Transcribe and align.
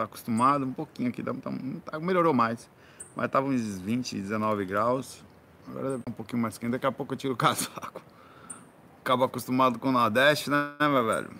tá 0.00 0.04
acostumado, 0.04 0.64
um 0.64 0.72
pouquinho 0.72 1.10
aqui, 1.10 1.22
tá, 1.22 1.32
tá, 1.84 2.00
melhorou 2.00 2.32
mais. 2.32 2.70
Mas 3.14 3.30
tava 3.30 3.48
uns 3.48 3.78
20, 3.78 4.16
19 4.16 4.64
graus. 4.64 5.22
Agora 5.68 6.00
um 6.08 6.12
pouquinho 6.12 6.40
mais 6.40 6.56
quente, 6.56 6.72
daqui 6.72 6.86
a 6.86 6.92
pouco 6.92 7.12
eu 7.12 7.18
tiro 7.18 7.34
o 7.34 7.36
casaco. 7.38 8.00
Acaba 9.00 9.26
acostumado 9.26 9.78
com 9.78 9.88
o 9.88 9.92
Nordeste, 9.92 10.50
né, 10.50 10.74
meu 10.80 11.04
velho? 11.04 11.30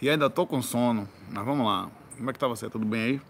E 0.00 0.10
ainda 0.10 0.28
tô 0.28 0.46
com 0.46 0.60
sono. 0.60 1.08
Mas 1.30 1.44
vamos 1.44 1.66
lá. 1.66 1.90
Como 2.16 2.30
é 2.30 2.32
que 2.32 2.38
tá 2.38 2.48
você? 2.48 2.68
Tudo 2.68 2.84
bem 2.84 3.02
aí? 3.02 3.20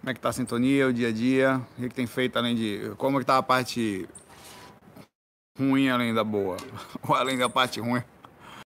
Como 0.00 0.10
é 0.10 0.14
que 0.14 0.20
tá 0.20 0.30
a 0.30 0.32
sintonia, 0.32 0.88
o 0.88 0.92
dia 0.92 1.08
a 1.08 1.12
dia? 1.12 1.60
O 1.72 1.80
que, 1.82 1.88
que 1.88 1.94
tem 1.94 2.06
feito 2.06 2.36
além 2.36 2.54
de. 2.54 2.92
Como 2.96 3.18
é 3.18 3.20
que 3.20 3.26
tá 3.26 3.38
a 3.38 3.42
parte 3.42 4.08
ruim 5.58 5.88
além 5.88 6.14
da 6.14 6.24
boa? 6.24 6.56
Ou 7.06 7.14
além 7.14 7.36
da 7.36 7.48
parte 7.48 7.80
ruim? 7.80 8.02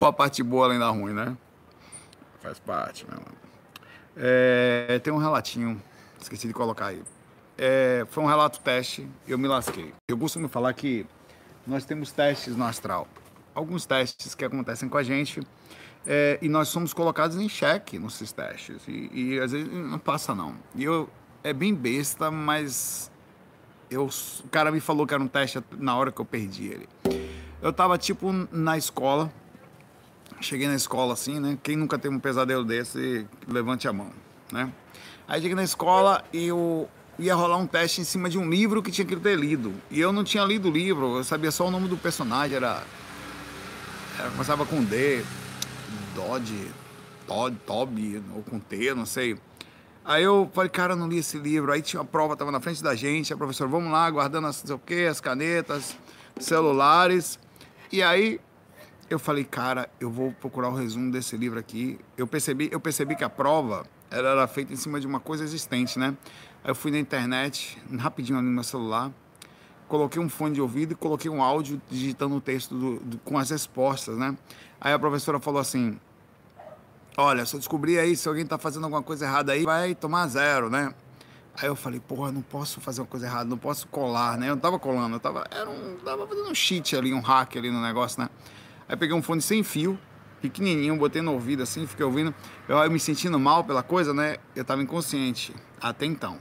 Ou 0.01 0.07
a 0.07 0.13
parte 0.13 0.41
boa 0.41 0.65
além 0.65 0.79
da 0.79 0.89
ruim, 0.89 1.13
né? 1.13 1.37
Faz 2.41 2.59
parte, 2.59 3.05
meu 3.05 3.17
irmão. 3.17 3.48
É, 4.19 4.99
tem 4.99 5.13
um 5.13 5.17
relatinho, 5.17 5.81
esqueci 6.19 6.47
de 6.47 6.53
colocar 6.53 6.87
aí. 6.87 7.01
É, 7.57 8.05
foi 8.09 8.23
um 8.23 8.27
relato 8.27 8.59
teste, 8.59 9.07
eu 9.27 9.37
me 9.37 9.47
lasquei. 9.47 9.93
Eu 10.07 10.17
costumo 10.17 10.49
falar 10.49 10.73
que 10.73 11.05
nós 11.65 11.85
temos 11.85 12.11
testes 12.11 12.55
no 12.55 12.65
astral. 12.65 13.07
Alguns 13.55 13.85
testes 13.85 14.35
que 14.35 14.43
acontecem 14.43 14.89
com 14.89 14.97
a 14.97 15.03
gente 15.03 15.41
é, 16.05 16.37
e 16.41 16.49
nós 16.49 16.67
somos 16.67 16.93
colocados 16.93 17.37
em 17.37 17.47
xeque 17.47 17.97
nesses 17.97 18.31
testes. 18.31 18.81
E, 18.87 19.09
e, 19.13 19.39
às 19.39 19.51
vezes 19.51 19.71
não 19.71 19.99
passa, 19.99 20.35
não. 20.35 20.55
E 20.75 20.83
eu, 20.83 21.09
é 21.43 21.53
bem 21.53 21.73
besta, 21.73 22.29
mas 22.29 23.11
eu, 23.89 24.05
o 24.05 24.47
cara 24.49 24.71
me 24.71 24.79
falou 24.79 25.07
que 25.07 25.13
era 25.13 25.23
um 25.23 25.27
teste 25.27 25.63
na 25.77 25.95
hora 25.95 26.11
que 26.11 26.19
eu 26.19 26.25
perdi 26.25 26.67
ele. 26.67 26.89
Eu 27.61 27.73
tava 27.73 27.97
tipo 27.97 28.31
na 28.51 28.77
escola, 28.77 29.31
cheguei 30.41 30.67
na 30.67 30.75
escola 30.75 31.13
assim, 31.13 31.39
né? 31.39 31.57
Quem 31.61 31.75
nunca 31.75 31.97
teve 31.97 32.15
um 32.15 32.19
pesadelo 32.19 32.63
desse, 32.63 33.27
levante 33.47 33.87
a 33.87 33.93
mão, 33.93 34.11
né? 34.51 34.71
Aí 35.27 35.41
cheguei 35.41 35.55
na 35.55 35.63
escola 35.63 36.23
e 36.33 36.47
eu 36.47 36.89
ia 37.19 37.35
rolar 37.35 37.57
um 37.57 37.67
teste 37.67 38.01
em 38.01 38.03
cima 38.03 38.29
de 38.29 38.37
um 38.37 38.49
livro 38.49 38.81
que 38.81 38.91
tinha 38.91 39.05
que 39.05 39.15
ter 39.15 39.37
lido. 39.37 39.73
E 39.91 39.99
eu 39.99 40.11
não 40.11 40.23
tinha 40.23 40.43
lido 40.43 40.69
o 40.69 40.71
livro, 40.71 41.17
eu 41.17 41.23
sabia 41.23 41.51
só 41.51 41.67
o 41.67 41.71
nome 41.71 41.87
do 41.87 41.97
personagem, 41.97 42.55
era. 42.55 42.81
era 44.17 44.29
começava 44.31 44.65
com 44.65 44.83
D, 44.83 45.23
Dodge, 46.15 46.71
Todd, 47.27 47.55
Toby, 47.65 48.23
ou 48.33 48.41
com 48.41 48.59
T, 48.59 48.93
não 48.93 49.05
sei. 49.05 49.37
Aí 50.03 50.23
eu 50.23 50.49
falei, 50.53 50.69
cara, 50.69 50.93
eu 50.93 50.97
não 50.97 51.07
li 51.07 51.19
esse 51.19 51.37
livro. 51.37 51.71
Aí 51.71 51.81
tinha 51.81 52.01
uma 52.01 52.07
prova, 52.07 52.35
tava 52.35 52.51
na 52.51 52.59
frente 52.59 52.81
da 52.81 52.95
gente, 52.95 53.31
a 53.31 53.37
professora, 53.37 53.69
vamos 53.69 53.91
lá, 53.91 54.09
guardando 54.09 54.47
as, 54.47 54.55
sei 54.55 54.75
o 54.75 54.79
quê, 54.79 55.07
as 55.09 55.21
canetas, 55.21 55.95
celulares. 56.39 57.37
E 57.91 58.01
aí 58.01 58.39
eu 59.09 59.17
falei, 59.17 59.43
cara, 59.43 59.89
eu 59.99 60.11
vou 60.11 60.31
procurar 60.31 60.69
o 60.69 60.75
resumo 60.75 61.11
desse 61.11 61.35
livro 61.35 61.57
aqui. 61.57 61.99
Eu 62.15 62.27
percebi, 62.27 62.69
eu 62.71 62.79
percebi 62.79 63.15
que 63.15 63.23
a 63.23 63.29
prova 63.29 63.85
ela 64.11 64.29
era 64.29 64.47
feita 64.47 64.71
em 64.71 64.75
cima 64.75 64.99
de 64.99 65.07
uma 65.07 65.19
coisa 65.19 65.43
existente, 65.43 65.97
né? 65.97 66.15
Aí 66.63 66.71
eu 66.71 66.75
fui 66.75 66.91
na 66.91 66.99
internet, 66.99 67.81
rapidinho 67.97 68.41
no 68.41 68.51
meu 68.51 68.63
celular, 68.63 69.11
coloquei 69.87 70.21
um 70.21 70.29
fone 70.29 70.55
de 70.55 70.61
ouvido 70.61 70.91
e 70.91 70.95
coloquei 70.95 71.29
um 71.29 71.41
áudio 71.41 71.81
digitando 71.89 72.35
o 72.35 72.41
texto 72.41 72.75
do, 72.75 72.99
do, 72.99 73.17
com 73.19 73.37
as 73.37 73.49
respostas, 73.49 74.17
né? 74.17 74.37
Aí 74.79 74.93
a 74.93 74.99
professora 74.99 75.39
falou 75.39 75.59
assim: 75.59 75.99
Olha, 77.17 77.45
se 77.45 77.55
eu 77.55 77.59
descobrir 77.59 77.97
aí 77.97 78.15
se 78.15 78.27
alguém 78.27 78.45
tá 78.45 78.57
fazendo 78.57 78.83
alguma 78.83 79.03
coisa 79.03 79.25
errada 79.25 79.53
aí, 79.53 79.63
vai 79.63 79.95
tomar 79.95 80.27
zero, 80.27 80.69
né? 80.69 80.93
Aí 81.61 81.67
eu 81.67 81.75
falei, 81.75 81.99
porra, 81.99 82.31
não 82.31 82.41
posso 82.41 82.79
fazer 82.79 83.01
uma 83.01 83.07
coisa 83.07 83.25
errada, 83.25 83.43
não 83.43 83.57
posso 83.57 83.87
colar, 83.87 84.37
né? 84.37 84.47
Eu 84.47 84.55
não 84.55 84.61
tava 84.61 84.79
colando, 84.79 85.17
eu 85.17 85.19
tava, 85.19 85.45
era 85.51 85.69
um, 85.69 85.97
tava 85.97 86.25
fazendo 86.25 86.49
um 86.49 86.55
cheat 86.55 86.95
ali, 86.95 87.13
um 87.13 87.19
hack 87.19 87.57
ali 87.57 87.69
no 87.69 87.81
negócio, 87.81 88.21
né? 88.21 88.29
Aí 88.89 88.97
peguei 88.97 89.15
um 89.15 89.21
fone 89.21 89.39
sem 89.39 89.61
fio, 89.61 89.99
pequenininho, 90.41 90.97
botei 90.97 91.21
no 91.21 91.33
ouvido 91.33 91.61
assim, 91.61 91.85
fiquei 91.85 92.03
ouvindo. 92.03 92.33
Eu, 92.67 92.75
eu 92.77 92.89
me 92.89 92.99
sentindo 92.99 93.39
mal 93.39 93.63
pela 93.63 93.83
coisa, 93.83 94.15
né? 94.15 94.37
Eu 94.55 94.65
tava 94.65 94.81
inconsciente 94.81 95.53
até 95.79 96.07
então. 96.07 96.39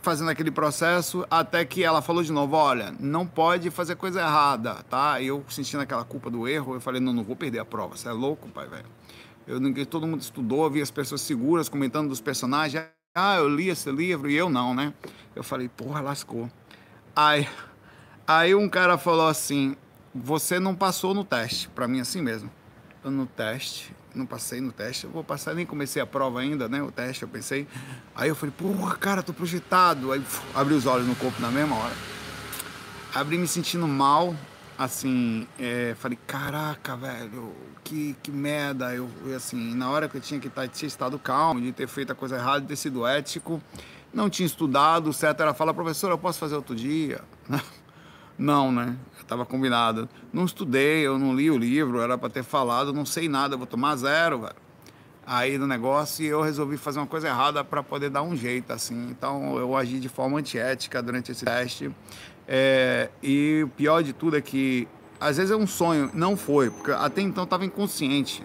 Fazendo 0.00 0.30
aquele 0.30 0.52
processo, 0.52 1.26
até 1.28 1.64
que 1.64 1.82
ela 1.82 2.00
falou 2.00 2.22
de 2.22 2.30
novo: 2.30 2.54
olha, 2.54 2.94
não 3.00 3.26
pode 3.26 3.68
fazer 3.68 3.96
coisa 3.96 4.20
errada, 4.20 4.76
tá? 4.88 5.20
E 5.20 5.26
eu 5.26 5.44
sentindo 5.48 5.80
aquela 5.80 6.04
culpa 6.04 6.30
do 6.30 6.46
erro, 6.46 6.74
eu 6.74 6.80
falei: 6.80 7.00
não, 7.00 7.12
não 7.12 7.24
vou 7.24 7.34
perder 7.34 7.58
a 7.58 7.64
prova. 7.64 7.96
Você 7.96 8.08
é 8.08 8.12
louco, 8.12 8.48
pai, 8.48 8.68
velho. 8.68 8.86
Eu, 9.44 9.86
todo 9.86 10.06
mundo 10.06 10.20
estudou, 10.20 10.70
vi 10.70 10.80
as 10.80 10.90
pessoas 10.90 11.20
seguras 11.20 11.68
comentando 11.68 12.08
dos 12.08 12.20
personagens. 12.20 12.84
Ah, 13.12 13.36
eu 13.36 13.48
li 13.48 13.70
esse 13.70 13.90
livro 13.90 14.30
e 14.30 14.36
eu 14.36 14.48
não, 14.48 14.72
né? 14.72 14.94
Eu 15.34 15.42
falei: 15.42 15.68
porra, 15.68 16.00
lascou. 16.00 16.48
Aí, 17.14 17.48
aí 18.24 18.54
um 18.54 18.68
cara 18.68 18.96
falou 18.96 19.26
assim: 19.26 19.74
você 20.24 20.58
não 20.58 20.74
passou 20.74 21.14
no 21.14 21.24
teste, 21.24 21.68
para 21.68 21.86
mim 21.86 22.00
assim 22.00 22.22
mesmo. 22.22 22.50
Eu 23.04 23.10
no 23.10 23.26
teste, 23.26 23.94
não 24.14 24.26
passei 24.26 24.60
no 24.60 24.72
teste, 24.72 25.04
eu 25.04 25.10
vou 25.10 25.22
passar, 25.22 25.54
nem 25.54 25.66
comecei 25.66 26.00
a 26.00 26.06
prova 26.06 26.40
ainda, 26.40 26.68
né? 26.68 26.82
O 26.82 26.90
teste, 26.90 27.22
eu 27.22 27.28
pensei. 27.28 27.68
Aí 28.14 28.28
eu 28.28 28.34
falei, 28.34 28.54
porra, 28.56 28.96
cara, 28.96 29.22
tô 29.22 29.32
projetado. 29.32 30.10
Aí 30.12 30.22
abri 30.54 30.74
os 30.74 30.86
olhos 30.86 31.06
no 31.06 31.14
corpo 31.14 31.40
na 31.40 31.50
mesma 31.50 31.76
hora. 31.76 31.94
Abri 33.14 33.38
me 33.38 33.46
sentindo 33.46 33.86
mal, 33.86 34.34
assim, 34.78 35.46
é, 35.58 35.94
falei, 35.98 36.18
caraca, 36.26 36.96
velho, 36.96 37.52
que, 37.84 38.16
que 38.22 38.30
merda. 38.30 38.94
Eu, 38.94 39.08
assim, 39.36 39.74
na 39.74 39.90
hora 39.90 40.08
que 40.08 40.16
eu 40.16 40.20
tinha 40.20 40.40
que 40.40 40.48
estar, 40.48 40.62
tá, 40.62 40.68
tinha 40.68 40.88
estado 40.88 41.18
calmo, 41.18 41.60
de 41.60 41.72
ter 41.72 41.86
feito 41.86 42.12
a 42.12 42.14
coisa 42.14 42.36
errada, 42.36 42.62
de 42.62 42.66
ter 42.66 42.76
sido 42.76 43.06
ético, 43.06 43.62
não 44.12 44.28
tinha 44.28 44.46
estudado, 44.46 45.12
certo? 45.12 45.42
Ela 45.42 45.54
fala, 45.54 45.72
professor, 45.72 46.10
eu 46.10 46.18
posso 46.18 46.38
fazer 46.38 46.56
outro 46.56 46.74
dia? 46.74 47.22
Não, 48.38 48.70
né? 48.70 48.94
Estava 49.26 49.44
combinado. 49.44 50.08
Não 50.32 50.44
estudei, 50.44 51.04
eu 51.04 51.18
não 51.18 51.34
li 51.34 51.50
o 51.50 51.58
livro, 51.58 52.00
era 52.00 52.16
para 52.16 52.30
ter 52.30 52.44
falado, 52.44 52.92
não 52.92 53.04
sei 53.04 53.28
nada, 53.28 53.56
vou 53.56 53.66
tomar 53.66 53.96
zero, 53.96 54.42
velho. 54.42 54.54
Aí 55.26 55.58
no 55.58 55.66
negócio 55.66 56.24
eu 56.24 56.40
resolvi 56.40 56.76
fazer 56.76 57.00
uma 57.00 57.08
coisa 57.08 57.26
errada 57.26 57.64
para 57.64 57.82
poder 57.82 58.08
dar 58.08 58.22
um 58.22 58.36
jeito, 58.36 58.72
assim. 58.72 59.08
Então 59.10 59.58
eu 59.58 59.76
agi 59.76 59.98
de 59.98 60.08
forma 60.08 60.38
antiética 60.38 61.02
durante 61.02 61.32
esse 61.32 61.44
teste. 61.44 61.90
É, 62.46 63.10
e 63.20 63.62
o 63.64 63.68
pior 63.68 64.04
de 64.04 64.12
tudo 64.12 64.36
é 64.36 64.40
que 64.40 64.86
às 65.18 65.38
vezes 65.38 65.50
é 65.50 65.56
um 65.56 65.66
sonho, 65.66 66.08
não 66.14 66.36
foi, 66.36 66.70
porque 66.70 66.92
até 66.92 67.20
então 67.20 67.42
estava 67.42 67.64
inconsciente. 67.64 68.44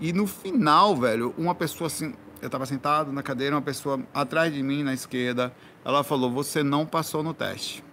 E 0.00 0.12
no 0.12 0.26
final, 0.26 0.96
velho, 0.96 1.32
uma 1.38 1.54
pessoa 1.54 1.86
assim, 1.86 2.12
eu 2.42 2.46
estava 2.46 2.66
sentado 2.66 3.12
na 3.12 3.22
cadeira, 3.22 3.54
uma 3.54 3.62
pessoa 3.62 4.00
atrás 4.12 4.52
de 4.52 4.64
mim 4.64 4.82
na 4.82 4.94
esquerda, 4.94 5.54
ela 5.84 6.02
falou: 6.02 6.28
Você 6.32 6.64
não 6.64 6.84
passou 6.84 7.22
no 7.22 7.32
teste 7.32 7.86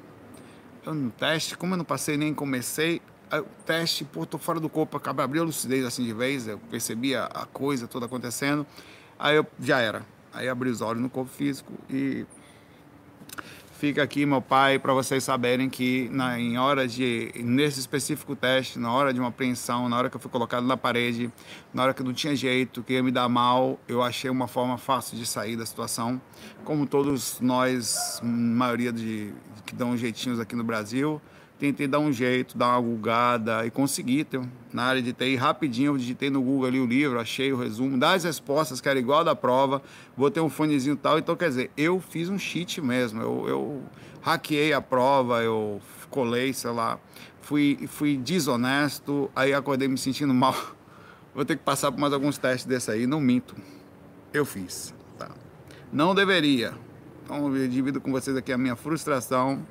no 0.93 1.09
teste, 1.11 1.57
como 1.57 1.73
eu 1.73 1.77
não 1.77 1.85
passei 1.85 2.17
nem 2.17 2.33
comecei, 2.33 3.01
o 3.31 3.63
teste, 3.65 4.05
pô, 4.05 4.25
tô 4.25 4.37
fora 4.37 4.59
do 4.59 4.69
corpo, 4.69 4.95
acaba 4.97 5.23
abriu 5.23 5.41
a 5.41 5.45
lucidez 5.45 5.83
assim 5.85 6.03
de 6.03 6.13
vez, 6.13 6.47
eu 6.47 6.57
percebi 6.57 7.15
a, 7.15 7.25
a 7.25 7.45
coisa 7.45 7.87
toda 7.87 8.05
acontecendo, 8.05 8.65
aí 9.17 9.35
eu 9.35 9.45
já 9.59 9.79
era. 9.79 10.05
Aí 10.33 10.49
abri 10.49 10.69
os 10.69 10.81
olhos 10.81 11.01
no 11.01 11.09
corpo 11.09 11.31
físico 11.31 11.71
e 11.89 12.25
fica 13.77 14.01
aqui, 14.01 14.25
meu 14.25 14.41
pai, 14.41 14.79
para 14.79 14.93
vocês 14.93 15.23
saberem 15.23 15.69
que 15.69 16.09
na, 16.11 16.39
em 16.39 16.57
hora 16.57 16.87
de, 16.87 17.31
nesse 17.35 17.79
específico 17.79 18.35
teste, 18.35 18.79
na 18.79 18.91
hora 18.91 19.13
de 19.13 19.19
uma 19.19 19.29
apreensão, 19.29 19.89
na 19.89 19.97
hora 19.97 20.09
que 20.09 20.15
eu 20.15 20.19
fui 20.19 20.31
colocado 20.31 20.65
na 20.65 20.77
parede, 20.77 21.31
na 21.73 21.83
hora 21.83 21.93
que 21.93 22.01
não 22.01 22.13
tinha 22.13 22.35
jeito, 22.35 22.81
que 22.81 22.93
ia 22.93 23.03
me 23.03 23.11
dar 23.11 23.27
mal, 23.27 23.79
eu 23.87 24.01
achei 24.01 24.29
uma 24.29 24.47
forma 24.47 24.77
fácil 24.77 25.17
de 25.17 25.25
sair 25.25 25.55
da 25.55 25.65
situação. 25.65 26.21
Como 26.63 26.85
todos 26.85 27.39
nós, 27.41 28.19
maioria 28.23 28.91
de 28.91 29.33
que 29.65 29.75
dão 29.75 29.97
jeitinhos 29.97 30.39
aqui 30.39 30.55
no 30.55 30.63
Brasil, 30.63 31.21
tentei 31.57 31.87
dar 31.87 31.99
um 31.99 32.11
jeito, 32.11 32.57
dar 32.57 32.69
uma 32.69 32.81
gulgada 32.81 33.65
e 33.65 33.71
consegui. 33.71 34.25
Na 34.73 34.83
área 34.83 35.01
de 35.01 35.13
TI, 35.13 35.35
rapidinho, 35.35 35.93
eu 35.93 35.97
digitei 35.97 36.29
no 36.29 36.41
Google 36.41 36.67
ali 36.67 36.79
o 36.79 36.85
livro, 36.85 37.19
achei 37.19 37.51
o 37.53 37.57
resumo 37.57 37.97
das 37.97 38.23
respostas, 38.23 38.81
que 38.81 38.89
era 38.89 38.99
igual 38.99 39.23
da 39.23 39.35
prova, 39.35 39.81
vou 40.17 40.29
ter 40.29 40.41
um 40.41 40.49
fonezinho 40.49 40.95
tal. 40.95 41.17
Então, 41.17 41.35
quer 41.35 41.49
dizer, 41.49 41.71
eu 41.77 41.99
fiz 41.99 42.29
um 42.29 42.37
cheat 42.37 42.81
mesmo, 42.81 43.21
eu, 43.21 43.47
eu 43.47 43.83
hackeei 44.21 44.73
a 44.73 44.81
prova, 44.81 45.41
eu 45.43 45.81
colei, 46.09 46.51
sei 46.53 46.71
lá, 46.71 46.99
fui, 47.41 47.87
fui 47.87 48.17
desonesto, 48.17 49.31
aí 49.35 49.53
acordei 49.53 49.87
me 49.87 49.97
sentindo 49.97 50.33
mal. 50.35 50.55
Vou 51.33 51.45
ter 51.45 51.57
que 51.57 51.63
passar 51.63 51.91
por 51.91 51.99
mais 51.99 52.13
alguns 52.13 52.37
testes 52.37 52.65
desse 52.65 52.91
aí, 52.91 53.05
não 53.05 53.19
minto. 53.19 53.55
Eu 54.33 54.45
fiz, 54.45 54.93
tá? 55.17 55.29
Não 55.91 56.15
deveria. 56.15 56.73
Então, 57.23 57.55
eu 57.55 57.67
divido 57.67 57.99
com 57.99 58.11
vocês 58.11 58.35
aqui 58.37 58.51
a 58.51 58.57
minha 58.57 58.75
frustração 58.75 59.65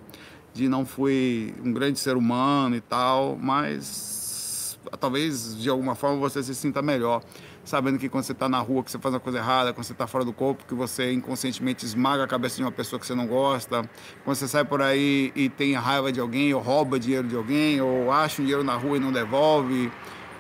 de 0.55 0.69
não 0.69 0.87
fui 0.87 1.53
um 1.63 1.73
grande 1.73 1.99
ser 1.99 2.17
humano 2.17 2.77
e 2.77 2.81
tal, 2.81 3.37
mas 3.37 4.79
talvez 5.01 5.61
de 5.61 5.69
alguma 5.69 5.97
forma 5.97 6.17
você 6.17 6.43
se 6.43 6.55
sinta 6.55 6.81
melhor, 6.81 7.23
sabendo 7.65 7.99
que 7.99 8.09
quando 8.09 8.23
você 8.23 8.33
está 8.33 8.49
na 8.49 8.61
rua, 8.61 8.85
que 8.85 8.91
você 8.91 8.99
faz 8.99 9.13
uma 9.13 9.21
coisa 9.21 9.39
errada, 9.39 9.73
quando 9.73 9.85
você 9.85 9.93
está 9.93 10.07
fora 10.07 10.25
do 10.25 10.33
corpo, 10.33 10.65
que 10.65 10.75
você 10.75 11.13
inconscientemente 11.13 11.85
esmaga 11.85 12.23
a 12.23 12.27
cabeça 12.29 12.57
de 12.57 12.63
uma 12.63 12.71
pessoa 12.71 13.01
que 13.01 13.07
você 13.07 13.17
não 13.17 13.27
gosta, 13.27 13.83
quando 14.23 14.37
você 14.37 14.47
sai 14.47 14.65
por 14.65 14.81
aí 14.81 15.33
e 15.35 15.49
tem 15.49 15.75
raiva 15.75 16.13
de 16.13 16.21
alguém, 16.21 16.55
ou 16.55 16.63
rouba 16.63 17.01
dinheiro 17.01 17.27
de 17.27 17.35
alguém, 17.35 17.81
ou 17.81 18.13
acha 18.13 18.41
um 18.41 18.45
dinheiro 18.45 18.63
na 18.63 18.77
rua 18.77 18.97
e 18.97 19.01
não 19.01 19.11
devolve, 19.11 19.91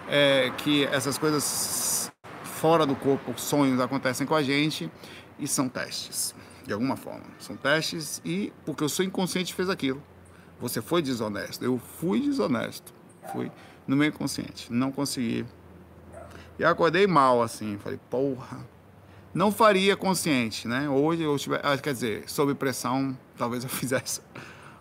é, 0.09 0.53
que 0.59 0.85
essas 0.85 1.19
coisas 1.19 2.13
fora 2.45 2.87
do 2.87 2.95
corpo, 2.95 3.35
sonhos 3.37 3.81
acontecem 3.81 4.25
com 4.25 4.35
a 4.35 4.43
gente 4.43 4.89
e 5.41 5.49
são 5.49 5.69
testes 5.69 6.35
de 6.67 6.73
alguma 6.73 6.97
forma. 6.97 7.25
São 7.39 7.57
testes 7.57 8.21
e 8.25 8.53
porque 8.65 8.83
eu 8.83 8.89
sou 8.89 9.05
inconsciente 9.05 9.55
fez 9.55 9.69
aquilo. 9.69 10.03
Você 10.61 10.81
foi 10.81 11.03
desonesto. 11.03 11.65
Eu 11.65 11.79
fui 11.79 12.21
desonesto. 12.21 12.93
Fui 13.33 13.51
no 13.87 13.97
meu 13.97 14.09
inconsciente. 14.09 14.73
Não 14.73 14.91
consegui 14.91 15.45
E 16.59 16.65
acordei 16.65 17.07
mal, 17.07 17.43
assim. 17.43 17.79
Falei, 17.79 17.99
porra. 18.11 18.59
Não 19.33 19.51
faria 19.51 19.97
consciente, 19.97 20.69
né? 20.69 20.89
Hoje 20.89 21.23
eu 21.23 21.35
estiver. 21.37 21.61
Ah, 21.63 21.77
quer 21.77 21.93
dizer, 21.93 22.29
sob 22.29 22.55
pressão, 22.55 23.17
talvez 23.37 23.65
eu 23.65 23.69
fizesse. 23.71 24.21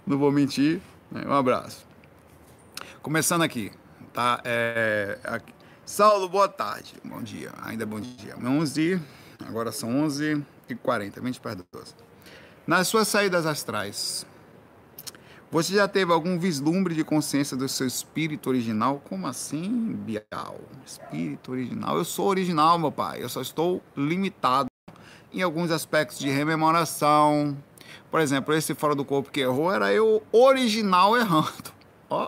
Não 0.05 0.17
vou 0.17 0.31
mentir. 0.31 0.79
Né? 1.11 1.23
Um 1.25 1.33
abraço. 1.33 1.85
Começando 3.01 3.41
aqui, 3.41 3.71
tá? 4.13 4.39
É, 4.45 5.19
aqui. 5.23 5.53
Saulo, 5.85 6.29
boa 6.29 6.47
tarde. 6.47 6.93
Bom 7.03 7.21
dia. 7.21 7.51
Ainda 7.63 7.83
é 7.83 7.85
bom 7.85 7.99
dia. 7.99 8.37
11, 8.37 9.01
agora 9.45 9.71
são 9.71 10.01
11 10.03 10.45
e 10.69 10.75
40, 10.75 11.21
20 11.21 11.39
para 11.39 11.55
12. 11.55 11.93
Nas 12.65 12.87
suas 12.87 13.07
saídas 13.07 13.45
astrais, 13.45 14.25
você 15.51 15.75
já 15.75 15.87
teve 15.87 16.11
algum 16.11 16.39
vislumbre 16.39 16.95
de 16.95 17.03
consciência 17.03 17.55
do 17.55 17.69
seu 17.69 17.85
espírito 17.85 18.49
original? 18.49 19.01
Como 19.07 19.27
assim, 19.27 19.93
Bial? 19.93 20.59
Espírito 20.83 21.51
original? 21.51 21.95
Eu 21.95 22.05
sou 22.05 22.27
original, 22.27 22.79
meu 22.79 22.91
pai. 22.91 23.21
Eu 23.21 23.29
só 23.29 23.39
estou 23.39 23.79
limitado 23.95 24.67
em 25.31 25.41
alguns 25.41 25.69
aspectos 25.69 26.17
de 26.17 26.29
rememoração. 26.29 27.55
Por 28.09 28.19
exemplo, 28.19 28.53
esse 28.53 28.73
fora 28.73 28.95
do 28.95 29.05
corpo 29.05 29.31
que 29.31 29.41
errou 29.41 29.71
era 29.71 29.93
eu 29.93 30.23
original 30.31 31.15
errando. 31.15 31.71
Ó, 32.09 32.27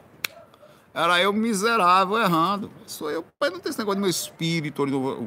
era 0.93 1.19
eu 1.19 1.33
miserável 1.33 2.17
errando. 2.17 2.71
Sou 2.85 3.09
eu. 3.09 3.25
Pai, 3.39 3.49
não 3.49 3.59
tem 3.59 3.69
esse 3.69 3.79
negócio 3.79 3.97
do 3.97 4.01
meu 4.01 4.09
espírito. 4.09 4.85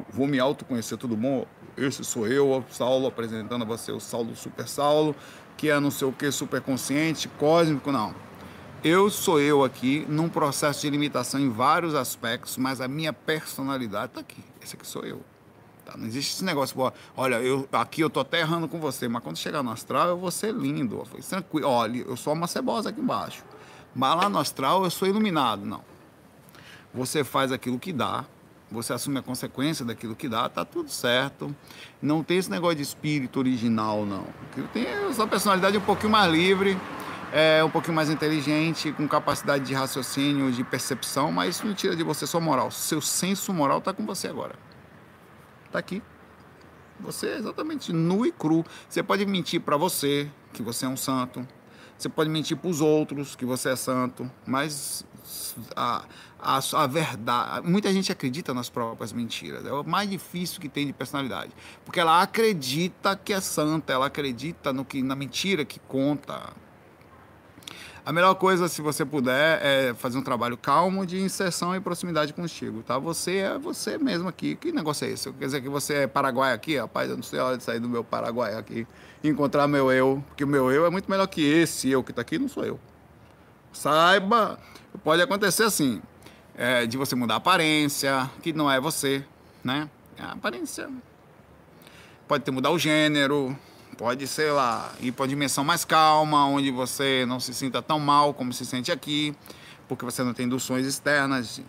Vou 0.09 0.25
me 0.25 0.39
autoconhecer, 0.39 0.97
tudo 0.97 1.17
bom? 1.17 1.45
Esse 1.79 2.03
sou 2.03 2.27
eu, 2.27 2.63
Saulo, 2.69 3.07
apresentando 3.07 3.63
a 3.63 3.65
você 3.65 3.91
o 3.91 3.99
Saulo 3.99 4.35
Super 4.35 4.67
Saulo 4.67 5.15
que 5.59 5.69
é 5.69 5.77
não 5.77 5.91
sei 5.91 6.07
o 6.07 6.13
que, 6.13 6.31
superconsciente, 6.31 7.27
cósmico, 7.27 7.91
não. 7.91 8.15
Eu 8.81 9.09
sou 9.09 9.41
eu 9.41 9.61
aqui 9.61 10.05
num 10.07 10.29
processo 10.29 10.79
de 10.79 10.89
limitação 10.89 11.37
em 11.37 11.49
vários 11.49 11.93
aspectos, 11.93 12.55
mas 12.55 12.79
a 12.79 12.87
minha 12.87 13.11
personalidade 13.11 14.05
está 14.05 14.21
aqui. 14.21 14.41
Esse 14.61 14.77
aqui 14.77 14.87
sou 14.87 15.03
eu. 15.03 15.21
Tá? 15.83 15.97
Não 15.97 16.07
existe 16.07 16.33
esse 16.33 16.45
negócio, 16.45 16.93
olha, 17.17 17.41
eu, 17.41 17.67
aqui 17.73 17.99
eu 17.99 18.09
tô 18.09 18.21
até 18.21 18.39
errando 18.39 18.69
com 18.69 18.79
você, 18.79 19.09
mas 19.09 19.21
quando 19.21 19.35
chegar 19.35 19.61
no 19.61 19.69
astral 19.69 20.07
eu 20.07 20.17
vou 20.17 20.31
ser 20.31 20.53
lindo. 20.53 21.03
Tranquilo. 21.27 21.67
Olha, 21.67 22.05
eu 22.07 22.15
sou 22.15 22.31
uma 22.31 22.47
cebosa 22.47 22.87
aqui 22.87 23.01
embaixo. 23.01 23.43
Mas 23.93 24.15
lá 24.15 24.29
no 24.29 24.39
astral 24.39 24.85
eu 24.85 24.89
sou 24.89 25.09
iluminado. 25.09 25.65
Não. 25.65 25.83
Você 26.93 27.21
faz 27.21 27.51
aquilo 27.51 27.77
que 27.77 27.91
dá, 27.91 28.23
você 28.71 28.93
assume 28.93 29.17
a 29.17 29.21
consequência 29.21 29.83
daquilo 29.83 30.15
que 30.15 30.29
dá, 30.29 30.47
tá 30.47 30.63
tudo 30.63 30.89
certo. 30.89 31.55
Não 32.01 32.23
tem 32.23 32.37
esse 32.37 32.51
negócio 32.51 32.75
de 32.75 32.83
espírito 32.83 33.39
original, 33.39 34.05
não. 34.05 34.25
Tem 34.73 34.85
essa 34.85 35.25
personalidade 35.25 35.77
um 35.77 35.81
pouquinho 35.81 36.11
mais 36.11 36.31
livre, 36.31 36.77
é, 37.31 37.63
um 37.63 37.69
pouquinho 37.69 37.95
mais 37.95 38.09
inteligente, 38.09 38.91
com 38.91 39.07
capacidade 39.07 39.65
de 39.65 39.73
raciocínio, 39.73 40.51
de 40.51 40.63
percepção, 40.63 41.31
mas 41.31 41.55
isso 41.55 41.65
não 41.65 41.73
tira 41.73 41.95
de 41.95 42.03
você 42.03 42.27
sua 42.27 42.39
moral. 42.39 42.69
Seu 42.69 43.01
senso 43.01 43.53
moral 43.53 43.81
tá 43.81 43.93
com 43.93 44.05
você 44.05 44.27
agora. 44.27 44.55
Tá 45.71 45.79
aqui. 45.79 46.01
Você 46.99 47.27
é 47.27 47.37
exatamente 47.37 47.93
nu 47.93 48.25
e 48.25 48.31
cru. 48.31 48.65
Você 48.87 49.01
pode 49.01 49.25
mentir 49.25 49.61
para 49.61 49.77
você 49.77 50.29
que 50.53 50.61
você 50.61 50.85
é 50.85 50.89
um 50.89 50.97
santo. 50.97 51.47
Você 51.97 52.09
pode 52.09 52.29
mentir 52.29 52.55
para 52.57 52.69
os 52.69 52.81
outros 52.81 53.35
que 53.35 53.45
você 53.45 53.69
é 53.69 53.75
santo, 53.75 54.29
mas 54.45 55.05
a, 55.75 56.03
a, 56.39 56.59
a, 56.73 56.87
verdade. 56.87 57.67
Muita 57.67 57.91
gente 57.91 58.11
acredita 58.11 58.53
nas 58.53 58.69
próprias 58.69 59.11
mentiras. 59.11 59.65
É 59.65 59.71
o 59.71 59.83
mais 59.83 60.09
difícil 60.09 60.59
que 60.59 60.69
tem 60.69 60.87
de 60.87 60.93
personalidade. 60.93 61.51
Porque 61.85 61.99
ela 61.99 62.21
acredita 62.21 63.15
que 63.15 63.33
é 63.33 63.41
santa, 63.41 63.93
ela 63.93 64.07
acredita 64.07 64.71
no 64.71 64.85
que, 64.85 65.01
na 65.01 65.15
mentira 65.15 65.65
que 65.65 65.79
conta. 65.79 66.53
A 68.05 68.11
melhor 68.11 68.33
coisa, 68.35 68.67
se 68.67 68.81
você 68.81 69.05
puder, 69.05 69.59
é 69.61 69.93
fazer 69.93 70.17
um 70.17 70.23
trabalho 70.23 70.57
calmo 70.57 71.05
de 71.05 71.21
inserção 71.21 71.75
e 71.75 71.79
proximidade 71.79 72.33
contigo, 72.33 72.81
tá? 72.81 72.97
Você 72.97 73.37
é 73.37 73.59
você 73.59 73.97
mesmo 73.97 74.27
aqui. 74.27 74.55
Que 74.55 74.71
negócio 74.71 75.05
é 75.05 75.11
esse? 75.11 75.31
Quer 75.33 75.45
dizer 75.45 75.61
que 75.61 75.69
você 75.69 75.93
é 75.93 76.07
paraguai 76.07 76.53
aqui? 76.53 76.77
Rapaz, 76.77 77.09
eu 77.09 77.15
não 77.15 77.23
sei 77.23 77.39
a 77.39 77.45
hora 77.45 77.57
de 77.57 77.63
sair 77.63 77.79
do 77.79 77.87
meu 77.87 78.03
paraguai 78.03 78.55
aqui 78.55 78.87
e 79.23 79.29
encontrar 79.29 79.67
meu 79.67 79.91
eu, 79.91 80.23
porque 80.27 80.43
o 80.43 80.47
meu 80.47 80.71
eu 80.71 80.85
é 80.85 80.89
muito 80.89 81.11
melhor 81.11 81.27
que 81.27 81.41
esse 81.41 81.89
eu 81.89 82.03
que 82.03 82.11
está 82.11 82.21
aqui, 82.21 82.39
não 82.39 82.47
sou 82.47 82.65
eu. 82.65 82.79
Saiba, 83.71 84.57
pode 85.03 85.21
acontecer 85.21 85.63
assim, 85.63 86.01
é, 86.55 86.85
de 86.85 86.97
você 86.97 87.15
mudar 87.15 87.35
a 87.35 87.37
aparência, 87.37 88.29
que 88.41 88.51
não 88.51 88.69
é 88.69 88.79
você, 88.79 89.23
né? 89.63 89.89
A 90.19 90.33
aparência. 90.33 90.89
Pode 92.27 92.43
ter 92.43 92.51
mudar 92.51 92.71
o 92.71 92.77
gênero, 92.77 93.57
pode, 93.97 94.27
sei 94.27 94.51
lá, 94.51 94.93
ir 95.01 95.11
para 95.11 95.23
uma 95.23 95.27
dimensão 95.27 95.63
mais 95.63 95.83
calma, 95.83 96.45
onde 96.45 96.71
você 96.71 97.25
não 97.27 97.39
se 97.39 97.53
sinta 97.53 97.81
tão 97.81 97.99
mal 97.99 98.33
como 98.33 98.53
se 98.53 98.65
sente 98.65 98.91
aqui, 98.91 99.35
porque 99.87 100.05
você 100.05 100.23
não 100.23 100.33
tem 100.33 100.45
induções 100.45 100.85
externas 100.85 101.61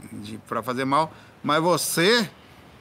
para 0.47 0.63
fazer 0.63 0.85
mal, 0.85 1.13
mas 1.43 1.63
você, 1.63 2.29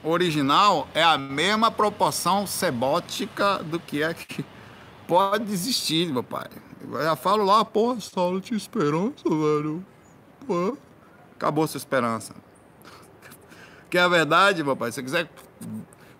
original, 0.04 0.88
é 0.94 1.02
a 1.02 1.16
mesma 1.16 1.70
proporção 1.70 2.46
sebótica 2.46 3.62
do 3.62 3.80
que 3.80 4.02
é 4.02 4.06
aqui. 4.06 4.44
Pode 5.08 5.44
desistir, 5.44 6.12
meu 6.12 6.22
pai. 6.22 6.46
Eu 6.92 7.02
já 7.02 7.16
falo 7.16 7.44
lá, 7.44 7.64
pô, 7.64 7.98
Saulo 8.00 8.40
tinha 8.40 8.56
esperança, 8.56 9.24
velho. 9.24 9.84
Pô, 10.50 10.76
acabou 11.36 11.64
sua 11.68 11.78
esperança. 11.78 12.34
Que 13.88 13.96
é 13.96 14.00
a 14.00 14.08
verdade, 14.08 14.64
meu 14.64 14.76
pai. 14.76 14.90
Se 14.90 14.96
você 14.96 15.02
quiser 15.04 15.30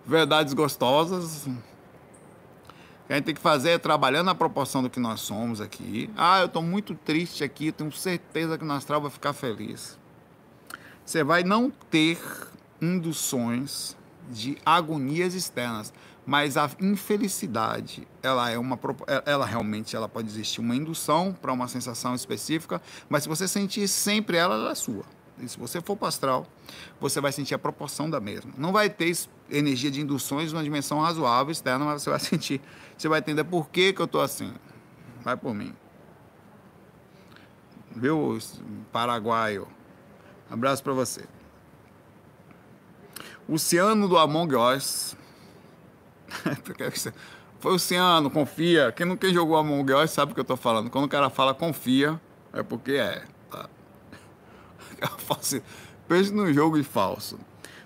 verdades 0.05 0.53
gostosas, 0.53 1.49
que 3.05 3.11
a 3.11 3.15
gente 3.17 3.25
tem 3.25 3.35
que 3.35 3.41
fazer 3.41 3.71
é 3.71 3.77
trabalhando 3.77 4.27
na 4.27 4.33
proporção 4.33 4.81
do 4.81 4.89
que 4.89 5.01
nós 5.01 5.19
somos 5.19 5.59
aqui. 5.59 6.09
Ah, 6.15 6.39
eu 6.39 6.45
estou 6.45 6.63
muito 6.63 6.95
triste 6.95 7.43
aqui, 7.43 7.73
tenho 7.73 7.91
certeza 7.91 8.57
que 8.57 8.63
o 8.63 8.71
astral 8.71 9.01
vai 9.01 9.11
ficar 9.11 9.33
feliz. 9.33 9.99
Você 11.03 11.25
vai 11.25 11.43
não 11.43 11.69
ter 11.69 12.17
induções 12.81 13.97
de 14.29 14.57
agonias 14.65 15.33
externas, 15.33 15.91
mas 16.25 16.55
a 16.55 16.69
infelicidade, 16.79 18.07
ela 18.21 18.49
é 18.49 18.57
uma 18.57 18.79
ela 19.25 19.45
realmente 19.45 19.95
ela 19.95 20.07
pode 20.07 20.27
existir 20.27 20.61
uma 20.61 20.75
indução 20.75 21.33
para 21.33 21.51
uma 21.51 21.67
sensação 21.67 22.13
específica, 22.13 22.81
mas 23.09 23.23
se 23.23 23.29
você 23.29 23.47
sentir 23.47 23.87
sempre 23.87 24.37
ela, 24.37 24.55
ela 24.55 24.71
é 24.71 24.75
sua. 24.75 25.03
E 25.39 25.49
se 25.49 25.57
você 25.57 25.81
for 25.81 25.97
para 25.97 26.07
astral, 26.07 26.45
você 26.99 27.19
vai 27.19 27.31
sentir 27.31 27.55
a 27.55 27.59
proporção 27.59 28.09
da 28.09 28.19
mesma. 28.19 28.51
Não 28.57 28.71
vai 28.71 28.89
ter 28.89 29.11
energia 29.49 29.89
de 29.89 29.99
induções 29.99 30.53
numa 30.53 30.63
dimensão 30.63 30.99
razoável 30.99 31.51
externa, 31.51 31.83
mas 31.83 32.03
você 32.03 32.11
vai 32.11 32.19
sentir. 32.21 32.61
Você 32.95 33.09
vai 33.09 33.19
entender 33.19 33.43
por 33.43 33.69
que, 33.69 33.91
que 33.91 33.99
eu 33.99 34.05
estou 34.05 34.21
assim. 34.21 34.53
Vai 35.23 35.35
por 35.35 35.53
mim. 35.55 35.73
Viu, 37.95 38.37
paraguaio? 38.91 39.67
Abraço 40.49 40.83
para 40.83 40.93
você. 40.93 41.25
O 43.47 43.55
Oceano 43.55 44.07
do 44.07 44.17
Among 44.17 44.55
Us. 44.55 45.17
Foi 47.59 47.73
o 47.73 47.75
Oceano, 47.75 48.31
confia. 48.31 48.91
Quem 48.91 49.05
não 49.05 49.15
quem 49.15 49.31
jogou 49.33 49.55
Among 49.55 49.93
Us 49.93 50.11
sabe 50.11 50.31
o 50.31 50.33
que 50.33 50.39
eu 50.39 50.43
estou 50.43 50.57
falando. 50.57 50.89
Quando 50.89 51.05
o 51.05 51.09
cara 51.09 51.29
fala 51.29 51.53
confia, 51.53 52.19
é 52.51 52.63
porque 52.63 52.93
é. 52.93 53.23
Pense 56.07 56.33
no 56.33 56.51
jogo 56.51 56.77
de 56.77 56.83
falso. 56.83 57.39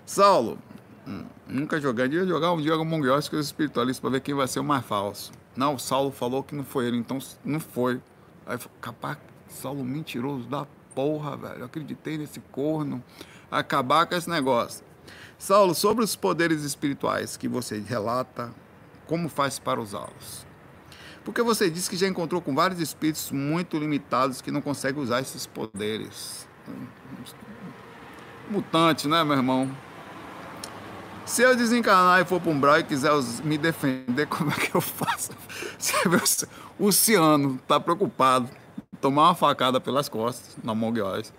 Saulo, 0.04 0.58
hum, 1.06 1.24
nunca 1.46 1.80
joguei. 1.80 2.08
Devia 2.08 2.26
jogar 2.26 2.52
um 2.52 2.60
dia 2.60 2.74
Among 2.74 3.08
Us 3.10 3.28
com 3.28 3.36
os 3.36 3.46
espiritualistas 3.46 4.00
para 4.00 4.10
ver 4.10 4.20
quem 4.20 4.34
vai 4.34 4.48
ser 4.48 4.60
o 4.60 4.64
mais 4.64 4.84
falso. 4.84 5.32
Não, 5.54 5.74
o 5.74 5.78
Saulo 5.78 6.10
falou 6.10 6.42
que 6.42 6.54
não 6.54 6.64
foi 6.64 6.86
ele, 6.86 6.96
então 6.96 7.18
não 7.44 7.60
foi. 7.60 8.00
Aí, 8.46 8.58
capaz, 8.80 9.18
Saulo 9.48 9.84
mentiroso 9.84 10.46
da 10.48 10.66
porra, 10.94 11.36
velho. 11.36 11.58
Eu 11.60 11.66
acreditei 11.66 12.16
nesse 12.16 12.40
corno. 12.40 13.02
Acabar 13.50 14.06
com 14.06 14.14
esse 14.14 14.28
negócio. 14.28 14.85
Saulo, 15.38 15.74
sobre 15.74 16.02
os 16.02 16.16
poderes 16.16 16.62
espirituais 16.62 17.36
que 17.36 17.46
você 17.46 17.78
relata, 17.78 18.52
como 19.06 19.28
faz 19.28 19.58
para 19.58 19.80
usá-los? 19.80 20.46
Porque 21.24 21.42
você 21.42 21.68
disse 21.68 21.90
que 21.90 21.96
já 21.96 22.06
encontrou 22.06 22.40
com 22.40 22.54
vários 22.54 22.80
espíritos 22.80 23.30
muito 23.30 23.78
limitados 23.78 24.40
que 24.40 24.50
não 24.50 24.62
conseguem 24.62 25.02
usar 25.02 25.20
esses 25.20 25.44
poderes 25.46 26.48
mutante, 28.48 29.06
né, 29.06 29.22
meu 29.24 29.36
irmão? 29.36 29.70
Se 31.26 31.42
eu 31.42 31.56
desencarnar 31.56 32.20
e 32.20 32.24
for 32.24 32.40
para 32.40 32.50
um 32.50 32.58
brau 32.58 32.78
e 32.78 32.84
quiser 32.84 33.12
me 33.44 33.58
defender, 33.58 34.26
como 34.28 34.50
é 34.50 34.54
que 34.54 34.74
eu 34.74 34.80
faço? 34.80 35.32
O 36.78 36.92
Ciano 36.92 37.58
tá 37.66 37.78
preocupado, 37.80 38.48
tomar 39.00 39.24
uma 39.24 39.34
facada 39.34 39.80
pelas 39.80 40.08
costas 40.08 40.56
na 40.62 40.74
Monguióis. 40.74 41.32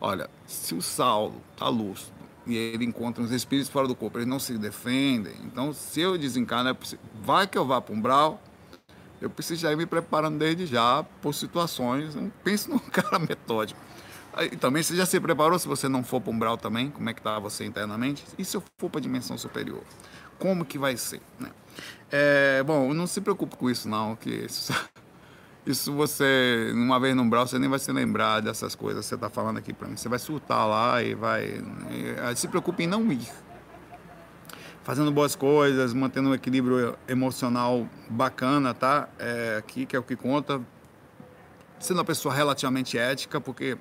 Olha, 0.00 0.30
se 0.46 0.74
o 0.74 0.80
Saulo 0.80 1.42
tá 1.56 1.68
lúcido 1.68 2.15
e 2.46 2.56
ele 2.56 2.84
encontra 2.84 3.22
os 3.22 3.32
espíritos 3.32 3.70
fora 3.70 3.88
do 3.88 3.94
corpo, 3.94 4.18
eles 4.18 4.28
não 4.28 4.38
se 4.38 4.56
defendem. 4.56 5.34
Então, 5.44 5.72
se 5.72 6.00
eu 6.00 6.16
desencarnar, 6.16 6.76
vai 7.22 7.46
que 7.46 7.58
eu 7.58 7.66
vá 7.66 7.80
para 7.80 7.94
um 7.94 8.00
brau, 8.00 8.40
eu 9.20 9.28
preciso 9.30 9.62
já 9.62 9.72
ir 9.72 9.76
me 9.76 9.86
preparando 9.86 10.38
desde 10.38 10.66
já 10.66 11.02
por 11.20 11.34
situações. 11.34 12.14
Não 12.14 12.30
pense 12.44 12.70
num 12.70 12.78
cara 12.90 13.18
metódico. 13.18 13.80
E 14.52 14.56
também 14.56 14.82
você 14.82 14.94
já 14.94 15.06
se 15.06 15.18
preparou 15.18 15.58
se 15.58 15.66
você 15.66 15.88
não 15.88 16.04
for 16.04 16.20
para 16.20 16.30
umbral 16.30 16.58
também? 16.58 16.90
Como 16.90 17.08
é 17.08 17.14
que 17.14 17.20
está 17.20 17.38
você 17.38 17.64
internamente? 17.64 18.22
E 18.38 18.44
se 18.44 18.56
eu 18.56 18.62
for 18.76 18.90
para 18.90 18.98
a 18.98 19.02
dimensão 19.02 19.38
superior? 19.38 19.82
Como 20.38 20.64
que 20.64 20.78
vai 20.78 20.96
ser? 20.96 21.22
Né? 21.40 21.50
É, 22.10 22.62
bom, 22.62 22.92
não 22.92 23.06
se 23.06 23.20
preocupe 23.22 23.56
com 23.56 23.70
isso 23.70 23.88
não, 23.88 24.14
que 24.14 24.28
isso, 24.28 24.72
isso 25.66 25.92
você, 25.92 26.70
uma 26.72 27.00
vez 27.00 27.14
no 27.16 27.22
umbral, 27.22 27.44
você 27.46 27.58
nem 27.58 27.68
vai 27.68 27.80
se 27.80 27.90
lembrar 27.90 28.40
dessas 28.40 28.76
coisas 28.76 29.04
que 29.04 29.08
você 29.08 29.14
está 29.16 29.28
falando 29.28 29.58
aqui 29.58 29.72
para 29.72 29.88
mim. 29.88 29.96
Você 29.96 30.08
vai 30.08 30.18
surtar 30.18 30.66
lá 30.66 31.02
e 31.02 31.14
vai... 31.14 31.60
E, 31.90 32.36
se 32.36 32.46
preocupe 32.46 32.84
em 32.84 32.86
não 32.86 33.10
ir. 33.10 33.28
fazendo 34.84 35.10
boas 35.10 35.34
coisas, 35.34 35.92
mantendo 35.92 36.28
um 36.28 36.34
equilíbrio 36.34 36.96
emocional 37.08 37.88
bacana, 38.08 38.72
tá? 38.72 39.08
É, 39.18 39.56
aqui 39.58 39.84
que 39.84 39.96
é 39.96 39.98
o 39.98 40.02
que 40.04 40.14
conta. 40.14 40.60
Sendo 41.80 41.98
uma 41.98 42.04
pessoa 42.04 42.32
relativamente 42.32 42.96
ética, 42.96 43.40
porque 43.40 43.76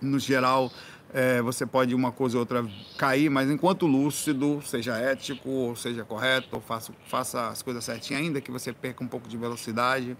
no 0.00 0.18
geral 0.18 0.72
é, 1.14 1.40
você 1.40 1.64
pode 1.64 1.94
uma 1.94 2.10
coisa 2.10 2.36
ou 2.36 2.40
outra 2.40 2.66
cair, 2.98 3.30
mas 3.30 3.48
enquanto 3.48 3.86
lúcido, 3.86 4.60
seja 4.62 4.98
ético, 4.98 5.72
seja 5.76 6.04
correto, 6.04 6.60
faça, 6.60 6.92
faça 7.06 7.48
as 7.48 7.62
coisas 7.62 7.84
certinho, 7.84 8.18
ainda 8.18 8.40
que 8.40 8.50
você 8.50 8.72
perca 8.72 9.04
um 9.04 9.06
pouco 9.06 9.28
de 9.28 9.36
velocidade, 9.36 10.16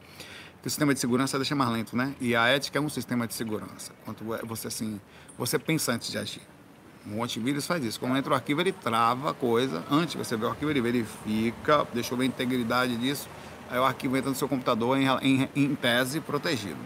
que 0.63 0.69
o 0.69 0.71
sistema 0.71 0.95
de 0.95 1.01
segurança 1.01 1.37
deixa 1.37 1.57
mais 1.57 1.69
lento, 1.69 1.97
né? 1.97 2.15
E 2.21 2.37
a 2.37 2.47
ética 2.47 2.79
é 2.79 2.81
um 2.81 2.89
sistema 2.89 3.27
de 3.27 3.35
segurança. 3.35 3.93
Quanto 4.05 4.25
você 4.47 4.69
assim, 4.69 5.01
você 5.37 5.59
pensa 5.59 5.93
antes 5.93 6.13
de 6.13 6.17
agir. 6.17 6.43
O 7.13 7.23
antivírus 7.23 7.67
faz 7.67 7.85
isso. 7.85 7.99
Quando 7.99 8.17
entra 8.17 8.33
o 8.33 8.35
arquivo, 8.35 8.61
ele 8.61 8.73
trava 8.73 9.33
a 9.33 9.35
coisa. 9.35 9.85
Antes 9.91 10.15
você 10.15 10.37
ver 10.37 10.47
o 10.47 10.49
arquivo, 10.51 10.71
ele 10.71 10.81
verifica, 10.81 11.87
deixa 11.93 12.15
eu 12.15 12.19
ver 12.19 12.25
a 12.25 12.27
integridade 12.29 12.97
disso. 12.97 13.29
O 13.71 13.83
arquivo 13.83 14.17
entra 14.17 14.31
no 14.31 14.37
seu 14.37 14.49
computador 14.49 14.99
em, 14.99 15.07
em, 15.23 15.49
em, 15.57 15.75
tese 15.75 16.21
protegido. 16.21 16.79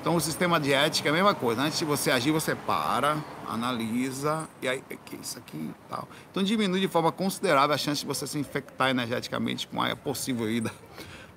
Então 0.00 0.14
o 0.14 0.20
sistema 0.20 0.60
de 0.60 0.72
ética 0.72 1.08
é 1.08 1.10
a 1.10 1.14
mesma 1.14 1.34
coisa. 1.34 1.62
Antes 1.62 1.78
de 1.78 1.84
você 1.84 2.10
agir, 2.10 2.30
você 2.30 2.54
para, 2.54 3.16
analisa 3.48 4.48
e 4.62 4.68
aí 4.68 4.82
que 5.04 5.16
isso 5.16 5.38
aqui 5.38 5.70
tal. 5.88 6.06
Então 6.30 6.42
diminui 6.42 6.80
de 6.80 6.88
forma 6.88 7.10
considerável 7.10 7.74
a 7.74 7.78
chance 7.78 8.00
de 8.02 8.06
você 8.06 8.26
se 8.26 8.38
infectar 8.38 8.90
energeticamente 8.90 9.66
com 9.66 9.82
a 9.82 9.96
possível 9.96 10.48
ida 10.48 10.70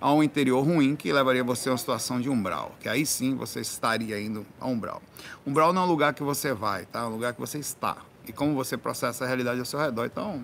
a 0.02 0.14
um 0.14 0.24
interior 0.24 0.64
ruim 0.64 0.96
que 0.96 1.12
levaria 1.12 1.44
você 1.44 1.70
a 1.70 1.74
uma 1.74 1.78
situação 1.78 2.22
de 2.22 2.30
umbral, 2.30 2.76
que 2.80 2.88
aí 2.88 3.06
sim 3.06 3.36
você 3.36 3.60
estaria 3.60 4.20
indo 4.20 4.46
a 4.60 4.68
umbral. 4.68 5.02
Umbral 5.46 5.74
não 5.74 5.82
é 5.82 5.86
um 5.86 5.88
lugar 5.88 6.14
que 6.14 6.24
você 6.24 6.54
vai, 6.54 6.86
tá? 6.86 7.02
É 7.02 7.04
um 7.04 7.10
lugar 7.10 7.34
que 7.34 7.40
você 7.40 7.58
está 7.58 7.98
e 8.26 8.32
como 8.32 8.54
você 8.54 8.78
processa 8.78 9.26
a 9.26 9.28
realidade 9.28 9.60
ao 9.60 9.66
seu 9.66 9.80
redor. 9.80 10.06
Então, 10.06 10.42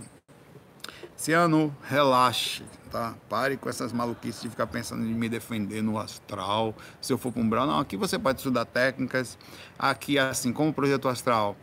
ano 1.34 1.76
relaxe, 1.84 2.64
tá? 2.92 3.16
Pare 3.30 3.58
com 3.58 3.70
essas 3.70 3.92
maluquices 3.92 4.42
de 4.42 4.50
ficar 4.50 4.68
pensando 4.68 5.04
em 5.04 5.14
me 5.14 5.28
defender 5.30 5.82
no 5.82 5.98
astral, 5.98 6.76
se 7.02 7.12
eu 7.12 7.18
for 7.18 7.32
para 7.32 7.42
um 7.42 7.46
umbral. 7.46 7.66
Não, 7.66 7.80
aqui 7.80 7.98
você 7.98 8.20
pode 8.20 8.40
estudar 8.40 8.66
técnicas. 8.66 9.38
Aqui, 9.78 10.20
assim, 10.20 10.52
como 10.54 10.70
o 10.70 10.74
projeto 10.74 11.08
astral, 11.08 11.56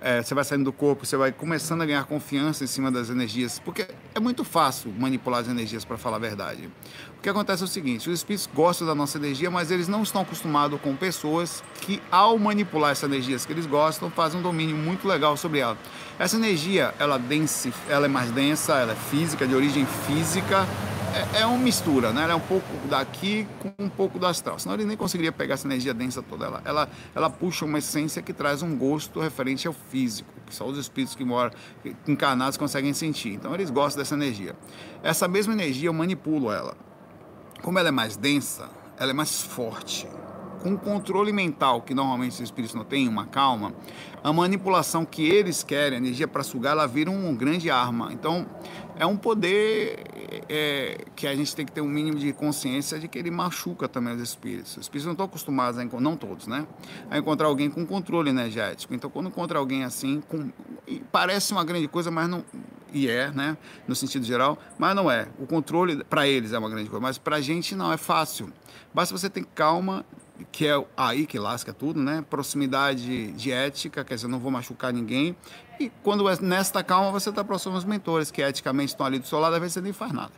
é, 0.00 0.22
você 0.22 0.34
vai 0.34 0.44
saindo 0.44 0.64
do 0.64 0.72
corpo, 0.72 1.04
você 1.04 1.16
vai 1.16 1.30
começando 1.30 1.82
a 1.82 1.86
ganhar 1.86 2.04
confiança 2.04 2.64
em 2.64 2.66
cima 2.66 2.90
das 2.90 3.10
energias, 3.10 3.58
porque 3.58 3.86
é 4.14 4.20
muito 4.20 4.44
fácil 4.44 4.90
manipular 4.92 5.40
as 5.40 5.48
energias, 5.48 5.84
para 5.84 5.98
falar 5.98 6.16
a 6.16 6.20
verdade. 6.20 6.70
O 7.20 7.22
que 7.22 7.28
acontece 7.28 7.62
é 7.62 7.66
o 7.66 7.68
seguinte: 7.68 8.08
os 8.08 8.20
espíritos 8.20 8.48
gostam 8.54 8.86
da 8.86 8.94
nossa 8.94 9.18
energia, 9.18 9.50
mas 9.50 9.70
eles 9.70 9.86
não 9.88 10.02
estão 10.02 10.22
acostumados 10.22 10.80
com 10.80 10.96
pessoas 10.96 11.62
que, 11.82 12.00
ao 12.10 12.38
manipular 12.38 12.92
essas 12.92 13.10
energias 13.10 13.44
que 13.44 13.52
eles 13.52 13.66
gostam, 13.66 14.10
fazem 14.10 14.40
um 14.40 14.42
domínio 14.42 14.74
muito 14.74 15.06
legal 15.06 15.36
sobre 15.36 15.58
ela. 15.58 15.76
Essa 16.18 16.36
energia, 16.36 16.94
ela, 16.98 17.18
dense, 17.18 17.74
ela 17.90 18.06
é 18.06 18.08
mais 18.08 18.30
densa, 18.30 18.72
ela 18.78 18.92
é 18.92 18.94
física, 18.94 19.46
de 19.46 19.54
origem 19.54 19.84
física, 20.06 20.66
é, 21.34 21.42
é 21.42 21.46
uma 21.46 21.58
mistura, 21.58 22.10
né? 22.10 22.22
Ela 22.22 22.32
é 22.32 22.36
um 22.36 22.40
pouco 22.40 22.66
daqui 22.88 23.46
com 23.58 23.70
um 23.78 23.90
pouco 23.90 24.18
do 24.18 24.24
astral. 24.24 24.58
Senão 24.58 24.74
ele 24.74 24.86
nem 24.86 24.96
conseguiria 24.96 25.30
pegar 25.30 25.54
essa 25.56 25.68
energia 25.68 25.92
densa 25.92 26.22
toda. 26.22 26.46
Ela, 26.46 26.62
ela, 26.64 26.88
ela 27.14 27.28
puxa 27.28 27.66
uma 27.66 27.80
essência 27.80 28.22
que 28.22 28.32
traz 28.32 28.62
um 28.62 28.74
gosto 28.74 29.20
referente 29.20 29.66
ao 29.66 29.74
físico, 29.74 30.32
que 30.46 30.54
só 30.54 30.66
os 30.66 30.78
espíritos 30.78 31.14
que 31.14 31.24
moram 31.26 31.50
encarnados 32.08 32.56
conseguem 32.56 32.94
sentir. 32.94 33.34
Então 33.34 33.54
eles 33.54 33.68
gostam 33.68 34.00
dessa 34.00 34.14
energia. 34.14 34.56
Essa 35.02 35.28
mesma 35.28 35.52
energia 35.52 35.90
eu 35.90 35.92
manipulo 35.92 36.50
ela. 36.50 36.74
Como 37.62 37.78
ela 37.78 37.88
é 37.88 37.92
mais 37.92 38.16
densa, 38.16 38.68
ela 38.98 39.10
é 39.10 39.14
mais 39.14 39.42
forte. 39.42 40.08
Com 40.62 40.76
controle 40.76 41.32
mental 41.32 41.82
que 41.82 41.94
normalmente 41.94 42.34
os 42.34 42.40
espíritos 42.40 42.74
não 42.74 42.84
têm, 42.84 43.08
uma 43.08 43.26
calma, 43.26 43.72
a 44.22 44.32
manipulação 44.32 45.04
que 45.04 45.26
eles 45.26 45.62
querem, 45.62 45.98
a 45.98 46.00
energia 46.00 46.28
para 46.28 46.42
sugar, 46.42 46.72
ela 46.72 46.86
vira 46.86 47.10
uma 47.10 47.32
grande 47.32 47.70
arma. 47.70 48.12
Então, 48.12 48.46
é 48.98 49.06
um 49.06 49.16
poder 49.16 50.04
é, 50.48 51.04
que 51.16 51.26
a 51.26 51.34
gente 51.34 51.56
tem 51.56 51.64
que 51.64 51.72
ter 51.72 51.80
um 51.80 51.88
mínimo 51.88 52.18
de 52.18 52.32
consciência 52.32 52.98
de 52.98 53.08
que 53.08 53.18
ele 53.18 53.30
machuca 53.30 53.88
também 53.88 54.14
os 54.14 54.20
espíritos. 54.20 54.72
Os 54.72 54.82
espíritos 54.82 55.06
não 55.06 55.12
estão 55.12 55.26
acostumados, 55.26 55.78
a, 55.80 56.00
não 56.00 56.16
todos, 56.16 56.46
né? 56.46 56.66
A 57.10 57.18
encontrar 57.18 57.46
alguém 57.46 57.70
com 57.70 57.86
controle 57.86 58.28
energético. 58.28 58.94
Então, 58.94 59.08
quando 59.08 59.28
encontra 59.28 59.58
alguém 59.58 59.84
assim, 59.84 60.22
com, 60.28 60.50
parece 61.10 61.52
uma 61.52 61.64
grande 61.64 61.88
coisa, 61.88 62.10
mas 62.10 62.28
não. 62.28 62.44
E 62.92 63.08
é, 63.08 63.30
né? 63.30 63.56
No 63.86 63.94
sentido 63.94 64.24
geral, 64.24 64.58
mas 64.76 64.94
não 64.94 65.10
é. 65.10 65.28
O 65.38 65.46
controle, 65.46 66.04
para 66.04 66.26
eles, 66.26 66.52
é 66.52 66.58
uma 66.58 66.68
grande 66.68 66.90
coisa, 66.90 67.00
mas 67.00 67.16
para 67.16 67.36
a 67.36 67.40
gente 67.40 67.74
não 67.74 67.92
é 67.92 67.96
fácil. 67.96 68.52
Basta 68.92 69.16
você 69.16 69.30
ter 69.30 69.44
calma, 69.54 70.04
que 70.50 70.66
é 70.66 70.86
aí 70.96 71.26
que 71.26 71.38
lasca 71.38 71.72
tudo, 71.72 72.00
né? 72.00 72.24
Proximidade 72.28 73.32
de 73.32 73.50
ética, 73.50 74.04
quer 74.04 74.14
dizer, 74.14 74.28
não 74.28 74.38
vou 74.38 74.50
machucar 74.50 74.92
ninguém. 74.92 75.36
E 75.78 75.90
quando 76.02 76.28
é 76.28 76.36
nesta 76.40 76.82
calma, 76.82 77.10
você 77.10 77.30
está 77.30 77.42
próximo 77.42 77.74
aos 77.74 77.84
mentores, 77.84 78.30
que 78.30 78.42
eticamente 78.42 78.90
estão 78.90 79.06
ali 79.06 79.18
do 79.18 79.26
seu 79.26 79.38
lado, 79.38 79.54
às 79.54 79.60
vezes 79.60 79.74
você 79.74 79.80
nem 79.80 79.92
faz 79.92 80.12
nada. 80.12 80.32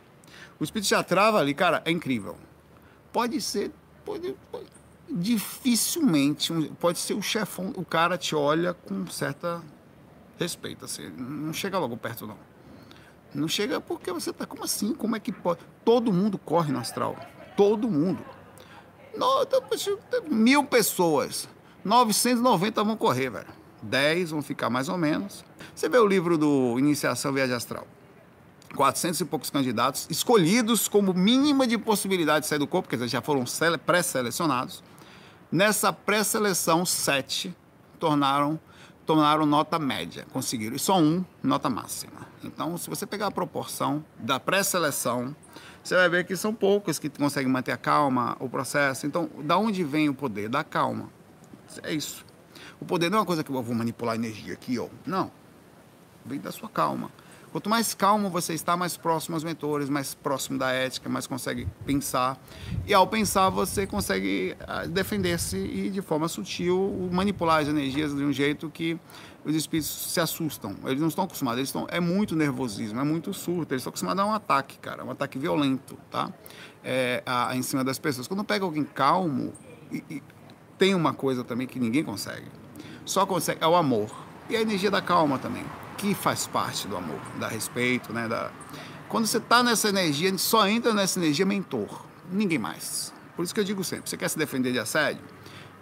O 0.59 0.63
espírito 0.63 0.87
já 0.87 1.03
trava 1.03 1.39
ali, 1.39 1.53
cara, 1.53 1.81
é 1.85 1.91
incrível. 1.91 2.37
Pode 3.11 3.39
ser, 3.41 3.71
pode, 4.05 4.35
pode 4.51 4.65
dificilmente, 5.09 6.51
pode 6.79 6.97
ser 6.97 7.13
o 7.13 7.21
chefão, 7.21 7.71
o 7.75 7.85
cara 7.85 8.17
te 8.17 8.35
olha 8.35 8.73
com 8.73 9.05
certa 9.07 9.61
respeito, 10.39 10.85
assim, 10.85 11.09
não 11.09 11.53
chega 11.53 11.77
logo 11.77 11.95
perto, 11.97 12.25
não. 12.25 12.37
Não 13.33 13.47
chega 13.47 13.81
porque 13.81 14.11
você 14.11 14.31
tá, 14.31 14.45
como 14.45 14.63
assim? 14.63 14.93
Como 14.93 15.15
é 15.15 15.19
que 15.19 15.31
pode? 15.31 15.61
Todo 15.83 16.13
mundo 16.13 16.37
corre 16.37 16.71
no 16.71 16.79
astral. 16.79 17.15
Todo 17.57 17.89
mundo. 17.89 18.23
Mil 20.29 20.63
pessoas. 20.63 21.47
990 21.83 22.83
vão 22.83 22.97
correr, 22.97 23.29
velho. 23.29 23.47
10 23.81 24.31
vão 24.31 24.41
ficar 24.41 24.69
mais 24.69 24.89
ou 24.89 24.97
menos. 24.97 25.43
Você 25.75 25.89
vê 25.89 25.97
o 25.97 26.07
livro 26.07 26.37
do 26.37 26.77
Iniciação 26.79 27.33
Viagem 27.33 27.55
Astral. 27.55 27.85
400 28.75 29.21
e 29.21 29.25
poucos 29.25 29.49
candidatos 29.49 30.07
escolhidos 30.09 30.87
como 30.87 31.13
mínima 31.13 31.67
de 31.67 31.77
possibilidade 31.77 32.41
de 32.41 32.47
sair 32.47 32.59
do 32.59 32.65
corpo, 32.65 32.89
quer 32.89 32.95
dizer, 32.95 33.07
já 33.07 33.21
foram 33.21 33.43
pré-selecionados. 33.85 34.83
Nessa 35.51 35.93
pré-seleção, 35.93 36.83
sete 36.83 37.55
tornaram, 37.99 38.59
tornaram 39.05 39.45
nota 39.45 39.77
média, 39.77 40.25
conseguiram. 40.33 40.75
E 40.75 40.79
só 40.79 40.97
um, 40.97 41.23
nota 41.43 41.69
máxima. 41.69 42.27
Então, 42.43 42.75
se 42.77 42.89
você 42.89 43.05
pegar 43.05 43.27
a 43.27 43.31
proporção 43.31 44.03
da 44.17 44.39
pré-seleção 44.39 45.35
você 45.83 45.95
vai 45.95 46.07
ver 46.07 46.23
que 46.25 46.35
são 46.37 46.53
poucos 46.53 46.97
que 46.97 47.09
conseguem 47.09 47.51
manter 47.51 47.73
a 47.73 47.77
calma, 47.77 48.37
o 48.39 48.47
processo. 48.47 49.05
Então, 49.05 49.29
da 49.43 49.57
onde 49.57 49.83
vem 49.83 50.07
o 50.07 50.13
poder? 50.13 50.47
Da 50.47 50.63
calma. 50.63 51.09
É 51.83 51.93
isso. 51.93 52.25
O 52.79 52.85
poder 52.85 53.09
não 53.09 53.17
é 53.17 53.21
uma 53.21 53.25
coisa 53.25 53.43
que 53.43 53.49
eu 53.49 53.61
vou 53.61 53.75
manipular 53.75 54.13
a 54.13 54.15
energia 54.15 54.53
aqui, 54.53 54.79
ó. 54.79 54.87
Não. 55.05 55.29
Vem 56.25 56.39
da 56.39 56.53
sua 56.53 56.69
calma. 56.69 57.11
Quanto 57.53 57.69
mais 57.69 57.93
calmo 57.93 58.31
você 58.31 58.55
está, 58.55 58.75
mais 58.75 58.97
próximo 58.97 59.35
aos 59.35 59.43
mentores, 59.43 59.87
mais 59.87 60.15
próximo 60.15 60.57
da 60.57 60.71
ética, 60.71 61.07
mais 61.07 61.27
consegue 61.27 61.67
pensar. 61.85 62.35
E 62.87 62.95
ao 62.95 63.05
pensar, 63.05 63.51
você 63.51 63.85
consegue 63.85 64.57
ah, 64.67 64.87
defender-se 64.87 65.55
e, 65.55 65.91
de 65.91 66.01
forma 66.01 66.27
sutil, 66.27 67.07
manipular 67.11 67.61
as 67.61 67.67
energias 67.67 68.11
de 68.11 68.23
um 68.23 68.33
jeito 68.33 68.71
que 68.71 68.99
os 69.45 69.53
espíritos 69.53 70.11
se 70.11 70.19
assustam. 70.19 70.75
Eles 70.83 70.99
não 70.99 71.09
estão 71.09 71.25
acostumados, 71.25 71.59
eles 71.59 71.69
estão, 71.69 71.85
é 71.91 71.99
muito 71.99 72.35
nervosismo, 72.35 72.99
é 72.99 73.03
muito 73.03 73.31
surto, 73.35 73.71
eles 73.71 73.81
estão 73.81 73.91
acostumados 73.91 74.23
a 74.23 74.25
um 74.25 74.33
ataque, 74.33 74.79
cara, 74.79 75.05
um 75.05 75.11
ataque 75.11 75.37
violento, 75.37 75.95
tá? 76.09 76.33
É, 76.83 77.21
a, 77.23 77.55
em 77.55 77.61
cima 77.61 77.83
das 77.83 77.99
pessoas. 77.99 78.27
Quando 78.27 78.43
pega 78.43 78.65
alguém 78.65 78.83
calmo, 78.83 79.53
e, 79.91 80.03
e, 80.09 80.23
tem 80.75 80.95
uma 80.95 81.13
coisa 81.13 81.43
também 81.43 81.67
que 81.67 81.79
ninguém 81.79 82.03
consegue. 82.03 82.47
Só 83.05 83.27
consegue, 83.27 83.63
é 83.63 83.67
o 83.67 83.75
amor. 83.75 84.09
E 84.49 84.55
a 84.55 84.61
energia 84.61 84.89
da 84.89 85.03
calma 85.03 85.37
também, 85.37 85.63
que 85.97 86.13
faz 86.13 86.47
parte 86.47 86.87
do 86.87 86.97
amor, 86.97 87.19
da 87.39 87.47
respeito, 87.47 88.11
né? 88.13 88.27
Da... 88.27 88.51
Quando 89.09 89.27
você 89.27 89.37
está 89.37 89.61
nessa 89.61 89.89
energia, 89.89 90.35
só 90.37 90.67
entra 90.67 90.93
nessa 90.93 91.19
energia 91.19 91.45
mentor, 91.45 92.05
ninguém 92.31 92.59
mais. 92.59 93.13
Por 93.35 93.43
isso 93.43 93.53
que 93.53 93.59
eu 93.59 93.63
digo 93.63 93.83
sempre, 93.83 94.09
você 94.09 94.17
quer 94.17 94.29
se 94.29 94.37
defender 94.37 94.71
de 94.71 94.79
assédio? 94.79 95.23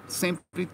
Sempre 0.07 0.69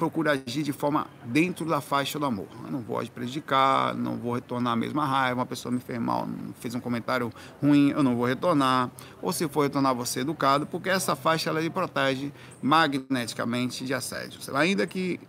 procura 0.00 0.32
agir 0.32 0.62
de 0.62 0.72
forma 0.72 1.06
dentro 1.26 1.66
da 1.66 1.82
faixa 1.82 2.18
do 2.18 2.24
amor. 2.24 2.48
Eu 2.64 2.70
não 2.70 2.80
vou 2.80 3.04
prejudicar, 3.08 3.94
não 3.94 4.16
vou 4.16 4.34
retornar 4.34 4.72
a 4.72 4.76
mesma 4.76 5.04
raiva, 5.04 5.40
uma 5.40 5.46
pessoa 5.46 5.70
me 5.70 5.78
fez 5.78 6.00
mal, 6.00 6.26
fez 6.58 6.74
um 6.74 6.80
comentário 6.80 7.30
ruim, 7.62 7.90
eu 7.90 8.02
não 8.02 8.16
vou 8.16 8.24
retornar. 8.24 8.90
Ou 9.20 9.30
se 9.30 9.46
for 9.46 9.64
retornar, 9.64 9.94
você 9.94 10.20
educado, 10.20 10.66
porque 10.66 10.88
essa 10.88 11.14
faixa 11.14 11.50
ela 11.50 11.60
lhe 11.60 11.68
protege 11.68 12.32
magneticamente 12.62 13.84
de 13.84 13.92
assédio. 13.92 14.40
Ainda 14.56 14.86
que 14.86 15.20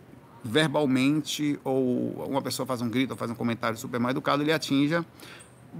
verbalmente 0.43 1.59
ou 1.63 2.25
uma 2.27 2.41
pessoa 2.41 2.65
faz 2.65 2.81
um 2.81 2.89
grito 2.89 3.11
ou 3.11 3.17
faz 3.17 3.29
um 3.29 3.35
comentário 3.35 3.77
super 3.77 3.99
mal 3.99 4.11
educado, 4.11 4.41
ele 4.43 4.51
atinja 4.51 5.05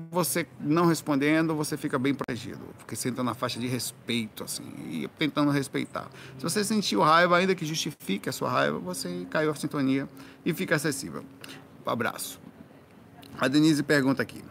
você 0.10 0.48
não 0.60 0.86
respondendo, 0.86 1.56
você 1.56 1.76
fica 1.76 2.00
bem 2.00 2.14
protegido, 2.14 2.62
porque 2.78 2.96
você 2.96 3.10
entra 3.10 3.24
na 3.24 3.34
faixa 3.34 3.60
de 3.60 3.68
respeito, 3.68 4.44
assim, 4.44 4.64
e 4.90 5.08
tentando 5.20 5.52
respeitar. 5.52 6.08
Se 6.38 6.44
você 6.44 6.64
sentiu 6.64 7.02
raiva, 7.02 7.38
ainda 7.38 7.54
que 7.54 7.66
justifique 7.66 8.30
a 8.30 8.32
sua 8.32 8.50
raiva, 8.50 8.80
você 8.80 9.28
caiu 9.30 9.52
a 9.52 9.56
sintonia 9.56 10.08
e 10.46 10.54
fica 10.54 10.76
acessível. 10.76 11.26
Um 11.86 11.90
abraço. 11.90 12.40
A 13.38 13.48
Denise 13.48 13.84
pergunta 13.84 14.22
aqui. 14.22 14.42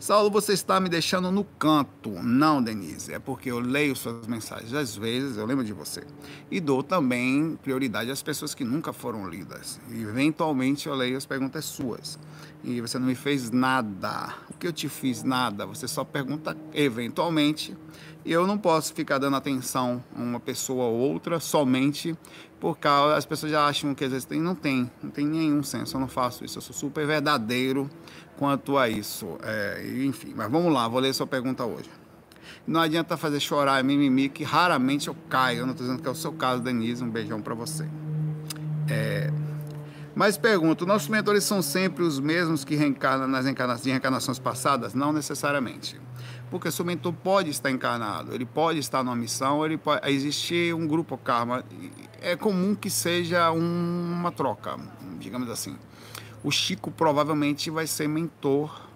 Saulo, 0.00 0.30
você 0.30 0.52
está 0.52 0.78
me 0.78 0.88
deixando 0.88 1.28
no 1.32 1.42
canto. 1.42 2.10
Não, 2.22 2.62
Denise, 2.62 3.12
é 3.12 3.18
porque 3.18 3.50
eu 3.50 3.58
leio 3.58 3.96
suas 3.96 4.28
mensagens. 4.28 4.72
Às 4.72 4.94
vezes 4.94 5.36
eu 5.36 5.44
lembro 5.44 5.64
de 5.64 5.72
você. 5.72 6.04
E 6.48 6.60
dou 6.60 6.84
também 6.84 7.58
prioridade 7.64 8.08
às 8.08 8.22
pessoas 8.22 8.54
que 8.54 8.62
nunca 8.62 8.92
foram 8.92 9.28
lidas. 9.28 9.80
Eventualmente 9.90 10.86
eu 10.86 10.94
leio 10.94 11.16
as 11.16 11.26
perguntas 11.26 11.64
suas. 11.64 12.16
E 12.62 12.80
você 12.80 12.96
não 12.96 13.08
me 13.08 13.16
fez 13.16 13.50
nada. 13.50 14.36
O 14.48 14.54
que 14.56 14.68
eu 14.68 14.72
te 14.72 14.88
fiz? 14.88 15.24
Nada. 15.24 15.66
Você 15.66 15.88
só 15.88 16.04
pergunta 16.04 16.56
eventualmente. 16.72 17.76
E 18.24 18.30
eu 18.30 18.46
não 18.46 18.56
posso 18.56 18.94
ficar 18.94 19.18
dando 19.18 19.36
atenção 19.36 20.02
a 20.16 20.20
uma 20.20 20.38
pessoa 20.38 20.84
ou 20.84 20.96
outra 20.96 21.40
somente 21.40 22.16
porque 22.60 22.88
as 22.88 23.24
pessoas 23.24 23.52
já 23.52 23.66
acham 23.66 23.94
que 23.94 24.04
às 24.04 24.10
vezes 24.10 24.24
tem. 24.24 24.40
Não 24.40 24.54
tem. 24.54 24.90
Não 25.02 25.10
tem 25.10 25.26
nenhum 25.26 25.62
senso. 25.62 25.96
Eu 25.96 26.00
não 26.00 26.08
faço 26.08 26.44
isso. 26.44 26.58
Eu 26.58 26.62
sou 26.62 26.74
super 26.74 27.06
verdadeiro 27.06 27.88
quanto 28.38 28.78
a 28.78 28.88
isso. 28.88 29.36
É, 29.42 29.84
enfim, 30.04 30.32
mas 30.34 30.50
vamos 30.50 30.72
lá, 30.72 30.86
vou 30.86 31.00
ler 31.00 31.12
sua 31.12 31.26
pergunta 31.26 31.64
hoje. 31.64 31.90
Não 32.66 32.80
adianta 32.80 33.16
fazer 33.16 33.40
chorar 33.40 33.82
mimimi, 33.82 34.28
que 34.28 34.44
raramente 34.44 35.08
eu 35.08 35.16
caio. 35.28 35.60
Eu 35.60 35.66
não 35.66 35.72
estou 35.72 35.86
dizendo 35.86 36.02
que 36.02 36.08
é 36.08 36.10
o 36.10 36.14
seu 36.14 36.32
caso, 36.32 36.62
Denise. 36.62 37.02
Um 37.02 37.10
beijão 37.10 37.40
para 37.40 37.54
você. 37.54 37.86
É, 38.88 39.30
mas 40.14 40.36
pergunto, 40.36 40.86
nossos 40.86 41.08
mentores 41.08 41.44
são 41.44 41.62
sempre 41.62 42.02
os 42.02 42.18
mesmos 42.18 42.64
que 42.64 42.74
reencarnam 42.74 43.28
nas 43.28 43.46
encarnações, 43.46 43.86
reencarnações 43.86 44.38
passadas? 44.38 44.94
Não 44.94 45.12
necessariamente. 45.12 46.00
Porque 46.50 46.70
seu 46.70 46.84
mentor 46.84 47.12
pode 47.12 47.50
estar 47.50 47.70
encarnado, 47.70 48.34
ele 48.34 48.46
pode 48.46 48.78
estar 48.78 49.02
numa 49.04 49.16
missão, 49.16 49.64
ele 49.64 49.76
pode 49.76 50.10
existir 50.10 50.74
um 50.74 50.86
grupo 50.86 51.16
karma. 51.18 51.62
É 52.20 52.34
comum 52.36 52.74
que 52.74 52.88
seja 52.88 53.50
uma 53.50 54.32
troca, 54.32 54.76
digamos 55.18 55.50
assim 55.50 55.76
o 56.42 56.50
Chico 56.50 56.90
provavelmente 56.90 57.70
vai 57.70 57.86
ser 57.86 58.08
mentor 58.08 58.88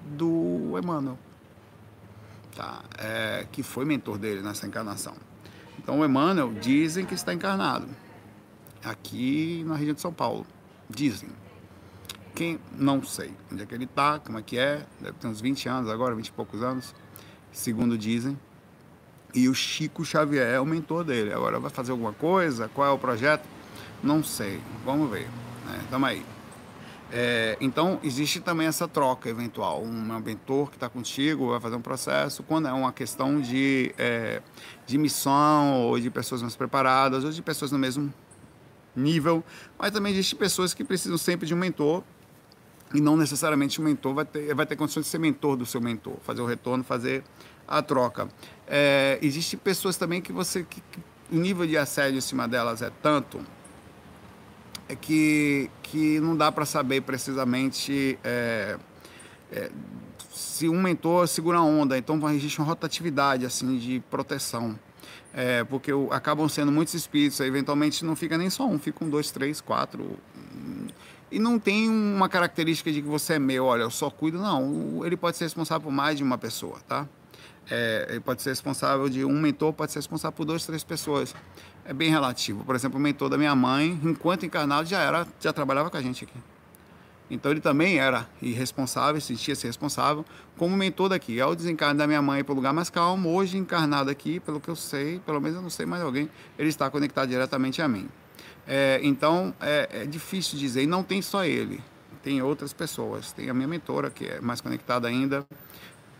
do 0.00 0.78
Emmanuel, 0.78 1.18
tá? 2.54 2.82
É, 2.98 3.46
que 3.50 3.62
foi 3.62 3.84
mentor 3.84 4.18
dele 4.18 4.42
nessa 4.42 4.66
encarnação. 4.66 5.14
Então 5.78 6.00
o 6.00 6.04
Emmanuel 6.04 6.52
dizem 6.54 7.04
que 7.04 7.14
está 7.14 7.32
encarnado 7.32 7.88
aqui 8.84 9.64
na 9.66 9.76
região 9.76 9.94
de 9.94 10.00
São 10.00 10.12
Paulo. 10.12 10.46
Dizem. 10.88 11.30
Quem 12.34 12.58
não 12.76 13.02
sei 13.02 13.32
onde 13.50 13.62
é 13.62 13.66
que 13.66 13.74
ele 13.74 13.84
está, 13.84 14.18
como 14.18 14.38
é 14.38 14.42
que 14.42 14.58
é, 14.58 14.84
deve 15.00 15.16
ter 15.18 15.26
uns 15.28 15.40
20 15.40 15.68
anos 15.68 15.90
agora, 15.90 16.14
20 16.14 16.26
e 16.26 16.32
poucos 16.32 16.62
anos, 16.62 16.94
segundo 17.52 17.96
dizem. 17.96 18.38
E 19.32 19.48
o 19.48 19.54
Chico 19.54 20.04
Xavier 20.04 20.46
é 20.46 20.60
o 20.60 20.66
mentor 20.66 21.04
dele. 21.04 21.32
Agora 21.32 21.58
vai 21.58 21.70
fazer 21.70 21.92
alguma 21.92 22.12
coisa? 22.12 22.68
Qual 22.68 22.86
é 22.86 22.90
o 22.90 22.98
projeto? 22.98 23.48
Não 24.02 24.22
sei. 24.22 24.60
Vamos 24.84 25.10
ver. 25.10 25.28
Né? 25.66 25.80
Tamo 25.90 26.06
aí. 26.06 26.24
É, 27.16 27.56
então, 27.60 28.00
existe 28.02 28.40
também 28.40 28.66
essa 28.66 28.88
troca 28.88 29.28
eventual. 29.28 29.80
Um 29.84 30.18
mentor 30.18 30.68
que 30.68 30.76
está 30.76 30.88
contigo 30.88 31.50
vai 31.50 31.60
fazer 31.60 31.76
um 31.76 31.80
processo, 31.80 32.42
quando 32.42 32.66
é 32.66 32.72
uma 32.72 32.92
questão 32.92 33.40
de, 33.40 33.94
é, 33.96 34.42
de 34.84 34.98
missão, 34.98 35.82
ou 35.82 36.00
de 36.00 36.10
pessoas 36.10 36.42
mais 36.42 36.56
preparadas, 36.56 37.22
ou 37.22 37.30
de 37.30 37.40
pessoas 37.40 37.70
no 37.70 37.78
mesmo 37.78 38.12
nível. 38.96 39.44
Mas 39.78 39.92
também 39.92 40.12
existe 40.12 40.34
pessoas 40.34 40.74
que 40.74 40.82
precisam 40.82 41.16
sempre 41.16 41.46
de 41.46 41.54
um 41.54 41.56
mentor, 41.56 42.02
e 42.92 43.00
não 43.00 43.16
necessariamente 43.16 43.78
o 43.78 43.82
mentor 43.84 44.12
vai 44.12 44.24
ter, 44.24 44.52
vai 44.52 44.66
ter 44.66 44.74
condições 44.74 45.04
de 45.04 45.08
ser 45.08 45.18
mentor 45.18 45.56
do 45.56 45.64
seu 45.64 45.80
mentor, 45.80 46.16
fazer 46.20 46.42
o 46.42 46.46
retorno, 46.46 46.82
fazer 46.82 47.22
a 47.68 47.80
troca. 47.80 48.26
É, 48.66 49.20
Existem 49.22 49.56
pessoas 49.56 49.96
também 49.96 50.20
que 50.20 50.32
você. 50.32 50.64
Que, 50.64 50.80
que 50.80 51.00
o 51.30 51.36
nível 51.36 51.64
de 51.64 51.76
assédio 51.76 52.18
em 52.18 52.20
cima 52.20 52.48
delas 52.48 52.82
é 52.82 52.90
tanto 52.90 53.40
que, 55.00 55.70
que 55.82 56.20
não 56.20 56.36
dá 56.36 56.50
para 56.52 56.66
saber 56.66 57.00
precisamente 57.02 58.18
é, 58.22 58.76
é, 59.50 59.70
se 60.32 60.68
um 60.68 60.82
mentor 60.82 61.26
segura 61.28 61.58
a 61.58 61.62
onda, 61.62 61.96
então 61.96 62.18
existe 62.30 62.58
uma 62.58 62.66
rotatividade 62.66 63.46
assim 63.46 63.78
de 63.78 64.00
proteção. 64.10 64.78
É, 65.32 65.64
porque 65.64 65.92
o, 65.92 66.12
acabam 66.12 66.48
sendo 66.48 66.70
muitos 66.70 66.94
espíritos, 66.94 67.40
eventualmente 67.40 68.04
não 68.04 68.14
fica 68.14 68.38
nem 68.38 68.48
só 68.50 68.66
um, 68.66 68.78
ficam 68.78 69.08
dois, 69.08 69.30
três, 69.30 69.60
quatro. 69.60 70.16
E 71.30 71.38
não 71.38 71.58
tem 71.58 71.88
uma 71.88 72.28
característica 72.28 72.92
de 72.92 73.02
que 73.02 73.08
você 73.08 73.34
é 73.34 73.38
meu, 73.38 73.64
olha, 73.64 73.82
eu 73.82 73.90
só 73.90 74.08
cuido, 74.10 74.38
não. 74.38 75.04
Ele 75.04 75.16
pode 75.16 75.36
ser 75.36 75.44
responsável 75.44 75.82
por 75.82 75.92
mais 75.92 76.16
de 76.16 76.22
uma 76.22 76.38
pessoa, 76.38 76.78
tá? 76.86 77.08
É, 77.70 78.06
ele 78.10 78.20
pode 78.20 78.42
ser 78.42 78.50
responsável 78.50 79.08
de 79.08 79.24
um 79.24 79.40
mentor, 79.40 79.72
pode 79.72 79.90
ser 79.90 79.98
responsável 79.98 80.36
por 80.36 80.44
duas, 80.44 80.64
três 80.64 80.84
pessoas. 80.84 81.34
É 81.84 81.92
bem 81.92 82.10
relativo. 82.10 82.64
Por 82.64 82.74
exemplo, 82.74 82.98
o 82.98 83.02
mentor 83.02 83.28
da 83.28 83.36
minha 83.36 83.54
mãe, 83.54 83.98
enquanto 84.02 84.46
encarnado, 84.46 84.88
já 84.88 85.00
era, 85.00 85.26
já 85.38 85.52
trabalhava 85.52 85.90
com 85.90 85.96
a 85.96 86.02
gente 86.02 86.24
aqui. 86.24 86.38
Então 87.30 87.50
ele 87.50 87.60
também 87.60 87.98
era 87.98 88.28
irresponsável, 88.40 89.20
sentia-se 89.20 89.66
responsável 89.66 90.24
como 90.56 90.76
mentor 90.76 91.08
daqui. 91.08 91.40
Ao 91.40 91.54
desencarnar 91.54 91.96
da 91.96 92.06
minha 92.06 92.22
mãe 92.22 92.44
para 92.44 92.52
o 92.52 92.56
lugar 92.56 92.72
mais 92.72 92.90
calmo, 92.90 93.30
hoje 93.34 93.56
encarnado 93.56 94.10
aqui, 94.10 94.40
pelo 94.40 94.60
que 94.60 94.68
eu 94.68 94.76
sei, 94.76 95.18
pelo 95.20 95.40
menos 95.40 95.56
eu 95.56 95.62
não 95.62 95.70
sei 95.70 95.86
mais 95.86 96.02
alguém, 96.02 96.28
ele 96.58 96.68
está 96.68 96.90
conectado 96.90 97.28
diretamente 97.28 97.80
a 97.80 97.88
mim. 97.88 98.08
É, 98.66 99.00
então 99.02 99.54
é, 99.60 99.88
é 100.02 100.06
difícil 100.06 100.58
dizer, 100.58 100.82
e 100.82 100.86
não 100.86 101.02
tem 101.02 101.20
só 101.20 101.44
ele, 101.44 101.82
tem 102.22 102.42
outras 102.42 102.72
pessoas. 102.72 103.32
Tem 103.32 103.48
a 103.48 103.54
minha 103.54 103.68
mentora, 103.68 104.10
que 104.10 104.26
é 104.26 104.40
mais 104.40 104.60
conectada 104.60 105.08
ainda, 105.08 105.46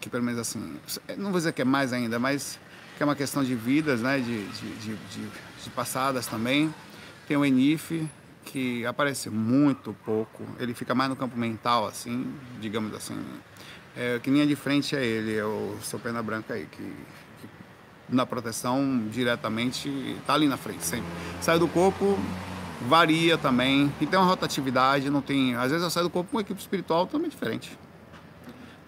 que 0.01 0.09
pelo 0.09 0.25
menos 0.25 0.41
assim, 0.41 0.77
não 1.17 1.31
vou 1.31 1.39
dizer 1.39 1.53
que 1.53 1.63
é 1.63 1.65
mais 1.65 1.93
ainda, 1.93 2.19
mas 2.19 2.59
que 2.97 3.03
é 3.03 3.07
uma 3.07 3.17
questão 3.17 3.45
de 3.45 3.55
vidas, 3.55 4.01
né, 4.01 4.19
de, 4.19 4.47
de, 4.47 4.75
de, 4.77 4.97
de 4.97 5.31
passadas 5.71 6.27
também. 6.27 6.73
Tem 7.27 7.37
o 7.37 7.45
Enif, 7.45 8.07
que 8.45 8.85
aparece 8.87 9.31
muito 9.31 9.97
pouco, 10.05 10.45
ele 10.59 10.75
fica 10.75 10.95
mais 10.95 11.11
no 11.11 11.17
campo 11.17 11.37
mental, 11.37 11.87
assim, 11.87 12.33
digamos 12.61 12.95
assim. 12.95 13.19
É, 13.97 14.19
que 14.23 14.31
linha 14.31 14.47
de 14.47 14.57
frente 14.57 14.97
é 14.97 15.05
ele, 15.05 15.37
é 15.37 15.45
o 15.45 15.77
seu 15.83 15.99
Pena 15.99 16.23
Branca 16.23 16.55
aí, 16.55 16.67
que, 16.67 16.83
que 16.83 17.49
na 18.09 18.27
proteção 18.27 19.07
diretamente 19.11 19.89
está 20.19 20.35
ali 20.35 20.47
na 20.47 20.57
frente 20.57 20.85
sempre. 20.85 21.07
Sai 21.41 21.59
do 21.59 21.69
corpo, 21.69 22.19
varia 22.89 23.39
também, 23.39 23.93
e 24.01 24.07
tem 24.07 24.19
uma 24.19 24.29
rotatividade, 24.29 25.09
não 25.11 25.23
tem. 25.23 25.55
Às 25.55 25.71
vezes 25.71 25.83
eu 25.83 25.91
saio 25.91 26.07
do 26.07 26.11
corpo 26.11 26.31
com 26.31 26.37
uma 26.37 26.43
equipe 26.43 26.61
espiritual 26.61 27.07
totalmente 27.07 27.33
diferente. 27.33 27.79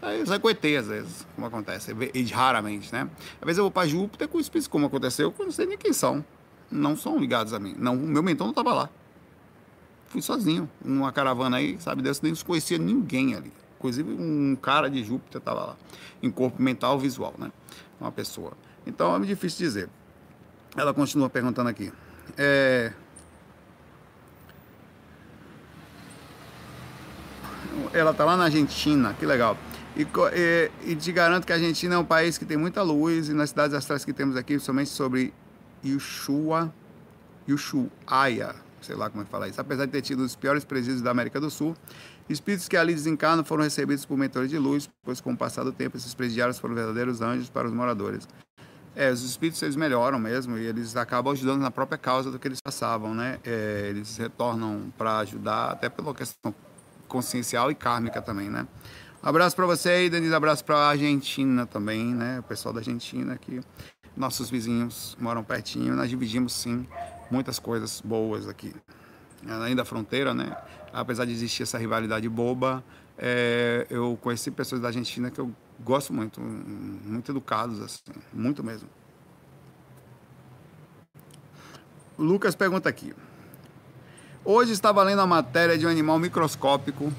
Aí 0.02 0.22
eu 0.26 0.40
coetei 0.40 0.76
às 0.76 0.86
vezes, 0.86 1.26
como 1.34 1.46
acontece, 1.46 1.94
e 2.12 2.22
raramente, 2.24 2.92
né? 2.92 3.08
Às 3.40 3.46
vezes 3.46 3.58
eu 3.58 3.64
vou 3.64 3.70
para 3.70 3.88
Júpiter 3.88 4.28
com 4.28 4.38
espíritos, 4.38 4.68
como 4.68 4.86
aconteceu, 4.86 5.34
eu 5.36 5.44
não 5.44 5.52
sei 5.52 5.66
nem 5.66 5.78
quem 5.78 5.92
são. 5.92 6.24
Não 6.70 6.96
são 6.96 7.18
ligados 7.18 7.52
a 7.52 7.58
mim. 7.58 7.74
Não, 7.78 7.94
o 7.94 8.06
meu 8.06 8.22
mentor 8.22 8.46
não 8.46 8.52
estava 8.52 8.74
lá. 8.74 8.90
Fui 10.08 10.22
sozinho, 10.22 10.68
numa 10.84 11.12
caravana 11.12 11.58
aí, 11.58 11.78
sabe? 11.80 12.02
Deus 12.02 12.20
nem 12.20 12.34
conhecia 12.34 12.78
ninguém 12.78 13.34
ali. 13.34 13.52
Inclusive 13.78 14.12
um 14.12 14.56
cara 14.56 14.88
de 14.88 15.04
Júpiter 15.04 15.38
estava 15.38 15.60
lá, 15.60 15.76
em 16.22 16.30
corpo 16.30 16.62
mental 16.62 16.98
visual, 16.98 17.34
né? 17.38 17.52
Uma 18.00 18.10
pessoa. 18.10 18.52
Então 18.86 19.14
é 19.14 19.20
difícil 19.20 19.58
dizer. 19.58 19.90
Ela 20.76 20.94
continua 20.94 21.28
perguntando 21.28 21.68
aqui. 21.68 21.92
É... 22.36 22.92
Ela 27.92 28.10
está 28.10 28.24
lá 28.24 28.36
na 28.36 28.44
Argentina, 28.44 29.14
que 29.14 29.26
legal. 29.26 29.56
E, 29.96 30.02
e, 30.02 30.70
e, 30.92 30.96
te 30.96 31.10
garanto 31.10 31.46
que 31.46 31.52
a 31.52 31.56
Argentina 31.56 31.94
é 31.94 31.98
um 31.98 32.04
país 32.04 32.36
que 32.36 32.44
tem 32.44 32.56
muita 32.56 32.82
luz 32.82 33.28
e 33.28 33.32
nas 33.32 33.50
cidades 33.50 33.74
astrais 33.74 34.04
que 34.04 34.12
temos 34.12 34.36
aqui, 34.36 34.58
somente 34.58 34.90
sobre 34.90 35.32
Yushua, 35.92 36.72
Yushuaia, 37.48 38.54
sei 38.80 38.94
lá 38.94 39.10
como 39.10 39.22
é 39.22 39.24
que 39.24 39.30
fala 39.30 39.48
isso, 39.48 39.60
apesar 39.60 39.86
de 39.86 39.92
ter 39.92 40.02
tido 40.02 40.20
os 40.20 40.36
piores 40.36 40.64
presídios 40.64 41.02
da 41.02 41.10
América 41.10 41.40
do 41.40 41.50
Sul, 41.50 41.76
espíritos 42.28 42.68
que 42.68 42.76
ali 42.76 42.94
desencarnam 42.94 43.44
foram 43.44 43.64
recebidos 43.64 44.04
por 44.04 44.16
mentores 44.16 44.50
de 44.50 44.58
luz, 44.58 44.88
pois 45.04 45.20
com 45.20 45.32
o 45.32 45.36
passar 45.36 45.64
do 45.64 45.72
tempo 45.72 45.96
esses 45.96 46.14
presidiários 46.14 46.58
foram 46.58 46.74
verdadeiros 46.74 47.20
anjos 47.20 47.48
para 47.48 47.66
os 47.66 47.72
moradores. 47.72 48.28
É, 48.94 49.10
os 49.10 49.22
espíritos 49.22 49.62
eles 49.62 49.76
melhoram 49.76 50.18
mesmo 50.18 50.56
e 50.56 50.64
eles 50.64 50.96
acabam 50.96 51.30
ajudando 51.32 51.60
na 51.60 51.70
própria 51.70 51.98
causa 51.98 52.30
do 52.30 52.38
que 52.38 52.48
eles 52.48 52.62
passavam, 52.62 53.14
né? 53.14 53.38
É, 53.44 53.88
eles 53.90 54.16
retornam 54.16 54.90
para 54.96 55.18
ajudar, 55.18 55.72
até 55.72 55.90
pela 55.90 56.14
questão 56.14 56.54
consciencial 57.06 57.70
e 57.70 57.74
kármica 57.74 58.22
também, 58.22 58.48
né? 58.48 58.66
Abraço 59.22 59.56
para 59.56 59.66
você 59.66 59.88
aí, 59.90 60.08
Denise. 60.08 60.34
Abraço 60.34 60.64
para 60.64 60.76
a 60.76 60.88
Argentina 60.88 61.66
também, 61.66 62.14
né? 62.14 62.38
O 62.40 62.42
pessoal 62.44 62.72
da 62.72 62.80
Argentina 62.80 63.34
aqui. 63.34 63.60
Nossos 64.16 64.48
vizinhos 64.48 65.16
moram 65.20 65.44
pertinho. 65.44 65.94
Nós 65.94 66.08
dividimos, 66.08 66.52
sim, 66.52 66.86
muitas 67.30 67.58
coisas 67.58 68.00
boas 68.00 68.48
aqui. 68.48 68.74
Além 69.48 69.76
da 69.76 69.84
fronteira, 69.84 70.32
né? 70.32 70.56
Apesar 70.92 71.24
de 71.24 71.32
existir 71.32 71.62
essa 71.62 71.76
rivalidade 71.76 72.28
boba, 72.28 72.82
é, 73.18 73.86
eu 73.90 74.18
conheci 74.20 74.50
pessoas 74.50 74.80
da 74.80 74.88
Argentina 74.88 75.30
que 75.30 75.40
eu 75.40 75.52
gosto 75.80 76.12
muito, 76.12 76.40
muito 76.40 77.30
educados, 77.30 77.80
assim, 77.80 78.18
muito 78.32 78.64
mesmo. 78.64 78.88
Lucas 82.18 82.54
pergunta 82.54 82.88
aqui. 82.88 83.14
Hoje 84.44 84.72
estava 84.72 85.02
lendo 85.02 85.20
a 85.20 85.26
matéria 85.26 85.76
de 85.76 85.86
um 85.86 85.90
animal 85.90 86.18
microscópico 86.18 87.12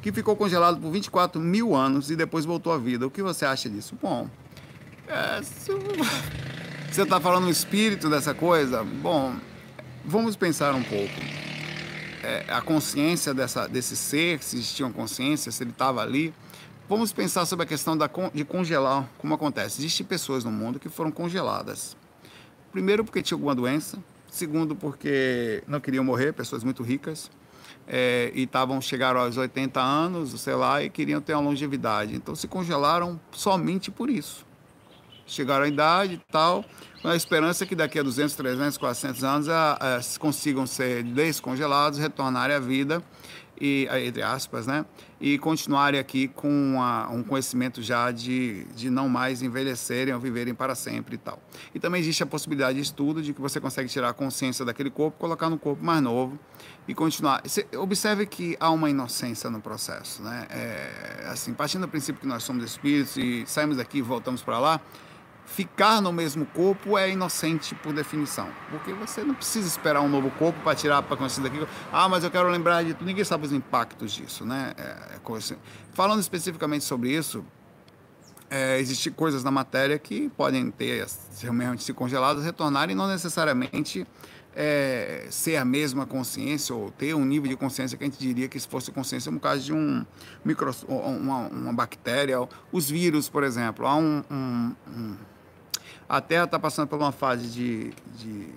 que 0.00 0.12
ficou 0.12 0.36
congelado 0.36 0.80
por 0.80 0.90
24 0.90 1.40
mil 1.40 1.74
anos 1.74 2.10
e 2.10 2.16
depois 2.16 2.44
voltou 2.44 2.72
à 2.72 2.78
vida. 2.78 3.06
O 3.06 3.10
que 3.10 3.22
você 3.22 3.44
acha 3.44 3.68
disso? 3.68 3.98
Bom, 4.00 4.28
você 6.90 7.02
está 7.02 7.20
falando 7.20 7.46
o 7.46 7.50
espírito 7.50 8.08
dessa 8.08 8.32
coisa? 8.32 8.82
Bom, 8.82 9.34
vamos 10.04 10.36
pensar 10.36 10.74
um 10.74 10.82
pouco. 10.82 11.14
É, 12.22 12.46
a 12.48 12.62
consciência 12.62 13.34
dessa, 13.34 13.68
desse 13.68 13.96
ser, 13.96 14.42
se 14.42 14.56
existia 14.56 14.86
uma 14.86 14.92
consciência, 14.92 15.52
se 15.52 15.62
ele 15.62 15.72
estava 15.72 16.00
ali, 16.00 16.32
vamos 16.88 17.12
pensar 17.12 17.44
sobre 17.44 17.64
a 17.64 17.68
questão 17.68 17.96
da, 17.96 18.08
de 18.32 18.44
congelar, 18.44 19.06
como 19.18 19.34
acontece. 19.34 19.80
Existem 19.80 20.06
pessoas 20.06 20.42
no 20.42 20.50
mundo 20.50 20.80
que 20.80 20.88
foram 20.88 21.10
congeladas. 21.10 21.96
Primeiro, 22.72 23.04
porque 23.04 23.22
tinha 23.22 23.36
alguma 23.36 23.54
doença. 23.54 23.98
Segundo, 24.30 24.74
porque 24.74 25.62
não 25.66 25.80
queriam 25.80 26.02
morrer, 26.02 26.32
pessoas 26.32 26.64
muito 26.64 26.82
ricas. 26.82 27.30
É, 27.86 28.32
e 28.34 28.44
estavam 28.44 28.80
chegaram 28.80 29.20
aos 29.20 29.36
80 29.36 29.78
anos, 29.80 30.40
sei 30.40 30.54
lá, 30.54 30.82
e 30.82 30.88
queriam 30.88 31.20
ter 31.20 31.34
uma 31.34 31.42
longevidade. 31.42 32.16
Então 32.16 32.34
se 32.34 32.48
congelaram 32.48 33.20
somente 33.30 33.90
por 33.90 34.08
isso. 34.08 34.46
Chegaram 35.26 35.64
à 35.64 35.68
idade 35.68 36.14
e 36.14 36.32
tal, 36.32 36.64
com 37.00 37.08
a 37.08 37.16
esperança 37.16 37.64
que 37.64 37.74
daqui 37.74 37.98
a 37.98 38.02
200, 38.02 38.34
300, 38.34 38.78
400 38.78 39.24
anos 39.24 39.48
a, 39.48 39.72
a, 39.72 40.18
consigam 40.18 40.66
ser 40.66 41.02
descongelados, 41.02 41.98
retornarem 41.98 42.56
à 42.56 42.60
vida 42.60 43.02
e 43.60 43.88
entre 44.06 44.22
aspas, 44.22 44.66
né? 44.66 44.84
E 45.20 45.38
continuarem 45.38 45.98
aqui 45.98 46.28
com 46.28 46.48
uma, 46.48 47.08
um 47.08 47.22
conhecimento 47.22 47.80
já 47.80 48.10
de, 48.10 48.64
de 48.74 48.90
não 48.90 49.08
mais 49.08 49.42
envelhecerem 49.42 50.12
ou 50.12 50.20
viverem 50.20 50.54
para 50.54 50.74
sempre 50.74 51.14
e 51.14 51.18
tal. 51.18 51.40
E 51.74 51.78
também 51.78 52.00
existe 52.00 52.22
a 52.22 52.26
possibilidade 52.26 52.76
de 52.76 52.82
estudo 52.82 53.22
de 53.22 53.32
que 53.32 53.40
você 53.40 53.60
consegue 53.60 53.88
tirar 53.88 54.10
a 54.10 54.12
consciência 54.12 54.64
daquele 54.64 54.90
corpo, 54.90 55.18
colocar 55.18 55.48
no 55.48 55.58
corpo 55.58 55.84
mais 55.84 56.02
novo 56.02 56.38
e 56.86 56.94
continuar. 56.94 57.42
Observe 57.78 58.26
que 58.26 58.56
há 58.58 58.70
uma 58.70 58.90
inocência 58.90 59.48
no 59.48 59.60
processo, 59.60 60.22
né? 60.22 60.46
É, 60.50 61.28
assim, 61.30 61.54
partindo 61.54 61.82
do 61.82 61.88
princípio 61.88 62.20
que 62.20 62.26
nós 62.26 62.42
somos 62.42 62.64
espíritos 62.64 63.16
e 63.16 63.44
saímos 63.46 63.76
daqui 63.76 63.98
e 63.98 64.02
voltamos 64.02 64.42
para 64.42 64.58
lá, 64.58 64.80
ficar 65.46 66.00
no 66.00 66.12
mesmo 66.12 66.46
corpo 66.46 66.96
é 66.98 67.10
inocente 67.10 67.74
por 67.76 67.92
definição. 67.92 68.48
Porque 68.70 68.92
você 68.92 69.22
não 69.22 69.34
precisa 69.34 69.66
esperar 69.66 70.00
um 70.00 70.08
novo 70.08 70.30
corpo 70.32 70.58
para 70.62 70.74
tirar 70.74 71.02
para 71.02 71.16
consciência 71.16 71.42
daquilo. 71.42 71.68
Ah, 71.92 72.08
mas 72.08 72.24
eu 72.24 72.30
quero 72.30 72.48
lembrar 72.48 72.82
de 72.82 72.94
tudo. 72.94 73.06
Ninguém 73.06 73.24
sabe 73.24 73.46
os 73.46 73.52
impactos 73.52 74.12
disso, 74.12 74.44
né? 74.44 74.72
É, 74.76 75.16
é 75.16 75.18
coisa... 75.22 75.56
Falando 75.92 76.20
especificamente 76.20 76.84
sobre 76.84 77.10
isso, 77.10 77.44
é, 78.50 78.78
existem 78.78 79.12
coisas 79.12 79.44
na 79.44 79.50
matéria 79.50 79.98
que 79.98 80.28
podem 80.30 80.70
ter 80.70 81.06
realmente 81.40 81.82
se 81.82 81.92
congeladas, 81.92 82.44
retornarem 82.44 82.94
e 82.94 82.96
não 82.96 83.06
necessariamente 83.06 84.06
é, 84.54 85.26
ser 85.30 85.56
a 85.56 85.64
mesma 85.64 86.06
consciência 86.06 86.74
ou 86.74 86.90
ter 86.90 87.14
um 87.14 87.24
nível 87.24 87.48
de 87.48 87.56
consciência 87.56 87.98
que 87.98 88.04
a 88.04 88.06
gente 88.06 88.18
diria 88.18 88.48
que 88.48 88.58
se 88.58 88.68
fosse 88.68 88.92
consciência 88.92 89.30
no 89.30 89.40
caso 89.40 89.62
de 89.62 89.72
um 89.72 90.04
micro, 90.44 90.74
uma, 90.88 91.48
uma 91.48 91.72
bactéria, 91.72 92.36
os 92.70 92.90
vírus, 92.90 93.28
por 93.28 93.42
exemplo, 93.42 93.86
há 93.86 93.96
um, 93.96 94.22
um, 94.30 94.74
um 94.88 95.16
a 96.08 96.20
Terra 96.20 96.44
está 96.44 96.58
passando 96.58 96.88
por 96.88 96.98
uma 96.98 97.12
fase 97.12 97.46
de, 97.48 97.92
de 98.16 98.48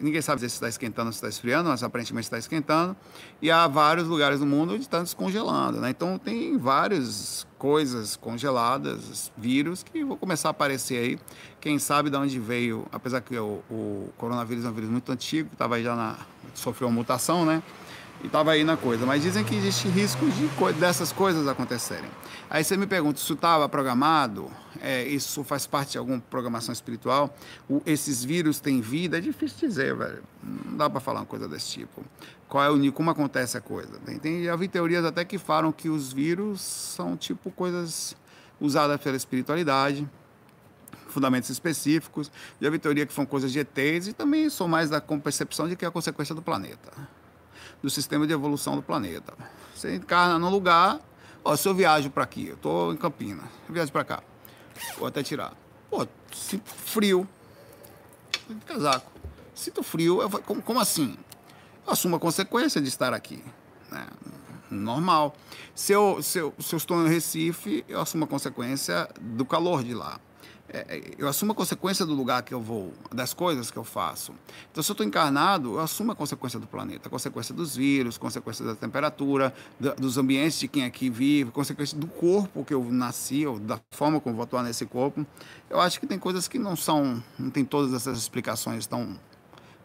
ninguém 0.00 0.20
sabe 0.20 0.40
se 0.40 0.46
está 0.46 0.68
esquentando 0.68 1.08
ou 1.08 1.12
se 1.12 1.18
está 1.18 1.28
esfriando, 1.28 1.68
mas 1.68 1.82
aparentemente 1.82 2.26
está 2.26 2.38
esquentando. 2.38 2.96
E 3.40 3.50
há 3.50 3.66
vários 3.66 4.06
lugares 4.06 4.40
do 4.40 4.46
mundo 4.46 4.74
onde 4.74 4.82
está 4.82 5.00
descongelando. 5.00 5.80
Né? 5.80 5.90
Então 5.90 6.18
tem 6.18 6.56
várias 6.56 7.46
coisas 7.58 8.16
congeladas, 8.16 9.32
vírus, 9.36 9.82
que 9.82 10.04
vão 10.04 10.16
começar 10.16 10.48
a 10.48 10.50
aparecer 10.50 10.98
aí. 10.98 11.18
Quem 11.60 11.78
sabe 11.78 12.10
de 12.10 12.16
onde 12.16 12.38
veio, 12.38 12.86
apesar 12.92 13.20
que 13.20 13.36
o, 13.38 13.62
o 13.70 14.10
coronavírus 14.18 14.64
é 14.64 14.68
um 14.68 14.72
vírus 14.72 14.90
muito 14.90 15.10
antigo, 15.10 15.48
estava 15.52 15.80
já 15.82 15.96
na. 15.96 16.16
sofreu 16.54 16.88
uma 16.88 16.94
mutação, 16.94 17.44
né? 17.44 17.62
e 18.22 18.26
estava 18.26 18.52
aí 18.52 18.64
na 18.64 18.76
coisa. 18.76 19.06
Mas 19.06 19.22
dizem 19.22 19.44
que 19.44 19.54
existe 19.54 19.88
risco 19.88 20.26
de 20.26 20.72
dessas 20.74 21.12
coisas 21.12 21.46
acontecerem. 21.46 22.10
Aí 22.48 22.62
você 22.62 22.76
me 22.76 22.86
pergunta, 22.86 23.18
isso 23.18 23.32
estava 23.32 23.68
programado? 23.68 24.50
É, 24.80 25.02
isso 25.04 25.42
faz 25.42 25.66
parte 25.66 25.92
de 25.92 25.98
alguma 25.98 26.20
programação 26.20 26.72
espiritual? 26.72 27.34
O, 27.68 27.82
esses 27.86 28.22
vírus 28.22 28.60
têm 28.60 28.80
vida? 28.80 29.18
É 29.18 29.20
difícil 29.20 29.68
dizer, 29.68 29.94
velho. 29.94 30.22
Não 30.42 30.76
dá 30.76 30.90
para 30.90 31.00
falar 31.00 31.20
uma 31.20 31.26
coisa 31.26 31.48
desse 31.48 31.70
tipo. 31.70 32.04
Qual 32.48 32.62
é 32.62 32.70
o 32.70 32.92
como 32.92 33.10
acontece 33.10 33.56
a 33.56 33.60
coisa? 33.60 33.98
Tem, 34.04 34.18
tem, 34.18 34.44
já 34.44 34.54
vi 34.56 34.68
teorias 34.68 35.04
até 35.04 35.24
que 35.24 35.38
falam 35.38 35.72
que 35.72 35.88
os 35.88 36.12
vírus 36.12 36.60
são 36.60 37.16
tipo 37.16 37.50
coisas 37.50 38.16
usadas 38.60 39.00
pela 39.00 39.16
espiritualidade 39.16 40.08
fundamentos 41.08 41.48
específicos. 41.48 42.30
Já 42.60 42.68
vi 42.70 42.78
teoria 42.78 43.06
que 43.06 43.12
são 43.12 43.24
coisas 43.24 43.52
de 43.52 43.60
ETs 43.60 44.08
e 44.08 44.12
também 44.12 44.50
sou 44.50 44.66
mais 44.66 44.90
da 44.90 45.00
percepção 45.00 45.68
de 45.68 45.76
que 45.76 45.84
é 45.84 45.88
a 45.88 45.90
consequência 45.90 46.34
do 46.34 46.42
planeta 46.42 46.92
do 47.84 47.90
sistema 47.90 48.26
de 48.26 48.32
evolução 48.32 48.76
do 48.76 48.82
planeta. 48.82 49.34
Você 49.74 49.94
encarna 49.94 50.38
num 50.38 50.48
lugar, 50.48 50.98
ó, 51.44 51.56
se 51.56 51.68
eu 51.68 51.74
viajo 51.74 52.10
para 52.10 52.24
aqui, 52.24 52.48
eu 52.48 52.54
estou 52.54 52.92
em 52.92 52.96
Campinas, 52.96 53.44
eu 53.68 53.74
viajo 53.74 53.92
para 53.92 54.04
cá, 54.04 54.22
vou 54.98 55.06
até 55.06 55.22
tirar. 55.22 55.52
Pô, 55.90 56.06
sinto 56.32 56.70
frio, 56.70 57.28
de 58.48 58.54
casaco. 58.64 59.12
Sinto 59.54 59.82
frio, 59.82 60.20
eu, 60.20 60.28
como, 60.28 60.60
como 60.60 60.80
assim? 60.80 61.16
Eu 61.86 61.92
assumo 61.92 62.16
a 62.16 62.18
consequência 62.18 62.80
de 62.80 62.88
estar 62.88 63.14
aqui. 63.14 63.42
Né? 63.90 64.06
Normal. 64.70 65.34
Se 65.74 65.92
eu, 65.92 66.20
se, 66.22 66.38
eu, 66.38 66.52
se 66.58 66.74
eu 66.74 66.76
estou 66.76 66.96
no 66.96 67.06
Recife, 67.06 67.84
eu 67.88 68.00
assumo 68.00 68.24
a 68.24 68.26
consequência 68.26 69.08
do 69.20 69.44
calor 69.44 69.84
de 69.84 69.94
lá. 69.94 70.18
É, 70.74 70.96
é, 70.96 71.02
eu 71.16 71.28
assumo 71.28 71.52
a 71.52 71.54
consequência 71.54 72.04
do 72.04 72.12
lugar 72.12 72.42
que 72.42 72.52
eu 72.52 72.60
vou, 72.60 72.92
das 73.12 73.32
coisas 73.32 73.70
que 73.70 73.76
eu 73.76 73.84
faço. 73.84 74.34
Então, 74.72 74.82
se 74.82 74.90
eu 74.90 74.94
estou 74.94 75.06
encarnado, 75.06 75.74
eu 75.74 75.80
assumo 75.80 76.10
a 76.10 76.16
consequência 76.16 76.58
do 76.58 76.66
planeta, 76.66 77.06
a 77.06 77.10
consequência 77.10 77.54
dos 77.54 77.76
vírus, 77.76 78.18
consequência 78.18 78.64
da 78.64 78.74
temperatura, 78.74 79.54
dos 79.96 80.18
ambientes 80.18 80.58
de 80.58 80.66
quem 80.66 80.84
aqui 80.84 81.08
vive, 81.08 81.52
consequência 81.52 81.96
do 81.96 82.08
corpo 82.08 82.64
que 82.64 82.74
eu 82.74 82.84
nasci, 82.90 83.46
ou 83.46 83.60
da 83.60 83.80
forma 83.92 84.20
como 84.20 84.34
vou 84.34 84.42
atuar 84.42 84.64
nesse 84.64 84.84
corpo. 84.84 85.24
Eu 85.70 85.80
acho 85.80 86.00
que 86.00 86.08
tem 86.08 86.18
coisas 86.18 86.48
que 86.48 86.58
não 86.58 86.74
são, 86.74 87.22
não 87.38 87.50
tem 87.50 87.64
todas 87.64 87.94
essas 87.94 88.18
explicações 88.18 88.84
tão 88.84 89.16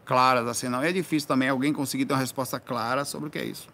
claras 0.03 0.47
assim, 0.47 0.69
não. 0.69 0.83
E 0.83 0.87
é 0.87 0.91
difícil 0.91 1.27
também 1.27 1.49
alguém 1.49 1.71
conseguir 1.71 2.07
ter 2.07 2.13
uma 2.13 2.19
resposta 2.19 2.59
clara 2.59 3.05
sobre 3.05 3.27
o 3.27 3.31
que 3.31 3.37
é 3.37 3.45
isso. 3.45 3.67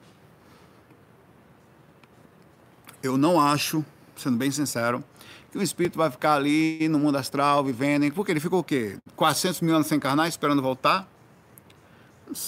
Eu 3.01 3.17
não 3.17 3.39
acho, 3.39 3.85
sendo 4.17 4.35
bem 4.35 4.51
sincero, 4.51 5.01
que 5.55 5.59
o 5.59 5.63
espírito 5.63 5.97
vai 5.97 6.11
ficar 6.11 6.33
ali 6.33 6.85
no 6.89 6.99
mundo 6.99 7.17
astral, 7.17 7.63
vivendo. 7.63 8.11
Porque 8.11 8.29
ele 8.29 8.41
ficou 8.41 8.59
o 8.59 8.63
quê? 8.63 8.97
400 9.15 9.61
mil 9.61 9.73
anos 9.73 9.87
sem 9.87 9.95
encarnar, 9.95 10.27
esperando 10.27 10.61
voltar? 10.61 11.07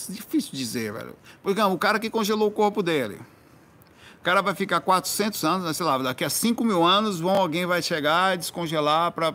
Difícil 0.10 0.52
dizer, 0.52 0.92
velho. 0.92 1.16
Porque 1.42 1.62
o 1.62 1.78
cara 1.78 2.00
que 2.00 2.10
congelou 2.10 2.50
o 2.50 2.52
corpo 2.52 2.84
dele. 2.84 3.18
O 4.20 4.24
cara 4.24 4.42
vai 4.42 4.54
ficar 4.54 4.82
400 4.82 5.42
anos, 5.46 5.78
sei 5.78 5.86
lá, 5.86 5.98
daqui 6.00 6.26
a 6.26 6.30
5 6.30 6.62
mil 6.66 6.84
anos 6.84 7.22
vão, 7.22 7.38
alguém 7.38 7.66
vai 7.66 7.82
chegar 7.82 8.36
e 8.36 8.40
descongelar 8.40 9.14
para. 9.14 9.34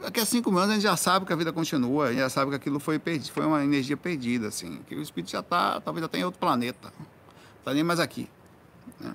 Daqui 0.00 0.18
a 0.18 0.26
5 0.26 0.50
mil 0.50 0.58
anos 0.58 0.72
a 0.72 0.74
gente 0.74 0.82
já 0.82 0.96
sabe 0.96 1.24
que 1.24 1.32
a 1.32 1.36
vida 1.36 1.52
continua, 1.52 2.06
a 2.06 2.08
gente 2.08 2.18
já 2.18 2.30
sabe 2.30 2.50
que 2.50 2.56
aquilo 2.56 2.80
foi, 2.80 2.98
perdido, 2.98 3.30
foi 3.30 3.46
uma 3.46 3.62
energia 3.62 3.96
perdida, 3.96 4.48
assim. 4.48 4.80
Que 4.88 4.96
o 4.96 5.02
espírito 5.02 5.30
já 5.30 5.38
está, 5.38 5.80
talvez 5.80 6.02
já 6.02 6.08
tenha 6.08 6.26
outro 6.26 6.40
planeta. 6.40 6.92
Não 6.98 7.06
está 7.60 7.72
nem 7.72 7.84
mais 7.84 8.00
aqui. 8.00 8.28
Né? 8.98 9.14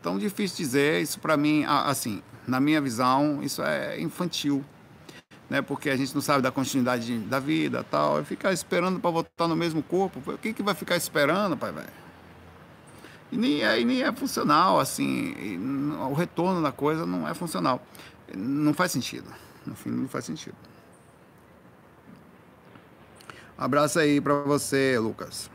Então, 0.00 0.18
difícil 0.18 0.56
dizer, 0.56 1.02
isso 1.02 1.20
para 1.20 1.36
mim, 1.36 1.64
assim, 1.66 2.22
na 2.48 2.58
minha 2.58 2.80
visão, 2.80 3.42
isso 3.42 3.62
é 3.62 4.00
infantil. 4.00 4.64
Né? 5.48 5.60
Porque 5.60 5.90
a 5.90 5.96
gente 5.96 6.14
não 6.14 6.22
sabe 6.22 6.42
da 6.42 6.50
continuidade 6.50 7.18
da 7.18 7.38
vida 7.38 7.84
tal. 7.84 8.20
E 8.20 8.24
ficar 8.24 8.52
esperando 8.52 8.98
para 8.98 9.10
voltar 9.10 9.46
no 9.46 9.56
mesmo 9.56 9.82
corpo. 9.82 10.22
O 10.32 10.38
que, 10.38 10.52
que 10.52 10.62
vai 10.62 10.74
ficar 10.74 10.96
esperando, 10.96 11.56
pai, 11.56 11.72
velho? 11.72 11.88
E 13.30 13.36
nem, 13.36 13.62
aí 13.62 13.84
nem 13.84 14.02
é 14.02 14.12
funcional, 14.12 14.80
assim. 14.80 15.58
O 16.10 16.14
retorno 16.14 16.62
da 16.62 16.72
coisa 16.72 17.04
não 17.04 17.28
é 17.28 17.34
funcional. 17.34 17.84
Não 18.34 18.72
faz 18.72 18.92
sentido. 18.92 19.30
No 19.66 19.74
fim, 19.74 19.90
não 19.90 20.08
faz 20.08 20.24
sentido. 20.24 20.56
Abraço 23.58 23.98
aí 23.98 24.20
para 24.20 24.34
você, 24.42 24.98
Lucas. 24.98 25.50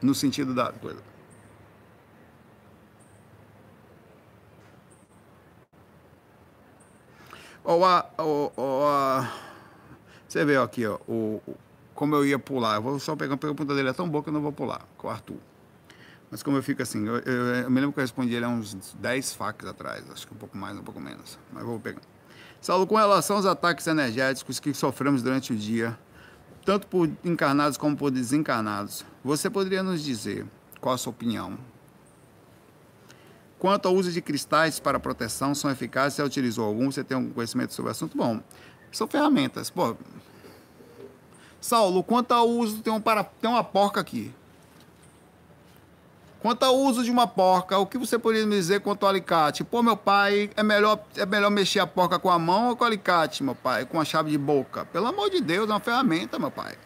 No 0.00 0.14
sentido 0.14 0.54
da 0.54 0.72
coisa. 0.72 1.07
Ó, 7.70 8.02
ó, 8.56 9.26
você 10.26 10.42
vê 10.42 10.56
aqui, 10.56 10.86
ó, 10.86 10.98
o, 11.06 11.38
como 11.94 12.14
eu 12.14 12.24
ia 12.24 12.38
pular. 12.38 12.76
Eu 12.76 12.82
vou 12.82 12.98
só 12.98 13.14
pegar, 13.14 13.36
pegar 13.36 13.52
a 13.52 13.54
ponta 13.54 13.74
dele, 13.74 13.90
é 13.90 13.92
tão 13.92 14.08
boa 14.08 14.24
que 14.24 14.30
eu 14.30 14.32
não 14.32 14.40
vou 14.40 14.52
pular 14.52 14.88
com 14.96 15.06
o 15.06 15.10
Arthur. 15.10 15.36
Mas 16.30 16.42
como 16.42 16.56
eu 16.56 16.62
fico 16.62 16.80
assim, 16.80 17.06
eu, 17.06 17.18
eu, 17.18 17.46
eu 17.56 17.70
me 17.70 17.78
lembro 17.78 17.92
que 17.92 18.00
eu 18.00 18.02
respondi 18.02 18.34
ele 18.34 18.46
há 18.46 18.48
uns 18.48 18.94
10 18.94 19.34
facas 19.34 19.68
atrás, 19.68 20.02
acho 20.10 20.26
que 20.26 20.32
um 20.32 20.38
pouco 20.38 20.56
mais, 20.56 20.78
um 20.78 20.82
pouco 20.82 20.98
menos. 20.98 21.38
Mas 21.52 21.62
vou 21.62 21.78
pegar. 21.78 22.00
Saulo, 22.58 22.86
com 22.86 22.96
relação 22.96 23.36
aos 23.36 23.44
ataques 23.44 23.86
energéticos 23.86 24.58
que 24.58 24.72
sofremos 24.72 25.22
durante 25.22 25.52
o 25.52 25.56
dia, 25.56 25.98
tanto 26.64 26.86
por 26.86 27.10
encarnados 27.22 27.76
como 27.76 27.94
por 27.94 28.10
desencarnados, 28.10 29.04
você 29.22 29.50
poderia 29.50 29.82
nos 29.82 30.02
dizer 30.02 30.46
qual 30.80 30.94
a 30.94 30.98
sua 30.98 31.10
opinião 31.10 31.58
Quanto 33.58 33.88
ao 33.88 33.94
uso 33.94 34.12
de 34.12 34.22
cristais 34.22 34.78
para 34.78 35.00
proteção, 35.00 35.54
são 35.54 35.70
eficazes? 35.70 36.14
Você 36.14 36.22
utilizou 36.22 36.64
algum? 36.64 36.90
Você 36.90 37.02
tem 37.02 37.16
algum 37.16 37.30
conhecimento 37.30 37.74
sobre 37.74 37.88
o 37.88 37.92
assunto? 37.92 38.16
Bom, 38.16 38.40
são 38.92 39.08
ferramentas. 39.08 39.68
Pô, 39.68 39.96
Saulo, 41.60 42.04
quanto 42.04 42.32
ao 42.32 42.48
uso, 42.48 42.80
tem, 42.82 42.92
um 42.92 43.00
para, 43.00 43.24
tem 43.24 43.50
uma 43.50 43.64
porca 43.64 44.00
aqui. 44.00 44.32
Quanto 46.40 46.62
ao 46.62 46.76
uso 46.76 47.02
de 47.02 47.10
uma 47.10 47.26
porca, 47.26 47.76
o 47.78 47.86
que 47.86 47.98
você 47.98 48.16
poderia 48.16 48.46
me 48.46 48.54
dizer 48.54 48.80
quanto 48.80 49.02
ao 49.02 49.10
alicate? 49.10 49.64
Pô, 49.64 49.82
meu 49.82 49.96
pai, 49.96 50.48
é 50.56 50.62
melhor, 50.62 51.00
é 51.16 51.26
melhor 51.26 51.50
mexer 51.50 51.80
a 51.80 51.86
porca 51.86 52.16
com 52.16 52.30
a 52.30 52.38
mão 52.38 52.68
ou 52.68 52.76
com 52.76 52.84
o 52.84 52.86
alicate, 52.86 53.42
meu 53.42 53.56
pai? 53.56 53.84
Com 53.84 54.00
a 54.00 54.04
chave 54.04 54.30
de 54.30 54.38
boca? 54.38 54.84
Pelo 54.84 55.08
amor 55.08 55.30
de 55.30 55.40
Deus, 55.40 55.68
é 55.68 55.72
uma 55.72 55.80
ferramenta, 55.80 56.38
meu 56.38 56.50
pai. 56.50 56.78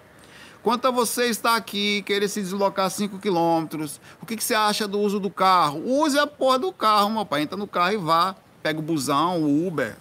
Quanto 0.63 0.87
a 0.87 0.91
você 0.93 1.27
estar 1.27 1.57
aqui, 1.57 2.03
querer 2.03 2.29
se 2.29 2.41
deslocar 2.41 2.89
5 2.89 3.19
quilômetros, 3.19 4.01
o 4.23 4.27
que, 4.27 4.37
que 4.37 4.45
você 4.45 4.55
acha 4.55 4.87
do 4.87 5.01
uso 5.01 5.19
do 5.19 5.29
carro? 5.29 5.83
Use 5.85 6.17
a 6.17 6.27
porra 6.27 6.59
do 6.59 6.73
carro, 6.73 7.11
meu 7.11 7.27
pai. 7.27 7.43
Entra 7.43 7.57
no 7.57 7.67
carro 7.67 7.95
e 7.95 7.97
vá. 7.97 8.37
pega 8.63 8.79
o 8.79 8.83
busão, 8.83 9.43
o 9.43 9.67
Uber, 9.67 9.97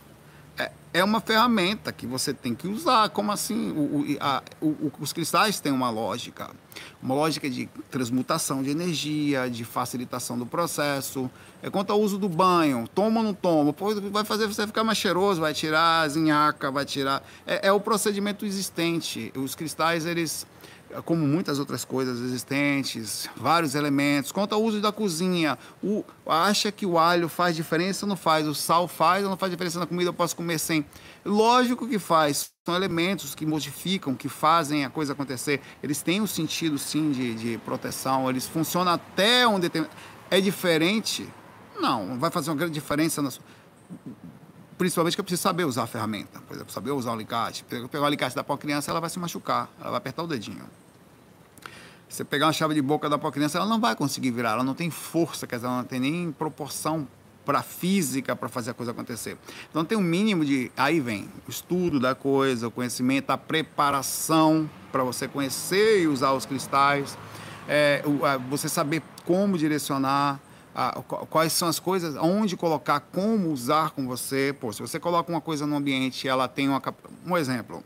é, 0.93 1.03
uma 1.03 1.21
ferramenta 1.21 1.91
que 1.91 2.05
você 2.05 2.33
tem 2.33 2.53
que 2.53 2.67
usar. 2.67 3.09
Como 3.09 3.31
assim? 3.31 3.71
O, 3.71 4.01
o, 4.01 4.05
a, 4.19 4.43
o, 4.61 4.91
os 4.99 5.13
cristais 5.13 5.59
têm 5.59 5.71
uma 5.71 5.89
lógica, 5.89 6.49
uma 7.01 7.15
lógica 7.15 7.49
de 7.49 7.69
transmutação 7.89 8.61
de 8.61 8.69
energia, 8.69 9.49
de 9.49 9.63
facilitação 9.63 10.37
do 10.37 10.45
processo. 10.45 11.29
É 11.63 11.69
quanto 11.69 11.91
ao 11.91 12.01
uso 12.01 12.17
do 12.17 12.27
banho, 12.27 12.87
toma 12.93 13.19
ou 13.19 13.25
não 13.25 13.33
toma, 13.33 13.71
Pô, 13.71 13.93
vai 14.09 14.25
fazer 14.25 14.47
você 14.47 14.65
ficar 14.67 14.83
mais 14.83 14.97
cheiroso, 14.97 15.39
vai 15.39 15.53
tirar 15.53 16.01
a 16.01 16.07
zinhaca, 16.07 16.71
vai 16.71 16.85
tirar. 16.85 17.23
É, 17.45 17.67
é 17.67 17.71
o 17.71 17.79
procedimento 17.79 18.45
existente. 18.45 19.31
Os 19.35 19.55
cristais, 19.55 20.05
eles 20.05 20.45
como 21.05 21.25
muitas 21.25 21.59
outras 21.59 21.85
coisas 21.85 22.19
existentes, 22.19 23.29
vários 23.35 23.75
elementos. 23.75 24.31
Quanto 24.31 24.53
ao 24.53 24.63
uso 24.63 24.81
da 24.81 24.91
cozinha, 24.91 25.57
o, 25.83 26.03
acha 26.25 26.71
que 26.71 26.85
o 26.85 26.97
alho 26.97 27.29
faz 27.29 27.55
diferença 27.55 28.05
ou 28.05 28.09
não 28.09 28.15
faz? 28.15 28.47
O 28.47 28.53
sal 28.53 28.87
faz 28.87 29.23
ou 29.23 29.29
não 29.29 29.37
faz 29.37 29.51
diferença 29.51 29.79
na 29.79 29.85
comida? 29.85 30.09
Eu 30.09 30.13
posso 30.13 30.35
comer 30.35 30.59
sem? 30.59 30.85
Lógico 31.25 31.87
que 31.87 31.99
faz. 31.99 32.51
São 32.65 32.75
elementos 32.75 33.33
que 33.33 33.45
modificam, 33.45 34.13
que 34.13 34.29
fazem 34.29 34.85
a 34.85 34.89
coisa 34.89 35.13
acontecer. 35.13 35.61
Eles 35.81 36.01
têm 36.01 36.21
um 36.21 36.27
sentido, 36.27 36.77
sim, 36.77 37.11
de, 37.11 37.33
de 37.33 37.57
proteção. 37.59 38.29
Eles 38.29 38.47
funcionam 38.47 38.93
até 38.93 39.47
um 39.47 39.59
determinado... 39.59 39.95
É 40.29 40.39
diferente? 40.39 41.27
Não, 41.79 42.17
vai 42.19 42.29
fazer 42.31 42.51
uma 42.51 42.55
grande 42.55 42.73
diferença 42.73 43.21
na 43.21 43.31
sua 43.31 43.43
principalmente 44.81 45.13
que 45.13 45.21
eu 45.21 45.23
preciso 45.23 45.43
saber 45.43 45.63
usar 45.63 45.83
a 45.83 45.87
ferramenta. 45.87 46.39
Por 46.47 46.55
exemplo, 46.55 46.73
saber 46.73 46.89
usar 46.89 47.11
o 47.11 47.13
alicate. 47.13 47.63
Pegar 47.63 48.01
o 48.01 48.03
alicate 48.03 48.35
da 48.35 48.43
para 48.43 48.53
uma 48.53 48.57
criança, 48.57 48.89
ela 48.89 48.99
vai 48.99 49.11
se 49.11 49.19
machucar, 49.19 49.69
ela 49.79 49.91
vai 49.91 49.99
apertar 49.99 50.23
o 50.23 50.27
dedinho. 50.27 50.63
Você 52.09 52.23
pegar 52.23 52.47
uma 52.47 52.51
chave 52.51 52.73
de 52.73 52.81
boca 52.81 53.07
da 53.07 53.15
para 53.15 53.31
criança, 53.31 53.59
ela 53.59 53.67
não 53.67 53.79
vai 53.79 53.95
conseguir 53.95 54.31
virar, 54.31 54.53
ela 54.53 54.63
não 54.63 54.73
tem 54.73 54.89
força, 54.89 55.45
quer 55.45 55.57
dizer, 55.57 55.67
ela 55.67 55.77
não 55.77 55.83
tem 55.83 55.99
nem 55.99 56.31
proporção 56.31 57.07
para 57.45 57.61
física 57.61 58.35
para 58.35 58.49
fazer 58.49 58.71
a 58.71 58.73
coisa 58.73 58.91
acontecer. 58.91 59.37
Então 59.69 59.85
tem 59.85 59.95
um 59.95 60.01
mínimo 60.01 60.43
de. 60.43 60.71
Aí 60.75 60.99
vem 60.99 61.29
o 61.47 61.51
estudo 61.51 61.99
da 61.99 62.15
coisa, 62.15 62.67
o 62.67 62.71
conhecimento, 62.71 63.29
a 63.29 63.37
preparação 63.37 64.67
para 64.91 65.03
você 65.03 65.27
conhecer 65.27 66.01
e 66.01 66.07
usar 66.07 66.31
os 66.31 66.47
cristais, 66.47 67.15
é, 67.67 68.01
você 68.49 68.67
saber 68.67 69.03
como 69.25 69.59
direcionar 69.59 70.39
a, 70.73 71.01
quais 71.29 71.53
são 71.53 71.67
as 71.67 71.79
coisas, 71.79 72.15
onde 72.15 72.55
colocar, 72.55 72.99
como 72.99 73.49
usar 73.51 73.91
com 73.91 74.07
você. 74.07 74.55
Pô, 74.59 74.71
se 74.71 74.81
você 74.81 74.99
coloca 74.99 75.31
uma 75.31 75.41
coisa 75.41 75.65
no 75.65 75.75
ambiente 75.75 76.27
ela 76.27 76.47
tem 76.47 76.69
uma. 76.69 76.81
Um 77.25 77.37
exemplo. 77.37 77.83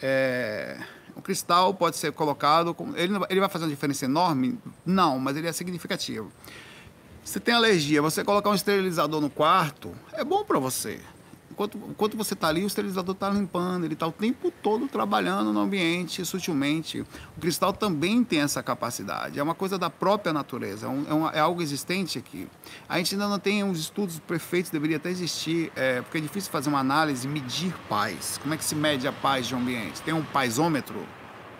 É, 0.00 0.78
o 1.14 1.22
cristal 1.22 1.74
pode 1.74 1.96
ser 1.96 2.12
colocado. 2.12 2.76
Ele, 2.94 3.14
ele 3.28 3.40
vai 3.40 3.48
fazer 3.48 3.64
uma 3.64 3.70
diferença 3.70 4.04
enorme? 4.04 4.58
Não, 4.84 5.18
mas 5.18 5.36
ele 5.36 5.48
é 5.48 5.52
significativo. 5.52 6.32
Se 7.24 7.38
tem 7.38 7.54
alergia, 7.54 8.00
você 8.00 8.24
colocar 8.24 8.50
um 8.50 8.54
esterilizador 8.54 9.20
no 9.20 9.28
quarto 9.28 9.92
é 10.12 10.24
bom 10.24 10.44
para 10.44 10.58
você 10.58 11.00
enquanto, 11.58 11.78
enquanto 11.90 12.16
você 12.16 12.34
está 12.34 12.48
ali, 12.48 12.62
o 12.62 12.66
esterilizador 12.66 13.14
está 13.14 13.28
limpando, 13.28 13.84
ele 13.84 13.94
está 13.94 14.06
o 14.06 14.12
tempo 14.12 14.52
todo 14.62 14.86
trabalhando 14.86 15.52
no 15.52 15.60
ambiente 15.60 16.24
sutilmente. 16.24 17.00
O 17.36 17.40
cristal 17.40 17.72
também 17.72 18.22
tem 18.22 18.40
essa 18.40 18.62
capacidade, 18.62 19.38
é 19.38 19.42
uma 19.42 19.54
coisa 19.54 19.76
da 19.76 19.90
própria 19.90 20.32
natureza, 20.32 20.86
é, 20.86 20.88
um, 20.88 21.06
é, 21.08 21.14
uma, 21.14 21.30
é 21.30 21.40
algo 21.40 21.60
existente 21.60 22.18
aqui. 22.18 22.46
A 22.88 22.98
gente 22.98 23.14
ainda 23.14 23.28
não 23.28 23.38
tem 23.38 23.68
os 23.68 23.80
estudos 23.80 24.20
perfeitos, 24.20 24.70
deveria 24.70 24.98
até 24.98 25.10
existir, 25.10 25.72
é, 25.74 26.00
porque 26.00 26.18
é 26.18 26.20
difícil 26.20 26.50
fazer 26.52 26.68
uma 26.68 26.78
análise, 26.78 27.26
medir 27.26 27.74
paz. 27.88 28.38
Como 28.40 28.54
é 28.54 28.56
que 28.56 28.64
se 28.64 28.76
mede 28.76 29.08
a 29.08 29.12
paz 29.12 29.46
de 29.48 29.54
um 29.54 29.58
ambiente? 29.58 30.00
Tem 30.02 30.14
um 30.14 30.22
paisômetro? 30.22 31.04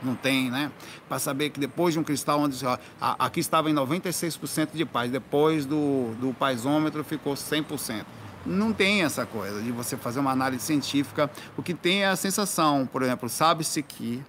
não 0.01 0.15
tem, 0.15 0.49
né? 0.49 0.71
Para 1.09 1.19
saber 1.19 1.51
que 1.51 1.59
depois 1.59 1.93
de 1.93 1.99
um 1.99 2.05
cristal 2.05 2.39
onde 2.39 2.65
ó, 2.65 2.79
aqui 3.01 3.41
estava 3.41 3.69
em 3.69 3.75
96% 3.75 4.69
de 4.73 4.85
paz, 4.85 5.11
depois 5.11 5.67
do, 5.67 6.15
do 6.21 6.33
paisômetro 6.33 7.03
ficou 7.03 7.35
100% 7.35 8.05
não 8.47 8.73
tem 8.73 9.03
essa 9.03 9.27
coisa 9.27 9.63
de 9.63 9.71
você 9.73 9.97
fazer 9.97 10.21
uma 10.21 10.31
análise 10.31 10.65
científica. 10.65 11.31
O 11.57 11.63
que 11.63 11.75
tem 11.75 12.03
é 12.03 12.09
a 12.09 12.17
sensação, 12.17 12.89
por 12.91 13.03
exemplo, 13.03 13.29
sabe-se 13.29 13.83
que 13.83 14.23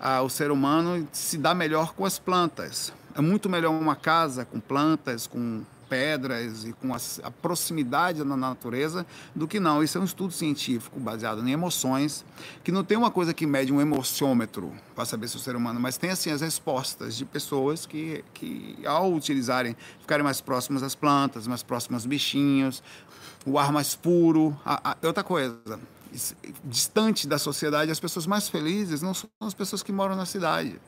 ah, 0.00 0.22
o 0.22 0.28
ser 0.28 0.50
humano 0.50 1.06
se 1.12 1.38
dá 1.38 1.54
melhor 1.54 1.94
com 1.94 2.04
as 2.04 2.18
plantas. 2.18 2.92
É 3.14 3.20
muito 3.20 3.48
melhor 3.48 3.70
uma 3.70 3.96
casa 3.96 4.44
com 4.44 4.58
plantas, 4.58 5.26
com 5.26 5.62
pedras 5.88 6.64
e 6.64 6.72
com 6.72 6.92
a, 6.92 6.98
a 7.22 7.30
proximidade 7.30 8.24
na 8.24 8.36
natureza 8.36 9.06
do 9.34 9.46
que 9.46 9.60
não. 9.60 9.82
Isso 9.82 9.96
é 9.96 10.00
um 10.00 10.04
estudo 10.04 10.32
científico 10.32 10.98
baseado 10.98 11.46
em 11.46 11.52
emoções, 11.52 12.24
que 12.64 12.72
não 12.72 12.82
tem 12.82 12.98
uma 12.98 13.10
coisa 13.10 13.32
que 13.32 13.46
mede 13.46 13.72
um 13.72 13.80
emociômetro 13.80 14.72
para 14.94 15.04
saber 15.04 15.28
se 15.28 15.36
o 15.36 15.38
ser 15.38 15.54
humano, 15.54 15.78
mas 15.78 15.96
tem 15.96 16.10
assim 16.10 16.30
as 16.30 16.40
respostas 16.40 17.16
de 17.16 17.24
pessoas 17.24 17.86
que, 17.86 18.24
que 18.34 18.76
ao 18.84 19.12
utilizarem, 19.12 19.76
ficarem 20.00 20.24
mais 20.24 20.40
próximas 20.40 20.82
às 20.82 20.94
plantas, 20.94 21.46
mais 21.46 21.62
próximas 21.62 22.02
aos 22.02 22.06
bichinhos, 22.06 22.82
o 23.46 23.58
ar 23.58 23.72
mais 23.72 23.94
puro. 23.94 24.58
A, 24.64 24.92
a, 24.92 24.96
outra 25.06 25.22
coisa, 25.22 25.58
distante 26.64 27.26
da 27.26 27.38
sociedade, 27.38 27.90
as 27.90 28.00
pessoas 28.00 28.26
mais 28.26 28.48
felizes 28.48 29.02
não 29.02 29.14
são 29.14 29.28
as 29.40 29.54
pessoas 29.54 29.82
que 29.82 29.92
moram 29.92 30.16
na 30.16 30.26
cidade. 30.26 30.80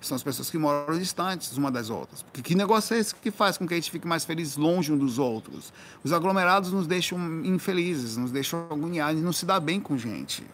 São 0.00 0.14
as 0.14 0.22
pessoas 0.22 0.50
que 0.50 0.58
moram 0.58 0.98
distantes 0.98 1.56
uma 1.56 1.70
das 1.70 1.90
outras. 1.90 2.22
Porque 2.22 2.42
que 2.42 2.54
negócio 2.54 2.94
é 2.94 2.98
esse 2.98 3.14
que 3.14 3.30
faz 3.30 3.56
com 3.58 3.66
que 3.66 3.74
a 3.74 3.76
gente 3.76 3.90
fique 3.90 4.06
mais 4.06 4.24
feliz 4.24 4.56
longe 4.56 4.92
um 4.92 4.98
dos 4.98 5.18
outros? 5.18 5.72
Os 6.04 6.12
aglomerados 6.12 6.70
nos 6.70 6.86
deixam 6.86 7.18
infelizes, 7.44 8.16
nos 8.16 8.30
deixam 8.30 8.66
agoniados, 8.70 9.22
não 9.22 9.32
se 9.32 9.46
dá 9.46 9.58
bem 9.58 9.80
com 9.80 9.96
gente. 9.96 10.44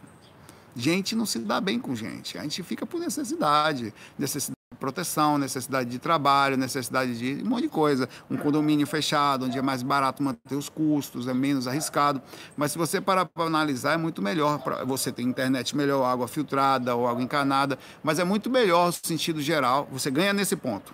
Gente 0.74 1.14
não 1.14 1.26
se 1.26 1.38
dá 1.40 1.60
bem 1.60 1.78
com 1.78 1.94
gente. 1.94 2.38
A 2.38 2.42
gente 2.42 2.62
fica 2.62 2.86
por 2.86 2.98
necessidade. 2.98 3.92
Necessidade 4.18 4.61
proteção, 4.82 5.38
necessidade 5.38 5.88
de 5.88 5.98
trabalho, 6.00 6.56
necessidade 6.56 7.16
de 7.16 7.40
um 7.44 7.48
monte 7.48 7.62
de 7.62 7.68
coisa. 7.68 8.08
Um 8.28 8.36
condomínio 8.36 8.84
fechado, 8.84 9.44
onde 9.44 9.56
é 9.56 9.62
mais 9.62 9.80
barato 9.80 10.20
manter 10.20 10.56
os 10.56 10.68
custos, 10.68 11.28
é 11.28 11.32
menos 11.32 11.68
arriscado. 11.68 12.20
Mas 12.56 12.72
se 12.72 12.78
você 12.78 13.00
parar 13.00 13.26
para 13.26 13.44
analisar, 13.44 13.92
é 13.92 13.96
muito 13.96 14.20
melhor. 14.20 14.58
Pra 14.58 14.84
você 14.84 15.12
ter 15.12 15.22
internet 15.22 15.76
melhor, 15.76 16.04
água 16.04 16.26
filtrada 16.26 16.96
ou 16.96 17.06
água 17.06 17.22
encanada, 17.22 17.78
mas 18.02 18.18
é 18.18 18.24
muito 18.24 18.50
melhor 18.50 18.86
no 18.86 18.92
sentido 18.92 19.40
geral. 19.40 19.86
Você 19.92 20.10
ganha 20.10 20.32
nesse 20.32 20.56
ponto. 20.56 20.92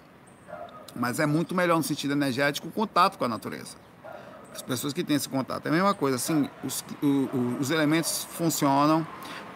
Mas 0.94 1.18
é 1.18 1.24
muito 1.24 1.54
melhor 1.54 1.78
no 1.78 1.82
sentido 1.82 2.12
energético 2.12 2.68
o 2.68 2.70
contato 2.70 3.16
com 3.16 3.24
a 3.24 3.28
natureza. 3.28 3.74
As 4.54 4.60
pessoas 4.60 4.92
que 4.92 5.02
têm 5.02 5.16
esse 5.16 5.30
contato. 5.30 5.64
É 5.64 5.68
a 5.70 5.72
mesma 5.72 5.94
coisa, 5.94 6.16
assim, 6.16 6.50
os, 6.62 6.84
os 7.58 7.70
elementos 7.70 8.26
funcionam, 8.32 9.06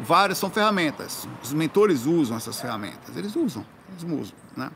várias 0.02 0.38
são 0.38 0.50
ferramentas. 0.50 1.28
Os 1.42 1.52
mentores 1.52 2.06
usam 2.06 2.36
essas 2.36 2.60
ferramentas, 2.60 3.16
eles 3.16 3.34
usam 3.36 3.64
os 3.96 4.34
Né? 4.56 4.70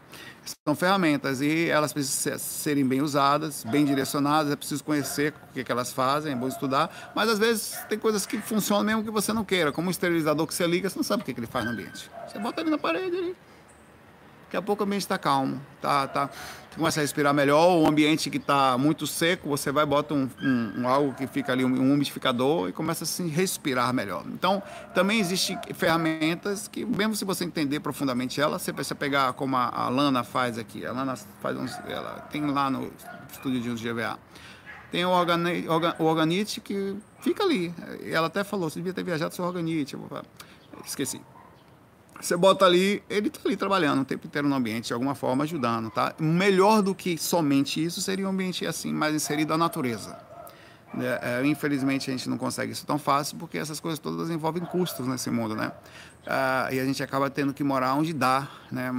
São 0.64 0.74
ferramentas 0.74 1.40
e 1.40 1.68
elas 1.68 1.92
precisam 1.92 2.38
serem 2.38 2.86
bem 2.86 3.00
usadas, 3.00 3.64
bem 3.64 3.84
direcionadas, 3.84 4.52
é 4.52 4.56
preciso 4.56 4.84
conhecer 4.84 5.34
o 5.50 5.54
que, 5.54 5.64
que 5.64 5.72
elas 5.72 5.92
fazem, 5.92 6.32
é 6.32 6.36
bom 6.36 6.46
estudar, 6.46 7.12
mas 7.14 7.28
às 7.28 7.38
vezes 7.38 7.76
tem 7.88 7.98
coisas 7.98 8.24
que 8.26 8.38
funcionam 8.38 8.84
mesmo 8.84 9.02
que 9.02 9.10
você 9.10 9.32
não 9.32 9.44
queira, 9.44 9.72
como 9.72 9.88
um 9.88 9.90
esterilizador 9.90 10.46
que 10.46 10.54
você 10.54 10.66
liga, 10.66 10.88
você 10.88 10.96
não 10.96 11.02
sabe 11.02 11.22
o 11.22 11.26
que, 11.26 11.34
que 11.34 11.40
ele 11.40 11.46
faz 11.46 11.64
no 11.64 11.72
ambiente. 11.72 12.10
Você 12.28 12.38
bota 12.38 12.60
ele 12.60 12.70
na 12.70 12.78
parede 12.78 13.16
ali. 13.16 13.36
Daqui 14.44 14.56
a 14.56 14.62
pouco 14.62 14.84
o 14.84 14.86
ambiente 14.86 15.02
está 15.02 15.18
calmo, 15.18 15.60
tá, 15.80 16.06
tá, 16.06 16.30
começa 16.76 17.00
a 17.00 17.02
respirar 17.02 17.32
melhor. 17.34 17.78
O 17.78 17.86
ambiente 17.86 18.30
que 18.30 18.36
está 18.36 18.76
muito 18.78 19.06
seco, 19.06 19.48
você 19.48 19.72
vai 19.72 19.86
bota 19.86 20.14
um, 20.14 20.28
um, 20.42 20.80
um, 20.80 20.88
algo 20.88 21.14
que 21.14 21.26
fica 21.26 21.52
ali, 21.52 21.64
um, 21.64 21.68
um 21.68 21.94
umidificador 21.94 22.68
e 22.68 22.72
começa 22.72 23.04
a 23.04 23.06
se 23.06 23.26
respirar 23.26 23.92
melhor. 23.92 24.24
Então, 24.26 24.62
também 24.94 25.18
existem 25.18 25.58
ferramentas 25.74 26.68
que, 26.68 26.84
mesmo 26.84 27.16
se 27.16 27.24
você 27.24 27.44
entender 27.44 27.80
profundamente 27.80 28.40
ela, 28.40 28.58
você 28.58 28.72
precisa 28.72 28.94
pegar 28.94 29.32
como 29.32 29.56
a, 29.56 29.68
a 29.68 29.88
Lana 29.88 30.22
faz 30.22 30.58
aqui. 30.58 30.84
A 30.84 30.92
Lana 30.92 31.16
faz 31.40 31.56
uns, 31.56 31.72
ela 31.88 32.20
tem 32.30 32.46
lá 32.46 32.70
no 32.70 32.92
estúdio 33.32 33.74
de 33.74 33.92
GVA. 33.92 34.18
Tem 34.92 35.04
o, 35.04 35.10
organi, 35.10 35.66
o 35.98 36.04
Organite 36.04 36.60
que 36.60 36.96
fica 37.20 37.42
ali. 37.42 37.74
Ela 38.04 38.28
até 38.28 38.44
falou, 38.44 38.70
você 38.70 38.78
devia 38.78 38.92
ter 38.92 39.02
viajado 39.02 39.34
seu 39.34 39.44
Organite. 39.44 39.96
Esqueci. 40.84 41.20
Você 42.20 42.36
bota 42.36 42.64
ali, 42.64 43.02
ele 43.10 43.28
está 43.28 43.40
ali 43.44 43.56
trabalhando 43.56 44.02
o 44.02 44.04
tempo 44.04 44.26
inteiro 44.26 44.48
no 44.48 44.54
ambiente, 44.54 44.86
de 44.86 44.92
alguma 44.92 45.14
forma 45.14 45.44
ajudando, 45.44 45.90
tá? 45.90 46.14
Melhor 46.18 46.82
do 46.82 46.94
que 46.94 47.18
somente 47.18 47.82
isso 47.82 48.00
seria 48.00 48.26
um 48.26 48.30
ambiente 48.30 48.66
assim, 48.66 48.92
mais 48.92 49.14
inserido 49.14 49.52
à 49.52 49.58
natureza. 49.58 50.16
É, 50.98 51.40
é, 51.40 51.46
infelizmente 51.46 52.08
a 52.08 52.12
gente 52.12 52.28
não 52.28 52.38
consegue 52.38 52.72
isso 52.72 52.86
tão 52.86 52.98
fácil 52.98 53.36
porque 53.36 53.58
essas 53.58 53.78
coisas 53.80 53.98
todas 53.98 54.30
envolvem 54.30 54.64
custos 54.64 55.06
nesse 55.06 55.30
mundo, 55.30 55.54
né? 55.54 55.72
Ah, 56.26 56.68
e 56.72 56.80
a 56.80 56.84
gente 56.84 57.02
acaba 57.02 57.28
tendo 57.28 57.52
que 57.52 57.62
morar 57.62 57.94
onde 57.94 58.12
dá, 58.12 58.48
né? 58.72 58.90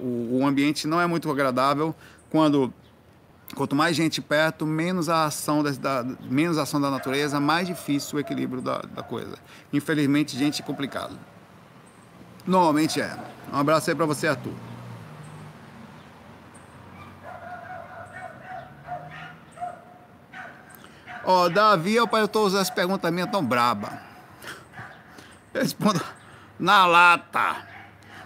O, 0.00 0.40
o 0.40 0.46
ambiente 0.46 0.86
não 0.88 1.00
é 1.00 1.06
muito 1.06 1.30
agradável 1.30 1.94
quando 2.30 2.72
quanto 3.54 3.74
mais 3.74 3.96
gente 3.96 4.20
perto, 4.20 4.66
menos 4.66 5.08
a 5.08 5.24
ação 5.24 5.62
da, 5.62 5.70
da, 5.70 6.04
menos 6.22 6.58
ação 6.58 6.80
da 6.80 6.90
natureza, 6.90 7.40
mais 7.40 7.66
difícil 7.66 8.16
o 8.16 8.20
equilíbrio 8.20 8.60
da, 8.60 8.78
da 8.80 9.02
coisa. 9.02 9.38
Infelizmente, 9.72 10.36
gente 10.36 10.60
é 10.60 10.64
complicado. 10.64 11.18
Normalmente 12.48 12.98
é. 12.98 13.14
Um 13.52 13.58
abraço 13.58 13.90
aí 13.90 13.94
para 13.94 14.06
você, 14.06 14.26
Arthur. 14.26 14.54
Ó, 21.24 21.44
oh, 21.44 21.48
Davi, 21.50 21.94
eu 21.94 22.08
estou 22.24 22.46
usando 22.46 22.62
as 22.62 22.70
perguntas 22.70 23.12
tão 23.30 23.44
braba. 23.44 24.00
Respondo 25.52 26.00
na 26.58 26.86
lata. 26.86 27.68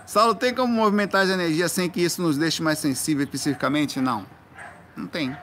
Saulo, 0.06 0.37
tem 0.37 0.54
como 0.54 0.72
movimentar 0.72 1.22
as 1.22 1.30
energias 1.30 1.72
sem 1.72 1.90
que 1.90 2.00
isso 2.00 2.22
nos 2.22 2.38
deixe 2.38 2.62
mais 2.62 2.78
sensíveis 2.78 3.26
especificamente? 3.26 4.00
Não. 4.00 4.24
Não 4.96 5.08
tem. 5.08 5.37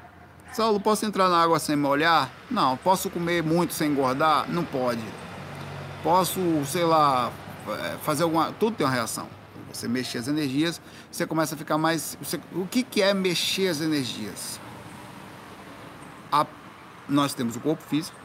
Saulo, 0.53 0.79
posso 0.79 1.05
entrar 1.05 1.27
na 1.27 1.43
água 1.43 1.59
sem 1.59 1.75
molhar? 1.75 2.29
Não. 2.49 2.77
Posso 2.77 3.09
comer 3.09 3.43
muito 3.43 3.73
sem 3.73 3.91
engordar? 3.91 4.45
Não 4.47 4.63
pode. 4.63 5.03
Posso, 6.01 6.39
sei 6.65 6.85
lá, 6.85 7.29
fazer 8.01 8.23
alguma. 8.23 8.51
Tudo 8.53 8.75
tem 8.77 8.85
uma 8.85 8.93
reação. 8.93 9.27
Você 9.71 9.87
mexer 9.87 10.17
as 10.17 10.27
energias, 10.27 10.81
você 11.11 11.27
começa 11.27 11.55
a 11.55 11.57
ficar 11.57 11.77
mais. 11.77 12.17
Você... 12.21 12.39
O 12.53 12.65
que, 12.65 12.83
que 12.83 13.01
é 13.01 13.13
mexer 13.13 13.67
as 13.67 13.81
energias? 13.81 14.59
A... 16.31 16.45
Nós 17.07 17.33
temos 17.33 17.55
o 17.55 17.59
corpo 17.59 17.83
físico, 17.83 18.17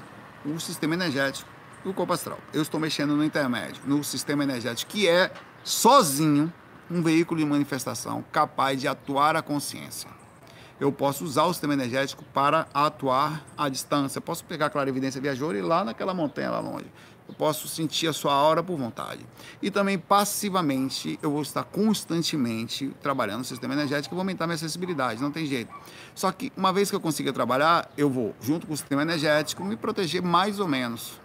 o 0.44 0.58
sistema 0.58 0.94
energético 0.94 1.48
e 1.84 1.88
o 1.88 1.94
corpo 1.94 2.12
astral. 2.12 2.38
Eu 2.52 2.62
estou 2.62 2.78
mexendo 2.78 3.14
no 3.14 3.24
intermédio, 3.24 3.82
no 3.86 4.02
sistema 4.02 4.42
energético, 4.42 4.90
que 4.90 5.08
é 5.08 5.32
sozinho 5.62 6.52
um 6.90 7.02
veículo 7.02 7.40
de 7.40 7.46
manifestação 7.46 8.24
capaz 8.30 8.80
de 8.80 8.86
atuar 8.86 9.36
a 9.36 9.42
consciência 9.42 10.08
eu 10.80 10.90
posso 10.92 11.24
usar 11.24 11.44
o 11.44 11.52
sistema 11.52 11.72
energético 11.72 12.24
para 12.32 12.66
atuar 12.74 13.44
à 13.56 13.68
distância. 13.68 14.20
Posso 14.20 14.44
pegar 14.44 14.66
a 14.66 14.70
clarividência 14.70 15.20
viajoura 15.20 15.56
e 15.56 15.60
ir 15.60 15.62
lá 15.62 15.84
naquela 15.84 16.12
montanha 16.12 16.50
lá 16.50 16.60
longe. 16.60 16.86
Eu 17.26 17.34
posso 17.34 17.66
sentir 17.66 18.06
a 18.06 18.12
sua 18.12 18.34
aura 18.34 18.62
por 18.62 18.76
vontade. 18.76 19.24
E 19.62 19.70
também 19.70 19.98
passivamente, 19.98 21.18
eu 21.22 21.30
vou 21.30 21.42
estar 21.42 21.64
constantemente 21.64 22.92
trabalhando 23.00 23.38
no 23.38 23.44
sistema 23.44 23.74
energético 23.74 24.14
e 24.14 24.16
vou 24.16 24.20
aumentar 24.20 24.46
minha 24.46 24.58
sensibilidade, 24.58 25.22
não 25.22 25.30
tem 25.30 25.46
jeito. 25.46 25.72
Só 26.14 26.30
que 26.30 26.52
uma 26.56 26.72
vez 26.72 26.90
que 26.90 26.96
eu 26.96 27.00
consiga 27.00 27.32
trabalhar, 27.32 27.90
eu 27.96 28.10
vou, 28.10 28.34
junto 28.40 28.66
com 28.66 28.74
o 28.74 28.76
sistema 28.76 29.02
energético, 29.02 29.64
me 29.64 29.76
proteger 29.76 30.22
mais 30.22 30.60
ou 30.60 30.68
menos 30.68 31.24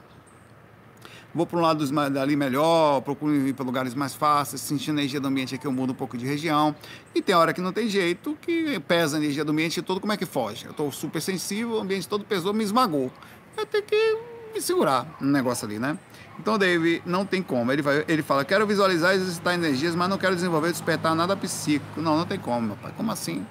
vou 1.34 1.46
para 1.46 1.58
um 1.58 1.62
lado 1.62 1.86
dali 2.10 2.36
melhor, 2.36 3.02
procuro 3.02 3.36
ir 3.36 3.54
para 3.54 3.66
lugares 3.66 3.94
mais 3.94 4.16
fáceis, 4.16 4.62
sentindo 4.62 4.98
a 4.98 5.02
energia 5.02 5.20
do 5.20 5.28
ambiente 5.28 5.56
aqui, 5.56 5.66
eu 5.66 5.72
mudo 5.72 5.92
um 5.92 5.96
pouco 5.96 6.18
de 6.18 6.26
região. 6.26 6.76
E 7.14 7.22
tem 7.22 7.36
hora 7.36 7.54
que 7.54 7.62
não 7.62 7.72
tem 7.72 7.88
jeito, 7.88 8.38
que 8.42 8.80
pesa 8.82 9.18
a 9.18 9.20
energia 9.20 9.46
do 9.46 9.52
ambiente 9.52 9.82
todo, 9.82 10.00
como 10.00 10.14
é 10.14 10.18
que 10.18 10.26
foge? 10.26 10.66
Eu 10.66 10.72
estou 10.72 10.92
super 10.92 11.22
sensível, 11.22 11.76
o 11.76 11.80
ambiente 11.80 12.08
todo 12.08 12.24
pesou, 12.24 12.54
me 12.54 12.64
esmagou. 12.64 13.12
Eu 13.56 13.66
tenho 13.66 13.84
que 13.84 14.18
me 14.54 14.62
segurar 14.62 15.06
no 15.20 15.30
negócio 15.30 15.66
ali, 15.66 15.80
né? 15.80 15.98
Então, 16.40 16.58
Dave, 16.58 17.02
não 17.06 17.26
tem 17.26 17.44
como. 17.44 17.72
Ele, 17.72 17.82
vai, 17.82 18.06
ele 18.08 18.24
fala, 18.24 18.46
quero 18.46 18.66
visualizar 18.66 19.14
e 19.14 19.18
exercitar 19.18 19.54
energias, 19.54 19.94
mas 19.94 20.10
não 20.10 20.18
quero 20.18 20.36
desenvolver, 20.36 20.72
despertar 20.72 21.14
nada 21.14 21.36
psíquico. 21.36 22.02
Não, 22.02 22.18
não 22.18 22.26
tem 22.26 22.40
como, 22.40 22.68
meu 22.68 22.76
pai. 22.78 22.94
Como 22.96 23.12
assim? 23.12 23.46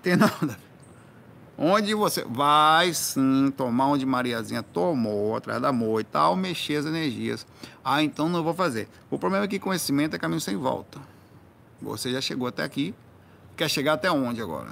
Tem 0.00 0.16
nada. 0.16 0.56
Onde 1.58 1.92
você 1.92 2.24
vai 2.24 2.94
sim 2.94 3.52
tomar 3.54 3.88
onde 3.88 4.06
Mariazinha 4.06 4.62
tomou, 4.62 5.36
atrás 5.36 5.60
da 5.60 5.70
moita 5.70 6.08
e 6.08 6.12
tal, 6.12 6.36
mexer 6.36 6.76
as 6.76 6.86
energias. 6.86 7.46
Ah, 7.84 8.02
então 8.02 8.28
não 8.28 8.42
vou 8.42 8.54
fazer. 8.54 8.88
O 9.10 9.18
problema 9.18 9.44
é 9.44 9.48
que 9.48 9.58
conhecimento 9.58 10.16
é 10.16 10.18
caminho 10.18 10.40
sem 10.40 10.56
volta. 10.56 10.98
Você 11.82 12.12
já 12.12 12.20
chegou 12.20 12.48
até 12.48 12.62
aqui, 12.62 12.94
quer 13.56 13.68
chegar 13.68 13.94
até 13.94 14.10
onde 14.10 14.40
agora? 14.40 14.70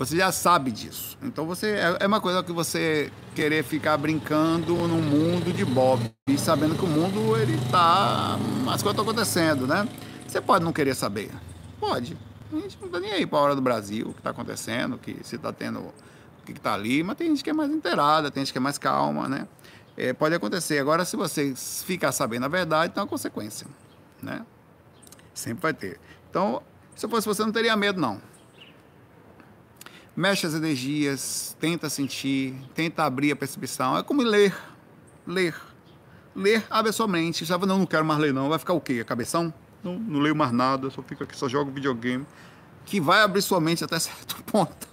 Você 0.00 0.16
já 0.16 0.32
sabe 0.32 0.72
disso. 0.72 1.18
Então 1.22 1.44
você 1.44 1.72
é, 1.72 1.98
é 2.00 2.06
uma 2.06 2.22
coisa 2.22 2.42
que 2.42 2.50
você 2.52 3.12
querer 3.34 3.62
ficar 3.62 3.98
brincando 3.98 4.74
no 4.74 4.96
mundo 4.96 5.52
de 5.52 5.62
Bob 5.62 6.10
e 6.26 6.38
sabendo 6.38 6.74
que 6.74 6.82
o 6.82 6.88
mundo 6.88 7.36
ele 7.36 7.58
tá, 7.70 8.38
as 8.72 8.82
coisas 8.82 8.92
estão 8.92 9.04
acontecendo, 9.04 9.66
né? 9.66 9.86
Você 10.26 10.40
pode 10.40 10.64
não 10.64 10.72
querer 10.72 10.94
saber, 10.94 11.30
pode. 11.78 12.16
A 12.50 12.56
gente 12.56 12.78
não 12.80 12.88
tá 12.88 12.98
nem 12.98 13.12
aí 13.12 13.26
para 13.26 13.40
a 13.40 13.42
hora 13.42 13.54
do 13.54 13.60
Brasil, 13.60 14.08
o 14.08 14.14
que 14.14 14.20
está 14.20 14.30
acontecendo, 14.30 14.96
que 14.96 15.18
se 15.22 15.36
está 15.36 15.52
tendo, 15.52 15.80
o 15.80 15.92
que 16.46 16.52
está 16.52 16.72
ali, 16.72 17.02
mas 17.02 17.18
tem 17.18 17.28
gente 17.28 17.44
que 17.44 17.50
é 17.50 17.52
mais 17.52 17.70
inteirada, 17.70 18.30
tem 18.30 18.42
gente 18.42 18.52
que 18.52 18.58
é 18.58 18.62
mais 18.62 18.78
calma, 18.78 19.28
né? 19.28 19.46
É, 19.98 20.14
pode 20.14 20.34
acontecer. 20.34 20.78
Agora, 20.78 21.04
se 21.04 21.14
você 21.14 21.52
ficar 21.54 22.10
sabendo 22.10 22.46
a 22.46 22.48
verdade, 22.48 22.94
tem 22.94 23.02
uma 23.02 23.06
consequência, 23.06 23.66
né? 24.22 24.46
Sempre 25.34 25.60
vai 25.60 25.74
ter. 25.74 26.00
Então, 26.30 26.62
se 26.96 27.04
eu 27.04 27.10
fosse 27.10 27.26
você, 27.26 27.42
não 27.42 27.52
teria 27.52 27.76
medo, 27.76 28.00
não. 28.00 28.29
Mexe 30.20 30.46
as 30.46 30.52
energias, 30.52 31.56
tenta 31.58 31.88
sentir, 31.88 32.54
tenta 32.74 33.04
abrir 33.04 33.32
a 33.32 33.36
percepção. 33.36 33.96
É 33.96 34.02
como 34.02 34.20
ler. 34.20 34.54
Ler. 35.26 35.54
Ler, 36.36 36.62
abre 36.68 36.90
a 36.90 36.92
sua 36.92 37.08
mente. 37.08 37.46
Já 37.46 37.56
não, 37.56 37.78
não 37.78 37.86
quero 37.86 38.04
mais 38.04 38.20
ler, 38.20 38.34
não. 38.34 38.50
Vai 38.50 38.58
ficar 38.58 38.74
o 38.74 38.80
quê? 38.80 38.98
A 39.00 39.04
cabeção? 39.04 39.52
não, 39.82 39.98
não 39.98 40.20
leio 40.20 40.36
mais 40.36 40.52
nada, 40.52 40.90
só 40.90 41.02
fico 41.02 41.24
aqui, 41.24 41.34
só 41.34 41.48
jogo 41.48 41.70
videogame. 41.70 42.26
Que 42.84 43.00
vai 43.00 43.22
abrir 43.22 43.40
sua 43.40 43.60
mente 43.62 43.82
até 43.82 43.96
certo 43.98 44.42
ponto 44.42 44.86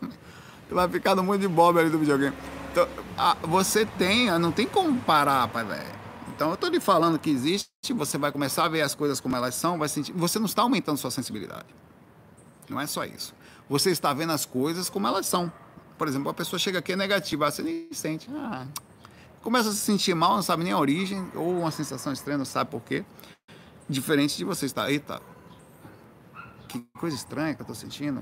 vai 0.70 0.88
ficar 0.88 1.14
no 1.14 1.24
mundo 1.24 1.40
de 1.40 1.48
bob 1.48 1.78
ali 1.78 1.90
do 1.90 2.00
videogame. 2.00 2.36
Então, 2.72 2.88
a, 3.18 3.36
você 3.42 3.86
tem, 3.86 4.30
não 4.40 4.52
tem 4.52 4.66
como 4.66 4.98
parar, 5.02 5.48
pai, 5.50 5.66
velho. 5.66 5.98
Então, 6.34 6.50
eu 6.50 6.54
estou 6.54 6.70
lhe 6.70 6.80
falando 6.80 7.20
que 7.20 7.30
existe, 7.30 7.68
você 7.94 8.18
vai 8.18 8.32
começar 8.32 8.64
a 8.64 8.70
ver 8.70 8.82
as 8.82 8.96
coisas 8.96 9.20
como 9.20 9.36
elas 9.36 9.56
são, 9.56 9.78
vai 9.78 9.90
sentir. 9.90 10.14
Você 10.14 10.40
não 10.40 10.46
está 10.46 10.62
aumentando 10.62 10.98
sua 10.98 11.12
sensibilidade. 11.12 11.66
Não 12.70 12.80
é 12.80 12.86
só 12.86 13.04
isso. 13.04 13.34
Você 13.70 13.92
está 13.92 14.14
vendo 14.14 14.32
as 14.32 14.46
coisas 14.46 14.90
como 14.90 15.08
elas 15.08 15.26
são. 15.26 15.52
Por 15.98 16.08
exemplo, 16.08 16.30
a 16.30 16.34
pessoa 16.34 16.60
chega 16.60 16.80
aqui 16.80 16.94
é 16.94 16.96
negativa, 16.96 17.50
você 17.50 17.64
nem 17.64 17.88
sente. 17.92 18.30
Ah, 18.34 18.66
começa 19.42 19.70
a 19.70 19.72
se 19.72 19.80
sentir 19.80 20.14
mal, 20.14 20.36
não 20.36 20.44
sabe 20.44 20.64
nem 20.64 20.74
a 20.74 20.80
origem, 20.80 21.30
ou 21.36 21.60
uma 21.60 21.72
sensação 21.72 22.14
estranha, 22.14 22.38
não 22.38 22.46
sabe 22.46 22.72
por 22.72 22.82
quê. 22.82 23.04
Diferente 23.90 24.38
de 24.38 24.44
você 24.44 24.66
estar, 24.66 24.92
eita, 24.92 25.22
que 26.68 26.86
coisa 27.00 27.16
estranha 27.16 27.56
que 27.56 27.62
eu 27.62 27.66
tô 27.66 27.74
sentindo. 27.74 28.22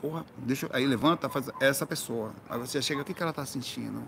Porra, 0.00 0.24
deixa. 0.38 0.68
Aí 0.72 0.86
levanta, 0.86 1.28
faz 1.28 1.48
essa 1.60 1.86
pessoa. 1.86 2.32
Aí 2.48 2.58
você 2.58 2.80
chega, 2.82 3.02
o 3.02 3.04
que, 3.04 3.14
que 3.14 3.22
ela 3.22 3.32
tá 3.32 3.46
sentindo? 3.46 4.02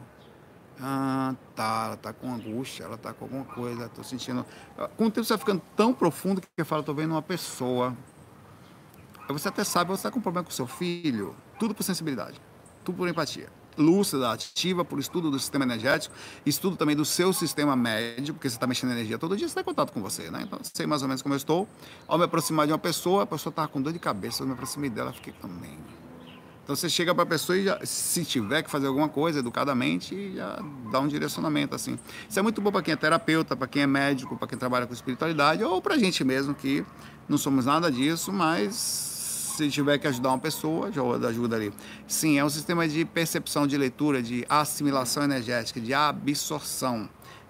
Ah, 0.81 1.35
tá, 1.57 1.85
ela 1.87 1.97
tá 1.97 2.13
com 2.13 2.33
angústia, 2.33 2.85
ela 2.85 2.97
tá 2.97 3.13
com 3.13 3.25
alguma 3.25 3.45
coisa, 3.45 3.89
tô 3.89 4.03
sentindo. 4.03 4.47
Com 4.97 5.07
o 5.07 5.11
tempo 5.11 5.25
você 5.25 5.33
vai 5.35 5.39
ficando 5.39 5.63
tão 5.77 5.93
profundo 5.93 6.41
que 6.41 6.49
eu 6.57 6.65
falo, 6.65 6.83
tô 6.83 6.95
vendo 6.95 7.13
uma 7.13 7.23
pessoa. 7.23 7.97
Você 9.29 9.49
até 9.49 9.63
sabe, 9.65 9.91
você 9.91 10.05
tá 10.05 10.11
com 10.11 10.19
um 10.19 10.23
problema 10.23 10.45
com 10.45 10.51
seu 10.51 10.67
filho, 10.67 11.37
tudo 11.59 11.75
por 11.75 11.83
sensibilidade, 11.83 12.41
tudo 12.85 12.97
por 12.97 13.09
empatia 13.09 13.49
lúcida, 13.79 14.33
ativa 14.33 14.85
por 14.85 14.99
estudo 14.99 15.31
do 15.31 15.39
sistema 15.39 15.65
energético, 15.65 16.15
estudo 16.45 16.77
também 16.77 16.97
do 16.97 17.05
seu 17.05 17.33
sistema 17.33 17.77
médio, 17.77 18.35
porque 18.35 18.49
você 18.49 18.57
está 18.57 18.67
mexendo 18.67 18.91
energia 18.91 19.17
todo 19.19 19.37
dia, 19.37 19.47
você 19.47 19.53
está 19.53 19.61
em 19.61 19.65
contato 19.65 19.93
com 19.93 20.03
você, 20.03 20.31
né? 20.31 20.43
Então, 20.43 20.59
sei 20.63 20.87
mais 20.87 21.03
ou 21.03 21.09
menos 21.09 21.23
como 21.23 21.35
eu 21.35 21.37
estou. 21.37 21.69
Ao 22.07 22.19
me 22.19 22.25
aproximar 22.25 22.67
de 22.67 22.73
uma 22.73 22.79
pessoa, 22.79 23.23
a 23.23 23.27
pessoa 23.27 23.51
estava 23.51 23.69
com 23.69 23.81
dor 23.81 23.93
de 23.93 23.99
cabeça, 23.99 24.43
eu 24.43 24.47
me 24.47 24.53
aproximei 24.53 24.91
dela, 24.91 25.13
fiquei 25.13 25.33
também. 25.35 25.79
Então 26.65 26.77
você 26.77 26.87
chega 26.87 27.15
para 27.15 27.23
a 27.23 27.27
pessoa 27.27 27.57
e 27.57 27.65
já, 27.65 27.81
se 27.83 28.27
tiver 28.27 28.63
que 28.63 28.71
fazer 28.71 28.89
alguma 28.89 29.09
coisa 29.09 29.39
educadamente, 29.39 30.35
já 30.35 30.63
dá 30.93 31.01
um 31.01 31.09
direcionamento 31.09 31.75
assim. 31.75 31.99
Isso 32.29 32.39
é 32.39 32.43
muito 32.43 32.61
bom 32.61 32.71
para 32.71 32.83
quem 32.83 32.93
é 32.93 32.97
terapeuta, 32.97 33.57
para 33.57 33.67
quem 33.67 33.83
é 33.83 33.87
médico, 33.87 34.37
para 34.37 34.47
quem 34.47 34.59
trabalha 34.59 34.87
com 34.87 34.93
espiritualidade 34.93 35.65
ou 35.65 35.81
para 35.81 35.95
a 35.95 35.99
gente 35.99 36.23
mesmo 36.23 36.55
que 36.55 36.85
não 37.27 37.39
somos 37.39 37.65
nada 37.65 37.91
disso, 37.91 38.31
mas 38.31 39.18
se 39.59 39.71
tiver 39.71 39.99
que 39.99 40.07
ajudar 40.07 40.31
uma 40.31 40.39
pessoa, 40.39 40.89
ajuda 40.89 41.57
ali. 41.57 41.73
Sim, 42.07 42.39
é 42.39 42.45
um 42.45 42.49
sistema 42.49 42.87
de 42.87 43.05
percepção, 43.05 43.67
de 43.67 43.77
leitura, 43.77 44.23
de 44.23 44.47
assimilação 44.49 45.25
energética, 45.25 45.81
de 45.81 45.93
absorção, 45.93 47.09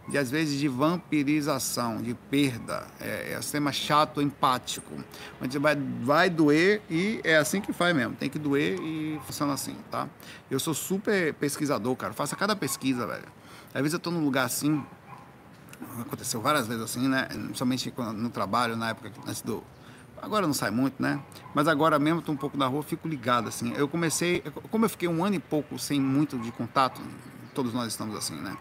de 0.09 0.17
às 0.17 0.31
vezes 0.31 0.59
de 0.59 0.69
vampirização, 0.69 2.01
de 2.01 2.15
perda. 2.15 2.87
É, 2.99 3.33
é 3.35 3.39
um 3.39 3.43
sistema 3.43 3.71
chato, 3.73 4.23
empático, 4.23 4.91
onde 5.41 5.59
vai, 5.59 5.77
vai 6.03 6.31
doer 6.31 6.81
e 6.89 7.21
é 7.23 7.37
assim 7.37 7.61
que 7.61 7.75
faz 7.75 7.95
mesmo. 7.95 8.17
Tem 8.17 8.31
que 8.31 8.39
doer 8.39 8.81
e 8.81 9.21
funciona 9.27 9.53
assim, 9.53 9.77
tá? 9.91 10.09
Eu 10.51 10.59
sou 10.59 10.73
super 10.73 11.35
pesquisador, 11.35 11.95
cara. 11.95 12.15
Faça 12.15 12.35
cada 12.35 12.57
pesquisa, 12.57 13.07
velho. 13.07 13.29
Às 13.75 13.83
vezes 13.83 13.93
eu 13.93 14.01
tô 14.01 14.11
num 14.11 14.25
lugar 14.25 14.47
assim, 14.47 14.83
aconteceu 16.01 16.41
várias 16.41 16.67
vezes 16.67 16.83
assim, 16.83 17.07
né? 17.07 17.29
Somente 17.53 17.93
no 18.15 18.31
trabalho, 18.31 18.77
na 18.77 18.91
época 18.91 19.13
antes 19.27 19.43
do 19.43 19.63
Agora 20.23 20.47
não 20.47 20.55
sai 20.55 20.71
muito, 20.71 21.03
né? 21.03 21.21
Mas 21.55 21.69
agora 21.69 21.99
mesmo 21.99 22.21
estou 22.21 22.35
um 22.35 22.39
pouco 22.39 22.57
na 22.57 22.67
rua, 22.67 22.83
fico 22.83 23.09
ligado, 23.09 23.49
assim. 23.49 23.73
Eu 23.75 23.89
comecei, 23.89 24.43
como 24.71 24.85
eu 24.85 24.89
fiquei 24.89 25.09
um 25.09 25.25
ano 25.25 25.37
e 25.37 25.39
pouco 25.39 25.79
sem 25.79 26.01
muito 26.01 26.39
de 26.39 26.53
contato, 26.53 27.01
todos 27.55 27.73
nós 27.73 27.89
estamos 27.89 28.17
assim, 28.17 28.37
né? 28.37 28.57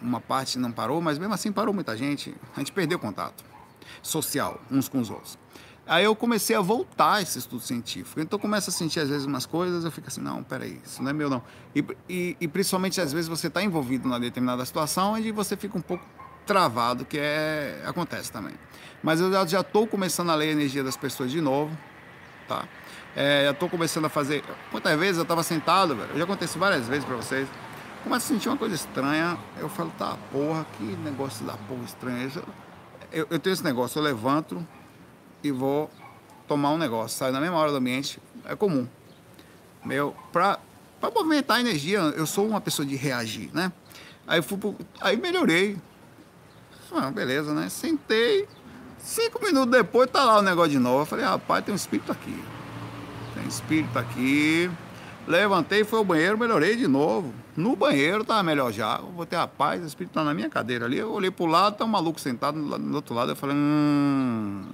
Uma 0.00 0.20
parte 0.20 0.58
não 0.58 0.70
parou, 0.70 1.00
mas 1.00 1.18
mesmo 1.18 1.34
assim 1.34 1.50
parou 1.50 1.74
muita 1.74 1.96
gente. 1.96 2.34
A 2.54 2.60
gente 2.60 2.72
perdeu 2.72 2.98
contato 2.98 3.44
social 4.02 4.60
uns 4.70 4.88
com 4.88 5.00
os 5.00 5.10
outros. 5.10 5.38
Aí 5.86 6.04
eu 6.04 6.14
comecei 6.14 6.54
a 6.54 6.60
voltar 6.60 7.22
esse 7.22 7.38
estudo 7.38 7.62
científico. 7.62 8.20
Então 8.20 8.38
começa 8.38 8.70
a 8.70 8.72
sentir 8.72 9.00
às 9.00 9.08
vezes 9.08 9.26
umas 9.26 9.46
coisas, 9.46 9.84
eu 9.84 9.90
fico 9.90 10.06
assim, 10.06 10.20
não, 10.20 10.42
peraí, 10.42 10.78
isso 10.84 11.02
não 11.02 11.10
é 11.10 11.14
meu 11.14 11.30
não. 11.30 11.42
E, 11.74 11.82
e, 12.08 12.36
e 12.38 12.46
principalmente 12.46 13.00
às 13.00 13.10
vezes 13.10 13.26
você 13.26 13.46
está 13.46 13.62
envolvido 13.62 14.06
numa 14.06 14.20
determinada 14.20 14.64
situação 14.66 15.14
onde 15.14 15.32
você 15.32 15.56
fica 15.56 15.78
um 15.78 15.80
pouco 15.80 16.04
travado, 16.44 17.06
que 17.06 17.18
é 17.18 17.82
acontece 17.86 18.30
também. 18.30 18.54
Mas 19.02 19.20
eu 19.20 19.30
já 19.46 19.60
estou 19.60 19.86
começando 19.86 20.30
a 20.30 20.34
ler 20.34 20.48
a 20.48 20.52
energia 20.52 20.82
das 20.82 20.96
pessoas 20.96 21.30
de 21.30 21.40
novo, 21.40 21.76
tá? 22.46 22.64
É, 23.14 23.44
já 23.44 23.50
estou 23.52 23.68
começando 23.68 24.04
a 24.04 24.08
fazer. 24.08 24.44
Quantas 24.70 24.98
vezes 24.98 25.16
eu 25.16 25.22
estava 25.22 25.42
sentado, 25.42 25.96
velho? 25.96 26.10
Eu 26.14 26.26
já 26.26 26.44
isso 26.44 26.58
várias 26.58 26.86
vezes 26.86 27.04
para 27.04 27.16
vocês. 27.16 27.48
Começo 28.02 28.26
a 28.26 28.28
sentir 28.34 28.48
uma 28.48 28.56
coisa 28.56 28.74
estranha. 28.74 29.38
Eu 29.58 29.68
falo, 29.68 29.92
tá, 29.98 30.16
porra, 30.30 30.66
que 30.76 30.84
negócio 30.84 31.44
da 31.44 31.54
porra 31.54 31.84
estranho. 31.84 32.30
Eu, 33.12 33.26
eu 33.30 33.38
tenho 33.38 33.54
esse 33.54 33.64
negócio, 33.64 33.98
eu 33.98 34.02
levanto 34.02 34.66
e 35.42 35.50
vou 35.50 35.90
tomar 36.46 36.70
um 36.70 36.78
negócio. 36.78 37.18
Saio 37.18 37.32
na 37.32 37.40
mesma 37.40 37.56
hora 37.56 37.70
do 37.70 37.76
ambiente, 37.76 38.20
é 38.44 38.54
comum. 38.54 38.86
Meu, 39.84 40.14
pra, 40.32 40.58
pra 41.00 41.10
movimentar 41.10 41.58
a 41.58 41.60
energia, 41.60 41.98
eu 41.98 42.26
sou 42.26 42.46
uma 42.46 42.60
pessoa 42.60 42.86
de 42.86 42.96
reagir, 42.96 43.50
né? 43.52 43.72
Aí, 44.26 44.42
fui 44.42 44.58
pro, 44.58 44.76
aí 45.00 45.16
melhorei. 45.16 45.76
Ah, 46.92 47.10
beleza, 47.10 47.52
né? 47.54 47.68
Sentei. 47.68 48.46
Cinco 48.98 49.44
minutos 49.44 49.70
depois 49.70 50.10
tá 50.10 50.24
lá 50.24 50.38
o 50.38 50.42
negócio 50.42 50.70
de 50.70 50.78
novo. 50.78 51.02
Eu 51.02 51.06
falei, 51.06 51.24
rapaz, 51.24 51.64
tem 51.64 51.72
um 51.72 51.76
espírito 51.76 52.12
aqui. 52.12 52.36
tem 53.34 53.46
espírito 53.46 53.98
aqui. 53.98 54.70
Levantei, 55.26 55.84
fui 55.84 55.98
ao 55.98 56.04
banheiro, 56.04 56.38
melhorei 56.38 56.74
de 56.74 56.88
novo. 56.88 57.34
No 57.54 57.76
banheiro 57.76 58.24
tava 58.24 58.42
melhor 58.42 58.72
já. 58.72 58.98
Eu 58.98 59.12
botei 59.12 59.38
a 59.38 59.46
paz, 59.46 59.82
o 59.82 59.86
espírito 59.86 60.12
tá 60.12 60.24
na 60.24 60.32
minha 60.32 60.48
cadeira 60.48 60.86
ali. 60.86 60.98
Eu 60.98 61.12
olhei 61.12 61.30
pro 61.30 61.44
lado, 61.44 61.76
tá 61.76 61.84
um 61.84 61.88
maluco 61.88 62.18
sentado 62.18 62.60
do 62.60 62.94
outro 62.94 63.14
lado. 63.14 63.32
Eu 63.32 63.36
falei, 63.36 63.54
hum. 63.54 64.64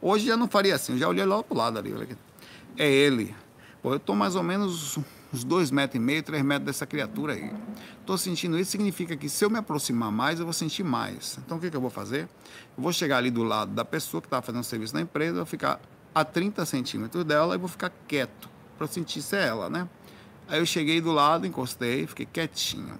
Hoje 0.00 0.26
já 0.26 0.36
não 0.36 0.48
faria 0.48 0.74
assim, 0.74 0.92
eu 0.92 0.98
já 0.98 1.08
olhei 1.08 1.24
lá 1.24 1.42
pro 1.42 1.56
lado 1.56 1.78
ali. 1.78 2.16
É 2.78 2.90
ele. 2.90 3.34
Pô, 3.82 3.92
eu 3.92 4.00
tô 4.00 4.14
mais 4.14 4.36
ou 4.36 4.42
menos 4.42 4.98
uns 5.36 5.44
dois 5.44 5.70
metros 5.70 5.96
e 5.96 6.04
meio, 6.04 6.22
três 6.22 6.42
metros 6.42 6.66
dessa 6.66 6.86
criatura 6.86 7.34
aí. 7.34 7.52
Estou 8.00 8.16
sentindo 8.16 8.58
isso, 8.58 8.70
significa 8.70 9.16
que 9.16 9.28
se 9.28 9.44
eu 9.44 9.50
me 9.50 9.58
aproximar 9.58 10.10
mais, 10.10 10.38
eu 10.38 10.46
vou 10.46 10.52
sentir 10.52 10.82
mais. 10.82 11.38
Então 11.44 11.58
o 11.58 11.60
que, 11.60 11.70
que 11.70 11.76
eu 11.76 11.80
vou 11.80 11.90
fazer? 11.90 12.28
Eu 12.76 12.82
vou 12.82 12.92
chegar 12.92 13.18
ali 13.18 13.30
do 13.30 13.42
lado 13.42 13.72
da 13.72 13.84
pessoa 13.84 14.20
que 14.20 14.26
estava 14.26 14.42
fazendo 14.42 14.64
serviço 14.64 14.94
na 14.94 15.00
empresa, 15.00 15.36
vou 15.36 15.46
ficar 15.46 15.80
a 16.14 16.24
30 16.24 16.64
centímetros 16.64 17.24
dela 17.24 17.54
e 17.54 17.58
vou 17.58 17.68
ficar 17.68 17.92
quieto 18.08 18.48
para 18.78 18.86
sentir 18.86 19.20
se 19.20 19.36
é 19.36 19.46
ela, 19.46 19.68
né? 19.68 19.88
Aí 20.48 20.60
eu 20.60 20.66
cheguei 20.66 21.00
do 21.00 21.12
lado, 21.12 21.46
encostei, 21.46 22.06
fiquei 22.06 22.26
quietinho. 22.26 22.96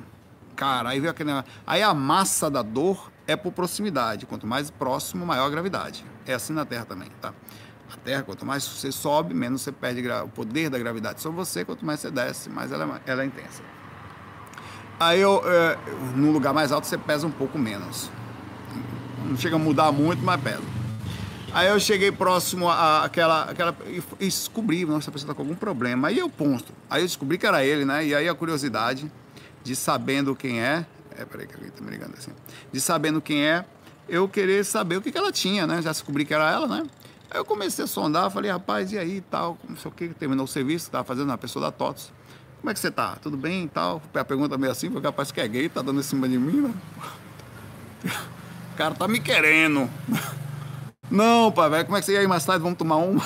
Cara, 0.55 0.91
aí 0.91 1.01
veio 1.01 1.11
aquele. 1.11 1.31
Aí 1.67 1.83
a 1.83 1.95
massa 1.95 2.51
da 2.51 2.63
dor 2.63 3.13
é 3.27 3.37
por 3.37 3.53
proximidade. 3.53 4.27
Quanto 4.27 4.47
mais 4.47 4.71
próximo, 4.71 5.25
maior 5.25 5.47
a 5.47 5.51
gravidade. 5.51 6.05
É 6.27 6.35
assim 6.35 6.53
na 6.53 6.65
Terra 6.65 6.85
também, 6.85 7.09
tá? 7.21 7.33
A 7.93 7.97
Terra, 7.99 8.23
quanto 8.23 8.45
mais 8.45 8.65
você 8.65 8.91
sobe, 8.91 9.35
menos 9.35 9.63
você 9.63 9.73
perde 9.73 10.07
o 10.09 10.29
poder 10.29 10.69
da 10.71 10.79
gravidade 10.79 11.21
sobre 11.21 11.37
você. 11.37 11.65
Quanto 11.65 11.85
mais 11.85 12.01
você 12.01 12.11
desce, 12.11 12.49
mais 12.49 12.73
ela, 12.73 13.01
é 13.07 13.11
ela 13.11 13.23
é 13.23 13.27
intensa. 13.27 13.63
Aí 14.99 15.21
eu, 15.21 15.43
é, 15.45 15.79
no 16.15 16.33
lugar 16.33 16.55
mais 16.55 16.73
alto, 16.73 16.87
você 16.87 16.97
pesa 16.97 17.27
um 17.27 17.31
pouco 17.31 17.59
menos. 17.59 18.11
Não 19.25 19.37
chega 19.37 19.57
a 19.57 19.59
mudar 19.59 19.93
muito, 19.93 20.23
mas 20.23 20.41
pesa. 20.41 20.63
Aí 21.53 21.69
eu 21.69 21.79
cheguei 21.81 22.13
próximo 22.13 22.69
àquela. 22.69 23.45
Aquela, 23.45 23.77
e 24.21 24.25
descobri, 24.27 24.85
nossa, 24.85 25.11
a 25.11 25.13
pessoa 25.13 25.31
está 25.31 25.35
com 25.35 25.43
algum 25.43 25.55
problema. 25.55 26.09
Aí 26.09 26.19
eu 26.19 26.29
ponto. 26.29 26.73
Aí 26.89 27.03
eu 27.03 27.07
descobri 27.07 27.39
que 27.39 27.47
era 27.47 27.65
ele, 27.65 27.85
né? 27.85 28.05
E 28.05 28.15
aí 28.15 28.29
a 28.29 28.35
curiosidade 28.35 29.11
de 29.63 29.77
sabendo 29.77 30.35
quem 30.35 30.61
é. 30.61 30.87
É, 31.19 31.25
peraí 31.25 31.47
que 31.47 31.55
alguém 31.55 31.71
tá 31.71 31.83
me 31.83 31.91
ligando 31.91 32.15
assim. 32.17 32.31
De 32.71 32.81
sabendo 32.81 33.21
quem 33.21 33.43
é, 33.43 33.65
eu 34.09 34.29
querer 34.29 34.65
saber 34.65 34.97
o 34.97 35.03
que, 35.03 35.11
que 35.11 35.19
ela 35.19 35.33
tinha, 35.33 35.67
né? 35.67 35.81
Já 35.81 35.91
descobri 35.91 36.25
que 36.25 36.35
era 36.35 36.51
ela, 36.51 36.67
né? 36.67 36.87
Aí 37.37 37.41
eu 37.41 37.45
comecei 37.45 37.85
a 37.85 37.87
sondar, 37.87 38.31
falei, 38.31 38.51
rapaz, 38.51 38.91
e 38.93 38.99
aí 38.99 39.21
tal, 39.21 39.59
não 39.69 39.77
sei 39.77 39.91
o 39.91 39.95
que, 39.95 40.09
terminou 40.09 40.47
o 40.47 40.49
serviço, 40.49 40.87
estava 40.87 41.05
fazendo 41.05 41.29
uma 41.29 41.37
pessoa 41.37 41.67
da 41.67 41.71
TOTS. 41.71 42.11
Como 42.61 42.71
é 42.71 42.73
que 42.73 42.81
você 42.81 42.91
tá? 42.91 43.15
Tudo 43.17 43.37
bem 43.37 43.65
e 43.65 43.69
tal? 43.69 44.01
A 44.15 44.25
pergunta 44.25 44.57
meio 44.57 44.73
assim, 44.73 44.91
porque 44.91 45.07
rapaz 45.07 45.31
que 45.31 45.39
é 45.39 45.47
gay, 45.47 45.69
tá 45.69 45.83
dando 45.83 46.01
em 46.01 46.03
cima 46.03 46.27
de 46.27 46.39
mim, 46.39 46.63
né? 46.63 46.75
O 48.73 48.77
cara 48.79 48.95
tá 48.95 49.07
me 49.07 49.21
querendo. 49.21 49.87
Não, 51.11 51.53
pai, 51.53 51.69
velho, 51.69 51.85
como 51.85 51.99
é 51.99 52.01
que 52.01 52.07
você 52.07 52.15
ia 52.15 52.21
aí 52.21 52.27
mais 52.27 52.43
tarde? 52.43 52.63
Vamos 52.63 52.79
tomar 52.79 52.97
uma? 52.97 53.23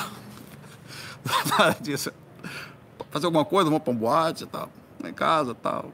Nada 1.57 1.77
disso. 1.81 2.11
Fazer 3.13 3.27
alguma 3.27 3.45
coisa, 3.45 3.71
vamos 3.71 3.85
pra 3.85 3.93
um 3.93 3.97
boate 3.97 4.43
e 4.43 4.47
tal. 4.49 4.69
Em 5.05 5.13
casa 5.13 5.55
tal. 5.55 5.93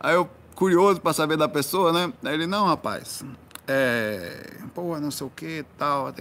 Aí 0.00 0.14
eu, 0.14 0.26
curioso 0.54 1.02
pra 1.02 1.12
saber 1.12 1.36
da 1.36 1.50
pessoa, 1.50 1.92
né? 1.92 2.10
Aí 2.24 2.32
ele, 2.32 2.46
não, 2.46 2.66
rapaz, 2.66 3.22
é, 3.66 4.58
pô, 4.74 4.98
não 4.98 5.10
sei 5.10 5.26
o 5.26 5.30
que 5.30 5.64
tal. 5.78 6.06
Aí 6.06 6.14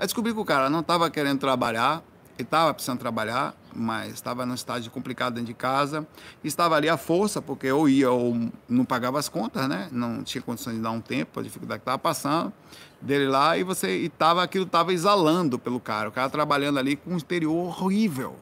descobri 0.00 0.32
que 0.32 0.40
o 0.40 0.44
cara 0.44 0.68
não 0.68 0.82
tava 0.82 1.10
querendo 1.10 1.38
trabalhar, 1.38 2.02
ele 2.38 2.46
estava 2.46 2.72
precisando 2.72 2.98
trabalhar, 2.98 3.54
mas 3.74 4.14
estava 4.14 4.46
num 4.46 4.54
estágio 4.54 4.90
complicado 4.90 5.34
dentro 5.34 5.48
de 5.48 5.54
casa. 5.54 6.06
Estava 6.42 6.74
ali 6.74 6.88
à 6.88 6.96
força, 6.96 7.42
porque 7.42 7.70
ou 7.70 7.88
ia 7.88 8.10
ou 8.10 8.50
não 8.68 8.84
pagava 8.84 9.18
as 9.18 9.28
contas, 9.28 9.68
né? 9.68 9.88
Não 9.92 10.22
tinha 10.22 10.40
condições 10.40 10.76
de 10.76 10.82
dar 10.82 10.90
um 10.90 11.00
tempo, 11.00 11.38
a 11.38 11.42
dificuldade 11.42 11.80
que 11.80 11.82
estava 11.82 11.98
passando 11.98 12.52
dele 13.00 13.26
lá 13.26 13.56
e 13.56 13.62
você 13.62 13.96
e 13.96 14.08
tava 14.08 14.42
aquilo 14.42 14.64
estava 14.64 14.92
exalando 14.92 15.58
pelo 15.58 15.80
cara, 15.80 16.08
o 16.08 16.12
cara 16.12 16.28
trabalhando 16.28 16.78
ali 16.78 16.96
com 16.96 17.12
um 17.12 17.16
exterior 17.16 17.82
horrível. 17.82 18.36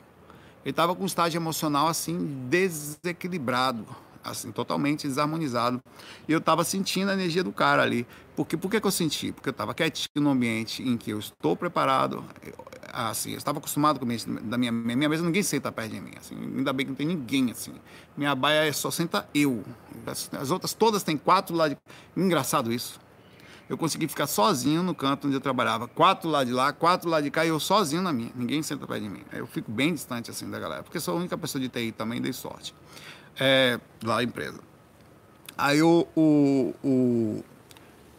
Ele 0.65 0.71
estava 0.71 0.95
com 0.95 1.03
um 1.03 1.07
estágio 1.07 1.39
emocional 1.39 1.87
assim 1.87 2.47
desequilibrado, 2.49 3.87
assim 4.23 4.51
totalmente 4.51 5.07
desarmonizado. 5.07 5.81
E 6.29 6.33
eu 6.33 6.39
estava 6.39 6.65
sentindo 6.65 7.11
a 7.11 7.15
energia 7.15 7.43
do 7.43 7.53
cara 7.53 7.83
ali. 7.83 8.07
Porque 8.39 8.57
por 8.57 8.71
que, 8.71 8.81
que 8.81 8.87
eu 8.87 8.93
senti? 8.93 9.33
Porque 9.33 9.49
eu 9.49 9.51
estava 9.51 9.75
quietinho 9.75 10.23
no 10.23 10.31
ambiente 10.31 10.81
em 10.81 10.97
que 10.97 11.11
eu 11.11 11.19
estou 11.19 11.57
preparado, 11.57 12.25
assim, 12.93 13.33
eu 13.33 13.37
estava 13.37 13.59
acostumado 13.59 13.99
com 13.99 14.05
o 14.05 14.07
ambiente 14.07 14.31
da 14.31 14.57
minha, 14.57 14.71
minha 14.71 15.09
mesa, 15.09 15.25
ninguém 15.25 15.43
senta 15.43 15.73
perto 15.73 15.91
de 15.91 16.01
mim, 16.01 16.13
assim, 16.17 16.37
ainda 16.37 16.73
bem 16.73 16.87
que 16.87 16.91
não 16.91 16.97
tem 16.97 17.05
ninguém, 17.05 17.51
assim. 17.51 17.75
Minha 18.17 18.37
baia 18.37 18.69
é 18.69 18.73
só 18.73 18.93
senta 18.93 19.29
eu. 19.35 19.65
As, 20.07 20.31
as 20.35 20.53
outras 20.53 20.73
todas 20.73 21.03
têm 21.03 21.17
quatro 21.17 21.57
lá 21.57 21.67
de... 21.67 21.77
Engraçado 22.17 22.73
isso. 22.73 23.01
Eu 23.69 23.77
consegui 23.77 24.07
ficar 24.07 24.29
sozinho 24.29 24.85
no 24.85 24.95
canto 24.95 25.27
onde 25.27 25.37
eu 25.37 25.41
trabalhava. 25.41 25.89
Quatro 25.89 26.31
lá 26.31 26.45
de 26.45 26.53
lá, 26.53 26.73
quatro 26.73 27.11
lá 27.11 27.21
de 27.21 27.33
cá 27.33 27.45
e 27.45 27.49
eu 27.49 27.59
sozinho 27.59 28.03
na 28.03 28.13
minha. 28.13 28.31
Ninguém 28.37 28.63
senta 28.63 28.87
perto 28.87 29.03
de 29.03 29.09
mim. 29.09 29.25
Eu 29.33 29.49
fico 29.49 29.69
bem 29.69 29.93
distante, 29.93 30.31
assim, 30.31 30.49
da 30.49 30.61
galera. 30.61 30.85
Porque 30.85 31.01
sou 31.01 31.15
a 31.15 31.17
única 31.19 31.37
pessoa 31.37 31.61
de 31.61 31.69
TI 31.69 31.91
também, 31.91 32.23
dei 32.23 32.33
sorte. 32.33 32.73
É, 33.37 33.81
lá 34.05 34.23
empresa. 34.23 34.61
Aí 35.57 35.83
o, 35.83 36.07
o, 36.15 36.75
o 36.85 37.45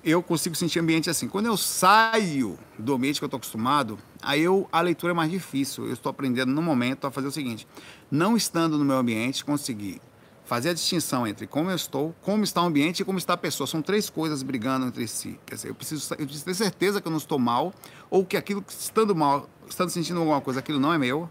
eu 0.04 0.24
consigo 0.24 0.56
sentir 0.56 0.80
ambiente 0.80 1.10
assim. 1.10 1.28
Quando 1.28 1.48
eu 1.48 1.58
saio 1.58 2.58
do 2.78 2.94
ambiente 2.94 3.20
que 3.20 3.24
eu 3.24 3.28
estou 3.28 3.38
acostumado, 3.38 4.00
aí 4.22 4.42
eu, 4.42 4.68
a 4.72 4.82
leitura 4.82 5.12
é 5.12 5.16
mais 5.16 5.30
difícil. 5.30 5.86
Eu 5.86 5.94
estou 5.94 6.10
aprendendo 6.10 6.52
no 6.52 6.62
momento 6.62 7.06
a 7.06 7.12
fazer 7.12 7.28
o 7.28 7.32
seguinte: 7.32 7.68
não 8.10 8.38
estando 8.38 8.78
no 8.78 8.86
meu 8.86 8.98
ambiente, 8.98 9.44
conseguir 9.44 10.02
fazer 10.46 10.70
a 10.70 10.74
distinção 10.74 11.28
entre 11.28 11.46
como 11.46 11.70
eu 11.70 11.76
estou, 11.76 12.16
como 12.22 12.44
está 12.44 12.64
o 12.64 12.66
ambiente 12.66 13.02
e 13.02 13.06
como 13.06 13.18
está 13.18 13.34
a 13.34 13.38
pessoa. 13.38 13.68
São 13.68 13.82
três 13.82 14.10
coisas 14.10 14.42
brigando 14.42 14.88
entre 14.88 15.08
si. 15.08 15.40
Quer 15.46 15.56
dizer, 15.56 15.70
eu 15.70 15.76
preciso, 15.76 16.14
eu 16.14 16.26
preciso 16.26 16.46
ter 16.46 16.54
certeza 16.56 17.02
que 17.02 17.08
eu 17.08 17.12
não 17.12 17.20
estou 17.20 17.38
mal, 17.38 17.74
ou 18.10 18.26
que 18.26 18.36
aquilo, 18.36 18.64
estando 18.68 19.16
mal, 19.16 19.48
estando 19.70 19.90
sentindo 19.90 20.20
alguma 20.20 20.42
coisa, 20.42 20.60
aquilo 20.60 20.80
não 20.80 20.94
é 20.94 20.98
meu. 20.98 21.30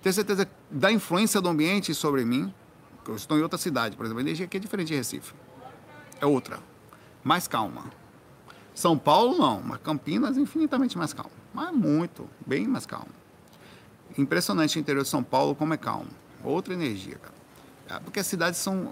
Ter 0.00 0.12
certeza 0.12 0.48
da 0.70 0.90
influência 0.92 1.40
do 1.40 1.48
ambiente 1.48 1.92
sobre 1.94 2.24
mim. 2.24 2.52
Eu 3.06 3.14
estou 3.14 3.38
em 3.38 3.42
outra 3.42 3.58
cidade, 3.58 3.96
por 3.96 4.04
exemplo. 4.04 4.20
A 4.20 4.22
energia 4.22 4.46
aqui 4.46 4.56
é 4.56 4.60
diferente 4.60 4.88
de 4.88 4.94
Recife. 4.94 5.32
É 6.20 6.26
outra 6.26 6.60
mais 7.26 7.48
calma. 7.48 7.82
São 8.72 8.96
Paulo 8.96 9.36
não, 9.36 9.60
mas 9.60 9.80
Campinas 9.80 10.36
infinitamente 10.36 10.96
mais 10.96 11.12
calmo. 11.12 11.32
Mas 11.52 11.74
muito, 11.74 12.30
bem 12.46 12.68
mais 12.68 12.86
calmo. 12.86 13.10
Impressionante 14.16 14.78
o 14.78 14.80
interior 14.80 15.02
de 15.02 15.08
São 15.08 15.24
Paulo 15.24 15.52
como 15.56 15.74
é 15.74 15.76
calmo. 15.76 16.10
Outra 16.44 16.72
energia, 16.72 17.16
cara. 17.16 17.34
É, 17.88 17.98
porque 17.98 18.20
as 18.20 18.28
cidades 18.28 18.60
são. 18.60 18.88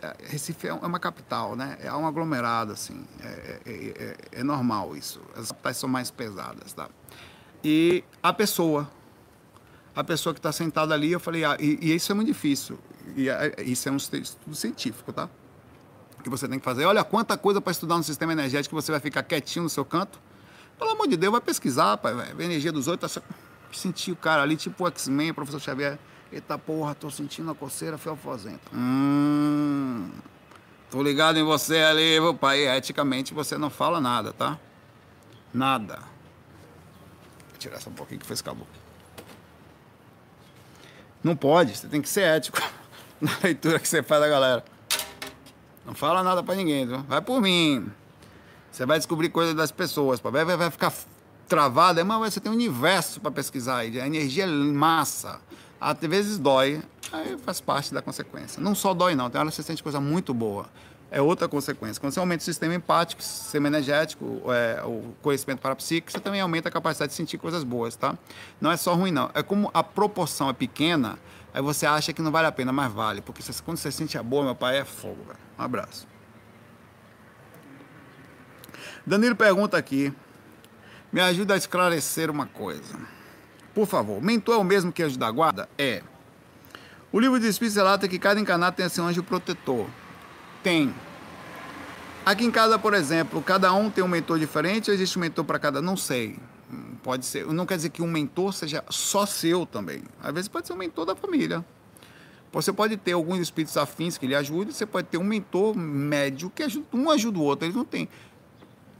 É, 0.00 0.16
Recife 0.28 0.68
é 0.68 0.72
uma 0.72 1.00
capital, 1.00 1.56
né? 1.56 1.76
É 1.80 1.92
um 1.92 2.06
aglomerado, 2.06 2.70
assim. 2.70 3.04
É, 3.20 3.60
é, 3.66 3.72
é, 3.72 4.16
é 4.40 4.44
normal 4.44 4.96
isso. 4.96 5.20
As 5.34 5.48
capitais 5.48 5.76
são 5.76 5.88
mais 5.88 6.08
pesadas, 6.08 6.72
tá? 6.72 6.88
E 7.64 8.04
a 8.22 8.32
pessoa. 8.32 8.88
A 9.94 10.04
pessoa 10.04 10.32
que 10.32 10.38
está 10.38 10.52
sentada 10.52 10.94
ali, 10.94 11.10
eu 11.10 11.20
falei, 11.20 11.44
ah, 11.44 11.56
e, 11.58 11.78
e, 11.82 11.94
isso 11.94 12.12
é 12.12 12.14
muito 12.14 12.28
difícil. 12.28 12.78
E 13.16 13.26
isso 13.70 13.88
é 13.88 13.92
um 13.92 13.96
estudo 13.96 14.54
científico, 14.54 15.12
tá? 15.12 15.28
Que 16.22 16.30
você 16.30 16.48
tem 16.48 16.58
que 16.58 16.64
fazer. 16.64 16.84
Olha 16.84 17.04
quanta 17.04 17.36
coisa 17.36 17.60
para 17.60 17.70
estudar 17.70 17.96
no 17.96 18.02
sistema 18.02 18.32
energético 18.32 18.74
você 18.74 18.90
vai 18.90 19.00
ficar 19.00 19.22
quietinho 19.22 19.64
no 19.64 19.68
seu 19.68 19.84
canto. 19.84 20.18
Pelo 20.78 20.90
amor 20.90 21.06
de 21.06 21.16
Deus, 21.16 21.30
vai 21.32 21.40
pesquisar, 21.40 21.96
pai, 21.98 22.12
a 22.12 22.42
energia 22.42 22.72
dos 22.72 22.88
outros. 22.88 23.14
Tá 23.14 23.22
Sentir 23.72 24.12
o 24.12 24.16
cara 24.16 24.42
ali, 24.42 24.54
tipo 24.54 24.84
o 24.84 24.86
X-Men, 24.88 25.32
professor 25.32 25.60
Xavier. 25.60 25.98
Eita 26.30 26.58
porra, 26.58 26.94
tô 26.94 27.10
sentindo 27.10 27.50
a 27.50 27.54
coceira 27.54 27.96
fiofosenta. 27.96 28.60
Hum, 28.72 30.10
tô 30.90 31.02
ligado 31.02 31.38
em 31.38 31.42
você 31.42 31.78
ali, 31.78 32.20
meu 32.20 32.34
pai. 32.34 32.66
Eticamente 32.76 33.32
você 33.32 33.56
não 33.56 33.70
fala 33.70 34.00
nada, 34.00 34.32
tá? 34.32 34.58
Nada. 35.52 36.00
Vou 37.50 37.58
tirar 37.58 37.76
essa 37.76 37.90
pouquinho 37.90 38.20
que 38.20 38.26
fez 38.26 38.42
calor. 38.42 38.66
Não 41.22 41.36
pode, 41.36 41.76
você 41.76 41.86
tem 41.86 42.02
que 42.02 42.08
ser 42.08 42.22
ético 42.22 42.58
na 43.20 43.30
leitura 43.42 43.78
que 43.78 43.86
você 43.86 44.02
faz 44.02 44.20
da 44.20 44.28
galera. 44.28 44.64
Não 45.84 45.94
fala 45.94 46.22
nada 46.22 46.42
para 46.42 46.54
ninguém, 46.54 46.86
viu? 46.86 46.98
vai 47.02 47.20
por 47.20 47.40
mim. 47.40 47.90
Você 48.70 48.86
vai 48.86 48.98
descobrir 48.98 49.28
coisas 49.28 49.54
das 49.54 49.70
pessoas, 49.70 50.20
vai, 50.20 50.44
vai, 50.44 50.56
vai 50.56 50.70
ficar 50.70 50.92
travado, 51.46 52.04
mas 52.06 52.32
você 52.32 52.40
tem 52.40 52.50
um 52.50 52.54
universo 52.54 53.20
para 53.20 53.30
pesquisar 53.30 53.78
aí, 53.78 54.00
a 54.00 54.06
energia 54.06 54.44
é 54.44 54.46
massa. 54.46 55.40
Às 55.78 55.98
vezes 56.00 56.38
dói, 56.38 56.80
aí 57.12 57.36
faz 57.38 57.60
parte 57.60 57.92
da 57.92 58.00
consequência. 58.00 58.62
Não 58.62 58.74
só 58.74 58.94
dói 58.94 59.14
não, 59.14 59.28
tem 59.28 59.38
hora 59.38 59.50
que 59.50 59.56
você 59.56 59.62
sente 59.62 59.82
coisa 59.82 60.00
muito 60.00 60.32
boa. 60.32 60.66
É 61.10 61.20
outra 61.20 61.46
consequência. 61.46 62.00
Quando 62.00 62.14
você 62.14 62.20
aumenta 62.20 62.40
o 62.40 62.44
sistema 62.44 62.74
empático, 62.74 63.20
o 63.20 63.24
sistema 63.24 63.68
energético, 63.68 64.40
é, 64.50 64.82
o 64.82 65.12
conhecimento 65.20 65.60
parapsíquico, 65.60 66.10
você 66.10 66.18
também 66.18 66.40
aumenta 66.40 66.70
a 66.70 66.72
capacidade 66.72 67.10
de 67.10 67.16
sentir 67.16 67.36
coisas 67.36 67.64
boas, 67.64 67.94
tá? 67.96 68.16
Não 68.58 68.72
é 68.72 68.78
só 68.78 68.94
ruim, 68.94 69.10
não. 69.10 69.30
É 69.34 69.42
como 69.42 69.70
a 69.74 69.82
proporção 69.82 70.48
é 70.48 70.54
pequena, 70.54 71.18
Aí 71.54 71.60
você 71.60 71.84
acha 71.84 72.12
que 72.12 72.22
não 72.22 72.30
vale 72.30 72.46
a 72.46 72.52
pena, 72.52 72.72
mas 72.72 72.90
vale. 72.92 73.20
Porque 73.20 73.42
quando 73.64 73.76
você 73.76 73.92
sente 73.92 74.16
a 74.16 74.22
boa, 74.22 74.44
meu 74.44 74.54
pai, 74.54 74.78
é 74.78 74.84
fogo, 74.84 75.22
velho. 75.24 75.38
Um 75.58 75.62
abraço. 75.62 76.06
Danilo 79.06 79.36
pergunta 79.36 79.76
aqui. 79.76 80.12
Me 81.12 81.20
ajuda 81.20 81.54
a 81.54 81.56
esclarecer 81.56 82.30
uma 82.30 82.46
coisa. 82.46 82.98
Por 83.74 83.86
favor, 83.86 84.22
mentor 84.22 84.54
é 84.54 84.58
o 84.58 84.64
mesmo 84.64 84.92
que 84.92 85.02
anjo 85.02 85.18
da 85.18 85.30
guarda? 85.30 85.68
É. 85.76 86.02
O 87.10 87.20
livro 87.20 87.38
de 87.38 87.46
Espíritos 87.46 87.76
relata 87.76 88.08
que 88.08 88.18
cada 88.18 88.40
encarnado 88.40 88.76
tem 88.76 88.88
seu 88.88 89.04
anjo 89.04 89.22
protetor. 89.22 89.86
Tem. 90.62 90.94
Aqui 92.24 92.44
em 92.44 92.50
casa, 92.50 92.78
por 92.78 92.94
exemplo, 92.94 93.42
cada 93.42 93.72
um 93.74 93.90
tem 93.90 94.02
um 94.02 94.08
mentor 94.08 94.38
diferente 94.38 94.90
ou 94.90 94.94
existe 94.94 95.18
um 95.18 95.20
mentor 95.20 95.44
para 95.44 95.58
cada? 95.58 95.82
Não 95.82 95.96
sei. 95.96 96.38
Pode 97.02 97.26
ser. 97.26 97.46
Não 97.46 97.66
quer 97.66 97.76
dizer 97.76 97.90
que 97.90 98.02
um 98.02 98.06
mentor 98.06 98.52
seja 98.52 98.84
só 98.88 99.26
seu 99.26 99.66
também. 99.66 100.02
Às 100.22 100.32
vezes 100.32 100.48
pode 100.48 100.66
ser 100.66 100.72
um 100.72 100.76
mentor 100.76 101.04
da 101.04 101.14
família. 101.14 101.64
Você 102.52 102.72
pode 102.72 102.96
ter 102.98 103.12
alguns 103.12 103.38
espíritos 103.38 103.76
afins 103.76 104.18
que 104.18 104.26
lhe 104.26 104.34
ajudem, 104.34 104.72
você 104.72 104.84
pode 104.84 105.08
ter 105.08 105.16
um 105.16 105.24
mentor 105.24 105.74
médio 105.74 106.50
que 106.50 106.62
ajuda, 106.62 106.86
um 106.92 107.10
ajuda 107.10 107.38
o 107.38 107.42
outro. 107.42 107.64
Eles 107.64 107.76
não 107.76 107.84
têm. 107.84 108.08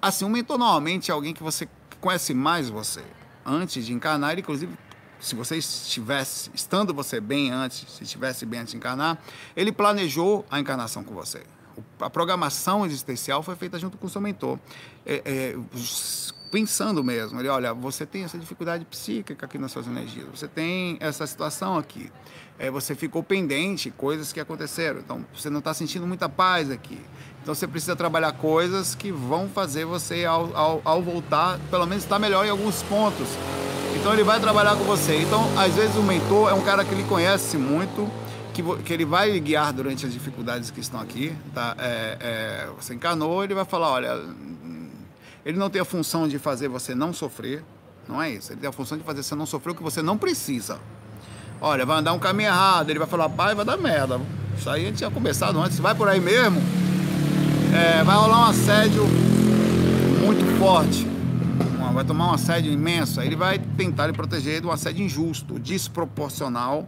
Assim, 0.00 0.24
um 0.24 0.30
mentor 0.30 0.59
normalmente 0.59 1.11
é 1.11 1.14
alguém 1.14 1.34
que 1.34 1.42
você 1.42 1.68
conhece 2.00 2.32
mais 2.32 2.70
você. 2.70 3.03
Antes 3.44 3.84
de 3.84 3.92
encarnar, 3.92 4.32
ele, 4.32 4.40
inclusive, 4.40 4.72
se 5.20 5.34
você 5.34 5.57
estivesse, 5.57 6.50
estando 6.55 6.94
você 6.94 7.20
bem 7.20 7.50
antes, 7.50 7.84
se 7.88 8.03
estivesse 8.03 8.46
bem 8.46 8.61
antes 8.61 8.72
de 8.72 8.78
encarnar, 8.78 9.22
ele 9.55 9.70
planejou 9.70 10.44
a 10.50 10.59
encarnação 10.59 11.05
com 11.05 11.14
você. 11.14 11.42
A 12.00 12.11
programação 12.11 12.84
existencial 12.84 13.42
foi 13.42 13.55
feita 13.55 13.78
junto 13.78 13.98
com 13.98 14.07
o 14.07 14.11
seu 14.11 14.20
mentor. 14.20 14.59
É, 15.07 15.22
é, 15.24 15.57
pensando 16.53 17.03
mesmo, 17.03 17.40
ele, 17.40 17.48
olha, 17.48 17.72
você 17.72 18.05
tem 18.05 18.24
essa 18.24 18.36
dificuldade 18.36 18.84
psíquica 18.84 19.46
aqui 19.46 19.57
nas 19.57 19.72
suas 19.72 19.86
energias, 19.86 20.26
você 20.32 20.46
tem 20.46 20.98
essa 21.00 21.26
situação 21.26 21.78
aqui, 21.78 22.12
é, 22.59 22.70
você 22.70 22.94
ficou 22.94 23.22
pendente, 23.22 23.90
coisas 23.90 24.34
que 24.34 24.38
aconteceram, 24.38 25.00
então 25.00 25.24
você 25.34 25.48
não 25.48 25.61
está 25.61 25.72
sentindo 25.72 26.07
muita 26.07 26.28
paz 26.28 26.70
aqui. 26.70 27.00
Então 27.42 27.55
você 27.55 27.66
precisa 27.66 27.96
trabalhar 27.96 28.32
coisas 28.34 28.94
que 28.94 29.11
vão 29.11 29.48
fazer 29.48 29.86
você, 29.86 30.26
ao, 30.26 30.55
ao, 30.55 30.82
ao 30.84 31.03
voltar, 31.03 31.59
pelo 31.70 31.86
menos 31.86 32.05
estar 32.05 32.18
melhor 32.18 32.44
em 32.46 32.50
alguns 32.50 32.82
pontos. 32.84 33.26
Então 33.98 34.12
ele 34.12 34.22
vai 34.22 34.38
trabalhar 34.38 34.76
com 34.76 34.84
você. 34.84 35.20
Então, 35.20 35.42
às 35.59 35.74
vezes, 35.74 35.96
o 35.96 36.03
mentor 36.03 36.50
é 36.50 36.55
um 36.55 36.62
cara 36.62 36.84
que 36.84 36.94
ele 36.94 37.03
conhece 37.05 37.57
muito, 37.57 38.09
que, 38.55 38.62
que 38.84 38.92
ele 38.92 39.05
vai 39.05 39.38
guiar 39.40 39.72
durante 39.72 40.07
as 40.07 40.12
dificuldades 40.12 40.70
que 40.70 40.80
estão 40.80 41.00
aqui. 41.00 41.34
Tá? 41.53 41.74
É, 41.78 42.16
é, 42.20 42.68
você 42.76 42.94
encarnou, 42.94 43.42
ele 43.42 43.55
vai 43.55 43.64
falar, 43.64 43.90
olha, 43.90 44.20
ele 45.45 45.59
não 45.59 45.68
tem 45.68 45.80
a 45.80 45.84
função 45.84 46.28
de 46.28 46.38
fazer 46.38 46.68
você 46.68 46.95
não 46.95 47.12
sofrer, 47.12 47.64
não 48.09 48.20
é 48.22 48.30
isso. 48.30 48.53
Ele 48.53 48.61
tem 48.61 48.68
a 48.68 48.72
função 48.72 48.99
de 48.99 49.05
fazer 49.05 49.22
você 49.22 49.34
não 49.34 49.47
sofrer 49.47 49.72
o 49.72 49.74
que 49.74 49.82
você 49.82 50.03
não 50.03 50.16
precisa. 50.16 50.78
Olha, 51.61 51.86
vai 51.86 51.99
andar 51.99 52.12
um 52.12 52.18
caminho 52.18 52.49
errado, 52.49 52.90
ele 52.90 52.99
vai 52.99 53.09
falar, 53.09 53.28
pai, 53.28 53.55
vai 53.55 53.64
dar 53.64 53.76
merda. 53.76 54.20
Isso 54.59 54.68
aí 54.68 54.82
a 54.82 54.86
gente 54.86 54.99
tinha 54.99 55.11
começado 55.11 55.61
antes, 55.61 55.78
vai 55.78 55.95
por 55.95 56.09
aí 56.09 56.20
mesmo, 56.20 56.61
é, 57.74 58.03
vai 58.03 58.16
rolar 58.16 58.40
um 58.40 58.51
assédio 58.51 59.05
muito 60.24 60.59
forte, 60.59 61.07
vai 61.93 62.05
tomar 62.05 62.30
um 62.30 62.34
assédio 62.34 62.72
imenso, 62.72 63.20
aí 63.20 63.26
ele 63.26 63.36
vai 63.36 63.59
tentar 63.59 64.07
lhe 64.07 64.12
proteger 64.12 64.61
de 64.61 64.66
um 64.66 64.70
assédio 64.70 65.05
injusto, 65.05 65.59
desproporcional 65.59 66.86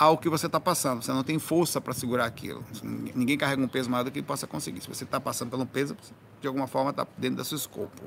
ao 0.00 0.16
que 0.16 0.30
você 0.30 0.46
está 0.46 0.58
passando. 0.58 1.02
Você 1.02 1.12
não 1.12 1.22
tem 1.22 1.38
força 1.38 1.78
para 1.78 1.92
segurar 1.92 2.24
aquilo. 2.24 2.64
Ninguém 2.82 3.36
carrega 3.36 3.62
um 3.62 3.68
peso 3.68 3.90
maior 3.90 4.02
do 4.02 4.10
que 4.10 4.22
possa 4.22 4.46
conseguir. 4.46 4.80
Se 4.80 4.88
você 4.88 5.04
está 5.04 5.20
passando 5.20 5.50
pelo 5.50 5.66
peso, 5.66 5.94
de 6.40 6.46
alguma 6.48 6.66
forma 6.66 6.88
está 6.88 7.06
dentro 7.18 7.36
do 7.36 7.44
seu 7.44 7.58
escopo. 7.58 8.02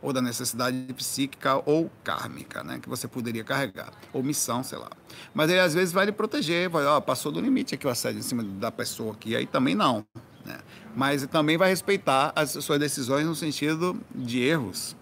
Ou 0.00 0.14
da 0.14 0.22
necessidade 0.22 0.90
psíquica 0.94 1.60
ou 1.66 1.90
kármica, 2.02 2.64
né? 2.64 2.78
Que 2.78 2.88
você 2.88 3.06
poderia 3.06 3.44
carregar. 3.44 3.92
Ou 4.14 4.22
missão, 4.22 4.64
sei 4.64 4.78
lá. 4.78 4.88
Mas 5.34 5.50
ele 5.50 5.60
às 5.60 5.74
vezes 5.74 5.92
vai 5.92 6.06
lhe 6.06 6.12
proteger, 6.12 6.70
vai, 6.70 6.86
ó, 6.86 7.02
passou 7.02 7.30
do 7.30 7.38
limite 7.38 7.74
aqui 7.74 7.86
o 7.86 7.90
assédio 7.90 8.20
em 8.20 8.22
cima 8.22 8.42
da 8.42 8.72
pessoa 8.72 9.12
aqui. 9.12 9.36
Aí 9.36 9.46
também 9.46 9.74
não. 9.74 10.06
Né? 10.42 10.56
Mas 10.96 11.26
também 11.26 11.58
vai 11.58 11.68
respeitar 11.68 12.32
as 12.34 12.52
suas 12.52 12.80
decisões 12.80 13.26
no 13.26 13.34
sentido 13.34 14.00
de 14.14 14.40
erros 14.40 14.96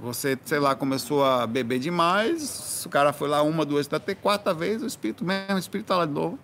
você, 0.00 0.38
sei 0.44 0.58
lá, 0.58 0.74
começou 0.74 1.24
a 1.24 1.46
beber 1.46 1.78
demais, 1.78 2.84
o 2.86 2.88
cara 2.88 3.12
foi 3.12 3.28
lá 3.28 3.42
uma, 3.42 3.64
duas, 3.64 3.92
até 3.92 4.14
quarta 4.14 4.54
vez, 4.54 4.82
o 4.82 4.86
espírito 4.86 5.24
mesmo, 5.24 5.56
o 5.56 5.58
espírito 5.58 5.84
está 5.84 5.96
lá 5.96 6.06
de 6.06 6.12
novo. 6.12 6.38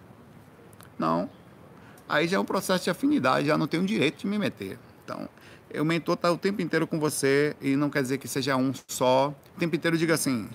Não. 0.98 1.28
Aí 2.09 2.28
já 2.28 2.36
é 2.36 2.40
um 2.40 2.44
processo 2.44 2.84
de 2.84 2.90
afinidade, 2.90 3.46
já 3.46 3.57
não 3.57 3.66
tenho 3.66 3.84
direito 3.84 4.18
de 4.18 4.26
me 4.26 4.38
meter. 4.38 4.78
Então, 5.04 5.28
o 5.74 5.84
mentor 5.84 6.14
está 6.14 6.30
o 6.30 6.38
tempo 6.38 6.61
inteiro 6.61 6.86
com 6.86 7.00
você 7.00 7.57
e 7.61 7.76
não 7.76 7.88
quer 7.88 8.02
dizer 8.02 8.18
que 8.18 8.28
seja 8.28 8.57
um 8.57 8.72
só. 8.86 9.34
O 9.57 9.59
tempo 9.59 9.74
inteiro 9.74 9.96
diga 9.96 10.14
assim, 10.14 10.48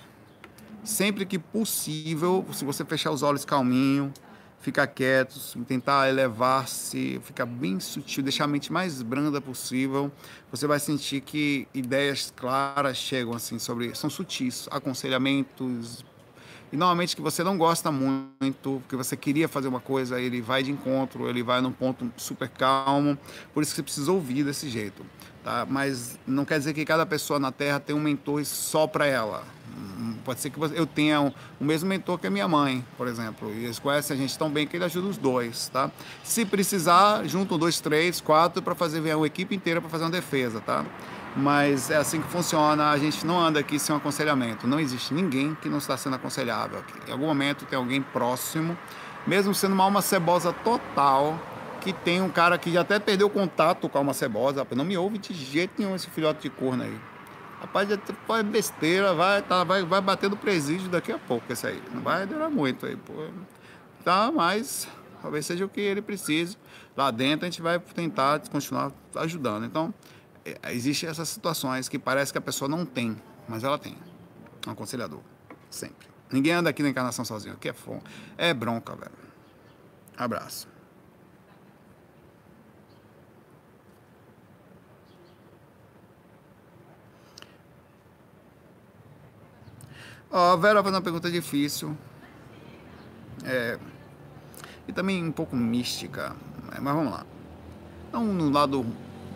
sempre 0.84 1.26
que 1.26 1.38
possível, 1.38 2.46
se 2.52 2.64
você 2.64 2.84
fechar 2.84 3.10
os 3.10 3.22
olhos 3.22 3.44
calminho, 3.44 4.12
ficar 4.62 4.86
quieto, 4.86 5.38
tentar 5.66 6.08
elevar-se, 6.08 7.20
ficar 7.24 7.44
bem 7.44 7.80
sutil, 7.80 8.22
deixar 8.22 8.44
a 8.44 8.46
mente 8.46 8.72
mais 8.72 9.02
branda 9.02 9.40
possível, 9.40 10.10
você 10.50 10.68
vai 10.68 10.78
sentir 10.78 11.20
que 11.20 11.66
ideias 11.74 12.32
claras 12.34 12.96
chegam 12.96 13.34
assim 13.34 13.58
sobre, 13.58 13.92
são 13.94 14.08
sutis, 14.08 14.68
aconselhamentos, 14.70 16.04
e 16.72 16.76
normalmente 16.76 17.16
que 17.16 17.20
você 17.20 17.42
não 17.42 17.58
gosta 17.58 17.90
muito, 17.90 18.80
porque 18.82 18.94
você 18.94 19.16
queria 19.16 19.48
fazer 19.48 19.66
uma 19.66 19.80
coisa, 19.80 20.20
ele 20.20 20.40
vai 20.40 20.62
de 20.62 20.70
encontro, 20.70 21.28
ele 21.28 21.42
vai 21.42 21.60
num 21.60 21.72
ponto 21.72 22.10
super 22.16 22.48
calmo, 22.48 23.18
por 23.52 23.64
isso 23.64 23.72
que 23.72 23.76
você 23.76 23.82
precisa 23.82 24.12
ouvir 24.12 24.44
desse 24.44 24.70
jeito, 24.70 25.04
tá? 25.42 25.66
Mas 25.68 26.18
não 26.24 26.44
quer 26.44 26.58
dizer 26.58 26.72
que 26.72 26.84
cada 26.84 27.04
pessoa 27.04 27.40
na 27.40 27.50
Terra 27.50 27.80
tem 27.80 27.94
um 27.96 28.00
mentor 28.00 28.44
só 28.44 28.86
para 28.86 29.06
ela. 29.06 29.42
Pode 30.24 30.40
ser 30.40 30.50
que 30.50 30.60
eu 30.60 30.86
tenha 30.86 31.20
o 31.20 31.64
mesmo 31.64 31.88
mentor 31.88 32.18
que 32.18 32.26
a 32.26 32.30
minha 32.30 32.46
mãe, 32.46 32.84
por 32.96 33.08
exemplo. 33.08 33.52
E 33.52 33.64
eles 33.64 33.78
conhecem 33.78 34.16
a 34.16 34.20
gente 34.20 34.38
tão 34.38 34.48
bem 34.48 34.66
que 34.66 34.76
ele 34.76 34.84
ajuda 34.84 35.08
os 35.08 35.16
dois, 35.16 35.68
tá? 35.68 35.90
Se 36.22 36.44
precisar, 36.44 37.26
junto 37.26 37.58
dois, 37.58 37.80
três, 37.80 38.20
quatro 38.20 38.62
para 38.62 38.74
fazer 38.74 39.00
uma 39.14 39.26
equipe 39.26 39.54
inteira 39.54 39.80
para 39.80 39.90
fazer 39.90 40.04
uma 40.04 40.10
defesa, 40.10 40.60
tá? 40.60 40.84
Mas 41.36 41.90
é 41.90 41.96
assim 41.96 42.20
que 42.20 42.28
funciona. 42.28 42.90
A 42.90 42.98
gente 42.98 43.26
não 43.26 43.40
anda 43.40 43.58
aqui 43.58 43.78
sem 43.78 43.94
um 43.94 43.98
aconselhamento. 43.98 44.66
Não 44.66 44.78
existe 44.78 45.12
ninguém 45.12 45.56
que 45.60 45.68
não 45.68 45.78
está 45.78 45.96
sendo 45.96 46.14
aconselhável 46.14 46.78
aqui. 46.78 47.10
Em 47.10 47.12
algum 47.12 47.26
momento 47.26 47.64
tem 47.64 47.76
alguém 47.76 48.00
próximo, 48.00 48.76
mesmo 49.26 49.54
sendo 49.54 49.72
uma 49.72 49.84
alma 49.84 50.02
cebosa 50.02 50.52
total, 50.52 51.40
que 51.80 51.92
tem 51.92 52.22
um 52.22 52.28
cara 52.28 52.56
que 52.58 52.70
já 52.70 52.82
até 52.82 53.00
perdeu 53.00 53.28
contato 53.28 53.88
com 53.88 53.98
a 53.98 54.00
alma 54.00 54.14
cebosa. 54.14 54.64
Não 54.76 54.84
me 54.84 54.96
ouve 54.96 55.18
de 55.18 55.34
jeito 55.34 55.72
nenhum 55.78 55.96
esse 55.96 56.08
filhote 56.08 56.42
de 56.42 56.50
corno 56.50 56.84
aí. 56.84 57.11
Rapaz, 57.62 57.88
faz 58.26 58.44
besteira, 58.44 59.14
vai, 59.14 59.40
tá, 59.40 59.62
vai, 59.62 59.84
vai 59.84 60.00
bater 60.00 60.28
no 60.28 60.36
presídio 60.36 60.88
daqui 60.88 61.12
a 61.12 61.18
pouco, 61.18 61.52
isso 61.52 61.64
aí. 61.64 61.80
Não 61.94 62.02
vai 62.02 62.26
durar 62.26 62.50
muito 62.50 62.84
aí, 62.84 62.96
pô. 62.96 63.12
Tá, 64.04 64.32
mas 64.32 64.88
talvez 65.22 65.46
seja 65.46 65.64
o 65.64 65.68
que 65.68 65.80
ele 65.80 66.02
precise. 66.02 66.58
Lá 66.96 67.12
dentro 67.12 67.46
a 67.46 67.50
gente 67.50 67.62
vai 67.62 67.78
tentar 67.78 68.40
continuar 68.48 68.90
ajudando. 69.14 69.64
Então, 69.64 69.94
é, 70.44 70.72
existem 70.72 71.08
essas 71.08 71.28
situações 71.28 71.88
que 71.88 72.00
parece 72.00 72.32
que 72.32 72.38
a 72.38 72.40
pessoa 72.40 72.68
não 72.68 72.84
tem, 72.84 73.16
mas 73.48 73.62
ela 73.62 73.78
tem. 73.78 73.96
Um 74.66 74.72
aconselhador. 74.72 75.20
Sempre. 75.70 76.08
Ninguém 76.32 76.54
anda 76.54 76.68
aqui 76.68 76.82
na 76.82 76.88
encarnação 76.88 77.24
sozinho. 77.24 77.54
Aqui 77.54 77.68
é. 77.68 77.74
É 78.36 78.52
bronca, 78.52 78.96
velho. 78.96 79.12
Abraço. 80.16 80.71
Ó, 90.32 90.54
a 90.54 90.56
Vera 90.56 90.82
faz 90.82 90.94
uma 90.94 91.02
pergunta 91.02 91.30
difícil. 91.30 91.94
É, 93.44 93.78
e 94.88 94.92
também 94.92 95.22
um 95.22 95.30
pouco 95.30 95.54
mística. 95.54 96.34
Mas 96.80 96.94
vamos 96.94 97.12
lá. 97.12 97.26
Não 98.10 98.24
no 98.24 98.50
lado 98.50 98.86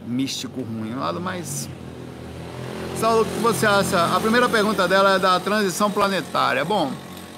místico 0.07 0.62
ruim, 0.62 0.90
no 0.90 1.01
lado 1.01 1.20
mais. 1.20 1.68
Saulo, 2.99 3.22
o 3.22 3.24
que 3.26 3.40
você 3.40 3.66
acha? 3.66 4.16
A 4.16 4.20
primeira 4.20 4.49
pergunta 4.49 4.88
dela 4.88 5.16
é 5.16 5.18
da 5.18 5.38
transição 5.38 5.90
planetária. 5.90 6.64
Bom, 6.64 6.90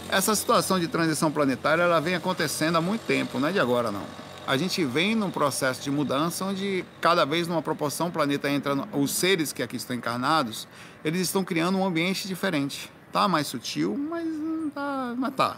essa 0.09 0.36
situação 0.36 0.78
de 0.78 0.86
transição 0.86 1.32
planetária 1.32 1.82
ela 1.82 2.00
vem 2.00 2.14
acontecendo 2.14 2.76
há 2.76 2.80
muito 2.80 3.02
tempo, 3.06 3.40
não 3.40 3.48
é 3.48 3.52
de 3.52 3.59
agora 3.59 3.90
não. 3.90 4.04
A 4.46 4.56
gente 4.56 4.84
vem 4.84 5.16
num 5.16 5.30
processo 5.30 5.82
de 5.82 5.90
mudança 5.90 6.44
onde 6.44 6.84
cada 7.00 7.26
vez 7.26 7.48
numa 7.48 7.61
proporção 7.61 8.06
o 8.06 8.11
planeta 8.11 8.48
entra, 8.48 8.74
os 8.92 9.11
seres 9.11 9.52
que 9.52 9.62
aqui 9.62 9.76
estão 9.76 9.96
encarnados, 9.96 10.68
eles 11.04 11.20
estão 11.22 11.44
criando 11.44 11.76
um 11.76 11.84
ambiente 11.84 12.26
diferente 12.26 12.90
Tá 13.12 13.26
mais 13.28 13.46
sutil, 13.46 13.96
mas 13.96 14.26
tá. 14.74 15.14
Mas 15.16 15.34
tá. 15.34 15.56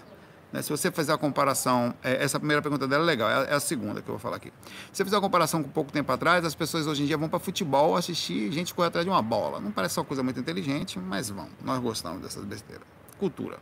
Né? 0.53 0.63
Se 0.63 0.71
você 0.71 0.91
fizer 0.91 1.13
a 1.13 1.19
comparação, 1.19 1.95
é, 2.03 2.23
essa 2.23 2.39
primeira 2.39 2.61
pergunta 2.61 2.87
dela 2.87 3.05
é 3.05 3.07
legal, 3.07 3.31
é, 3.31 3.51
é, 3.51 3.55
a 3.55 3.61
segunda 3.61 4.03
que 4.03 4.09
eu 4.09 4.15
vou 4.15 4.19
falar 4.19 4.37
aqui. 4.37 4.53
Se 4.93 4.99
você 4.99 5.05
fizer 5.05 5.17
a 5.17 5.21
comparação 5.21 5.63
com 5.63 5.69
pouco 5.69 5.93
tempo 5.93 6.11
atrás, 6.11 6.45
as 6.45 6.55
pessoas 6.55 6.87
hoje 6.87 7.03
em 7.03 7.07
dia 7.07 7.17
vão 7.17 7.29
para 7.29 7.39
futebol 7.39 7.97
assistir 7.97 8.51
gente 8.53 8.75
correr 8.75 8.89
atrás 8.89 9.05
de 9.05 9.11
uma 9.11 9.23
bola. 9.23 9.61
Não 9.61 9.71
parece 9.71 9.99
uma 9.99 10.05
coisa 10.05 10.23
muito 10.23 10.41
inteligente, 10.41 10.99
mas 10.99 11.29
vão. 11.29 11.49
Nós 11.63 11.81
gostamos 11.81 12.21
dessas 12.23 12.45
besteiras. 12.45 12.87
Cultura. 13.19 13.59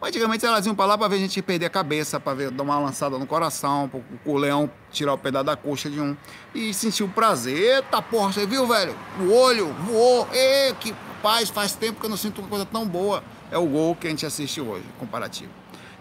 Antigamente 0.00 0.46
elas 0.46 0.64
iam 0.64 0.76
para 0.76 0.86
lá 0.86 0.98
para 0.98 1.08
ver 1.08 1.16
a 1.16 1.18
gente 1.18 1.42
perder 1.42 1.66
a 1.66 1.70
cabeça, 1.70 2.20
para 2.20 2.32
ver 2.32 2.50
dar 2.52 2.62
uma 2.62 2.78
lançada 2.78 3.18
no 3.18 3.26
coração, 3.26 3.88
para 3.88 4.00
o 4.24 4.36
leão 4.36 4.70
tirar 4.92 5.12
o 5.12 5.18
pedaço 5.18 5.44
da 5.44 5.56
coxa 5.56 5.90
de 5.90 6.00
um 6.00 6.16
e 6.54 6.72
sentir 6.72 7.02
o 7.02 7.08
prazer. 7.08 7.76
Eita 7.76 8.00
porra, 8.00 8.32
você 8.32 8.46
viu, 8.46 8.66
velho? 8.66 8.96
O 9.20 9.32
olho 9.32 9.74
voou. 9.84 10.28
E 10.32 10.72
que 10.74 10.94
paz, 11.20 11.50
faz 11.50 11.74
tempo 11.74 11.98
que 11.98 12.06
eu 12.06 12.10
não 12.10 12.16
sinto 12.16 12.40
uma 12.40 12.48
coisa 12.48 12.64
tão 12.64 12.86
boa. 12.86 13.24
É 13.50 13.58
o 13.58 13.66
gol 13.66 13.96
que 13.96 14.06
a 14.06 14.10
gente 14.10 14.24
assiste 14.24 14.60
hoje, 14.60 14.84
comparativo. 15.00 15.50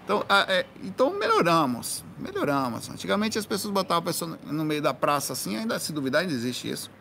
Então, 0.04 0.24
é, 0.30 0.66
então 0.84 1.10
melhoramos, 1.18 2.06
melhoramos. 2.20 2.90
Antigamente 2.90 3.38
as 3.38 3.46
pessoas 3.46 3.74
botavam 3.74 3.98
a 3.98 4.06
pessoa 4.06 4.40
no 4.46 4.64
meio 4.64 4.82
da 4.82 4.94
praça 4.94 5.34
assim, 5.34 5.58
ainda 5.58 5.80
se 5.80 5.92
duvidar, 5.92 6.22
ainda 6.22 6.34
existe 6.34 6.70
isso. 6.70 6.92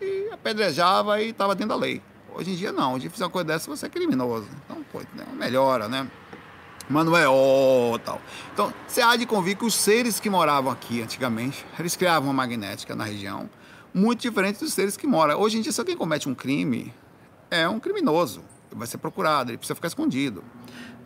E 0.00 0.28
apedrejava 0.32 1.22
e 1.22 1.30
estava 1.30 1.54
dentro 1.54 1.70
da 1.70 1.76
lei. 1.76 2.02
Hoje 2.34 2.50
em 2.50 2.54
dia 2.56 2.72
não, 2.72 2.94
hoje 2.94 3.08
fizer 3.08 3.24
uma 3.24 3.30
coisa 3.30 3.46
dessa 3.46 3.70
você 3.70 3.86
é 3.86 3.88
criminoso. 3.88 4.48
Então, 4.64 4.84
pô, 4.92 4.98
né, 5.14 5.24
melhora, 5.34 5.88
né? 5.88 6.10
Não 6.88 7.16
é 7.16 7.24
tal. 8.04 8.20
Então, 8.52 8.72
você 8.86 9.00
há 9.00 9.16
de 9.16 9.24
convir 9.24 9.56
que 9.56 9.64
os 9.64 9.74
seres 9.74 10.20
que 10.20 10.28
moravam 10.28 10.70
aqui 10.70 11.02
antigamente, 11.02 11.64
eles 11.78 11.96
criavam 11.96 12.28
uma 12.28 12.34
magnética 12.34 12.94
na 12.94 13.04
região, 13.04 13.48
muito 13.92 14.20
diferente 14.20 14.60
dos 14.60 14.74
seres 14.74 14.96
que 14.96 15.06
moram. 15.06 15.40
Hoje 15.40 15.58
em 15.58 15.62
dia, 15.62 15.72
se 15.72 15.80
alguém 15.80 15.96
comete 15.96 16.28
um 16.28 16.34
crime, 16.34 16.92
é 17.50 17.68
um 17.68 17.80
criminoso. 17.80 18.42
Vai 18.70 18.86
ser 18.86 18.98
procurado, 18.98 19.50
ele 19.50 19.58
precisa 19.58 19.74
ficar 19.74 19.88
escondido. 19.88 20.44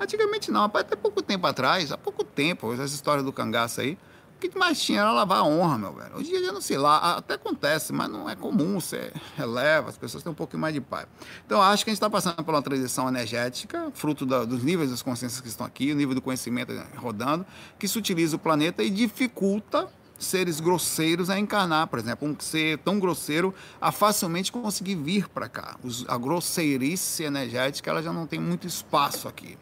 Antigamente 0.01 0.51
não, 0.51 0.64
até 0.64 0.97
pouco 0.97 1.22
tempo 1.22 1.47
atrás, 1.47 1.93
há 1.93 1.99
pouco 1.99 2.24
tempo, 2.24 2.72
essa 2.72 2.87
história 2.87 3.22
do 3.22 3.33
cangaço 3.33 3.81
aí, 3.81 3.99
o 4.47 4.51
que 4.51 4.57
mais 4.57 4.80
tinha 4.80 5.01
era 5.01 5.11
lavar 5.11 5.39
a 5.39 5.45
honra, 5.45 5.76
meu 5.76 5.93
velho. 5.93 6.16
Hoje 6.16 6.30
em 6.30 6.41
dia, 6.41 6.53
não 6.53 6.61
sei 6.61 6.78
lá, 6.78 7.16
até 7.16 7.34
acontece, 7.34 7.93
mas 7.93 8.09
não 8.09 8.30
é 8.30 8.36
comum, 8.36 8.80
você 8.80 9.12
releva, 9.36 9.89
as 9.89 9.99
pessoas 9.99 10.22
têm 10.22 10.30
um 10.30 10.34
pouquinho 10.34 10.61
mais 10.61 10.72
de 10.72 10.80
paz. 10.80 11.07
Então, 11.45 11.61
acho 11.61 11.84
que 11.84 11.91
a 11.91 11.93
gente 11.93 11.99
está 11.99 12.09
passando 12.09 12.43
por 12.45 12.55
uma 12.55 12.62
transição 12.62 13.09
energética, 13.09 13.91
fruto 13.95 14.24
da, 14.24 14.45
dos 14.45 14.62
níveis 14.62 14.91
das 14.91 15.03
consciências 15.03 15.41
que 15.41 15.49
estão 15.49 15.66
aqui, 15.66 15.93
o 15.93 15.97
nível 15.97 16.14
do 16.14 16.22
conhecimento 16.22 16.72
rodando, 16.97 17.45
que 17.78 17.89
se 17.89 17.99
utiliza 17.99 18.36
o 18.36 18.39
planeta 18.39 18.82
e 18.82 18.91
dificulta 18.91 19.89
seres 20.18 20.59
grosseiros 20.61 21.30
a 21.30 21.39
encarnar, 21.39 21.86
por 21.86 21.99
exemplo, 21.99 22.28
um 22.28 22.34
ser 22.39 22.78
tão 22.78 22.99
grosseiro 22.99 23.55
a 23.80 23.93
facilmente 23.93 24.51
conseguir 24.51 24.97
vir 24.97 25.28
para 25.28 25.49
cá. 25.49 25.76
a 26.09 26.18
grosseirice 26.18 27.22
energética 27.22 27.91
ela 27.91 28.03
já 28.03 28.12
não 28.12 28.26
tem 28.26 28.41
muito 28.41 28.66
espaço 28.66 29.28
aqui. 29.28 29.57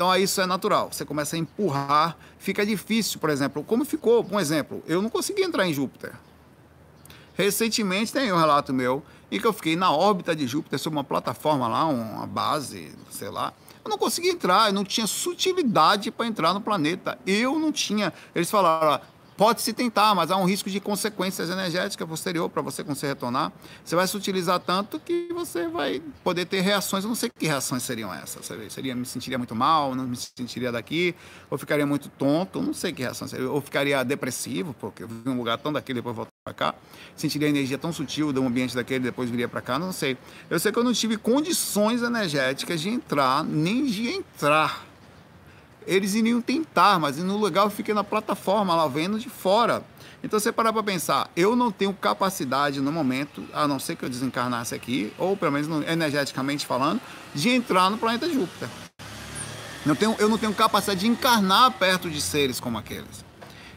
Então 0.00 0.16
isso 0.16 0.40
é 0.40 0.46
natural. 0.46 0.88
Você 0.90 1.04
começa 1.04 1.36
a 1.36 1.38
empurrar, 1.38 2.16
fica 2.38 2.64
difícil, 2.64 3.20
por 3.20 3.28
exemplo, 3.28 3.62
como 3.62 3.84
ficou, 3.84 4.26
um 4.32 4.40
exemplo, 4.40 4.82
eu 4.86 5.02
não 5.02 5.10
consegui 5.10 5.42
entrar 5.42 5.68
em 5.68 5.74
Júpiter. 5.74 6.14
Recentemente 7.34 8.10
tem 8.10 8.32
um 8.32 8.38
relato 8.38 8.72
meu 8.72 9.02
em 9.30 9.38
que 9.38 9.46
eu 9.46 9.52
fiquei 9.52 9.76
na 9.76 9.92
órbita 9.92 10.34
de 10.34 10.46
Júpiter 10.46 10.78
sobre 10.78 10.96
uma 10.96 11.04
plataforma 11.04 11.68
lá, 11.68 11.84
uma 11.84 12.26
base, 12.26 12.90
sei 13.10 13.28
lá. 13.28 13.52
Eu 13.84 13.90
não 13.90 13.98
consegui 13.98 14.30
entrar, 14.30 14.68
eu 14.68 14.72
não 14.72 14.84
tinha 14.84 15.06
sutilidade 15.06 16.10
para 16.10 16.26
entrar 16.26 16.54
no 16.54 16.62
planeta. 16.62 17.18
Eu 17.26 17.58
não 17.58 17.70
tinha. 17.70 18.10
Eles 18.34 18.50
falaram, 18.50 19.04
Pode-se 19.40 19.72
tentar, 19.72 20.14
mas 20.14 20.30
há 20.30 20.36
um 20.36 20.44
risco 20.44 20.68
de 20.68 20.78
consequências 20.80 21.48
energéticas 21.48 22.06
posterior 22.06 22.50
para 22.50 22.60
você 22.60 22.84
conseguir 22.84 23.12
retornar. 23.12 23.50
Você 23.82 23.96
vai 23.96 24.06
se 24.06 24.14
utilizar 24.14 24.60
tanto 24.60 25.00
que 25.00 25.30
você 25.32 25.66
vai 25.66 26.02
poder 26.22 26.44
ter 26.44 26.60
reações. 26.60 27.04
Eu 27.04 27.08
não 27.08 27.14
sei 27.14 27.30
que 27.30 27.46
reações 27.46 27.82
seriam 27.82 28.12
essas. 28.12 28.44
Seria, 28.68 28.94
me 28.94 29.06
sentiria 29.06 29.38
muito 29.38 29.54
mal, 29.54 29.94
não 29.94 30.06
me 30.06 30.14
sentiria 30.14 30.70
daqui, 30.70 31.14
ou 31.48 31.56
ficaria 31.56 31.86
muito 31.86 32.10
tonto, 32.10 32.60
não 32.60 32.74
sei 32.74 32.92
que 32.92 33.00
reações 33.00 33.30
seria. 33.30 33.50
Ou 33.50 33.62
ficaria 33.62 34.04
depressivo, 34.04 34.74
porque 34.78 35.04
eu 35.04 35.08
vi 35.08 35.30
um 35.30 35.38
lugar 35.38 35.56
tão 35.56 35.72
daquele 35.72 36.00
depois 36.00 36.14
voltar 36.14 36.32
para 36.44 36.52
cá. 36.52 36.74
Sentiria 37.16 37.48
a 37.48 37.50
energia 37.50 37.78
tão 37.78 37.94
sutil 37.94 38.34
um 38.38 38.46
ambiente 38.46 38.74
daquele, 38.74 39.04
depois 39.04 39.30
viria 39.30 39.48
para 39.48 39.62
cá, 39.62 39.78
não 39.78 39.90
sei. 39.90 40.18
Eu 40.50 40.60
sei 40.60 40.70
que 40.70 40.78
eu 40.78 40.84
não 40.84 40.92
tive 40.92 41.16
condições 41.16 42.02
energéticas 42.02 42.78
de 42.78 42.90
entrar, 42.90 43.42
nem 43.42 43.86
de 43.86 44.06
entrar 44.06 44.89
eles 45.86 46.14
iriam 46.14 46.40
tentar, 46.40 46.98
mas 46.98 47.16
no 47.18 47.36
lugar 47.36 47.64
eu 47.64 47.70
fiquei 47.70 47.94
na 47.94 48.04
plataforma 48.04 48.74
lá 48.74 48.86
vendo 48.88 49.18
de 49.18 49.28
fora. 49.28 49.82
Então 50.22 50.38
você 50.38 50.52
parar 50.52 50.72
para 50.72 50.82
pensar, 50.82 51.30
eu 51.34 51.56
não 51.56 51.72
tenho 51.72 51.94
capacidade 51.94 52.80
no 52.80 52.92
momento, 52.92 53.44
a 53.54 53.66
não 53.66 53.78
ser 53.78 53.96
que 53.96 54.04
eu 54.04 54.08
desencarnasse 54.08 54.74
aqui, 54.74 55.12
ou 55.18 55.36
pelo 55.36 55.52
menos 55.52 55.88
energeticamente 55.88 56.66
falando, 56.66 57.00
de 57.34 57.48
entrar 57.48 57.88
no 57.90 57.96
planeta 57.96 58.28
Júpiter. 58.28 58.68
Não 59.84 59.94
tenho, 59.94 60.14
eu 60.18 60.28
não 60.28 60.36
tenho 60.36 60.52
capacidade 60.52 61.00
de 61.00 61.06
encarnar 61.06 61.70
perto 61.72 62.10
de 62.10 62.20
seres 62.20 62.60
como 62.60 62.76
aqueles. 62.76 63.24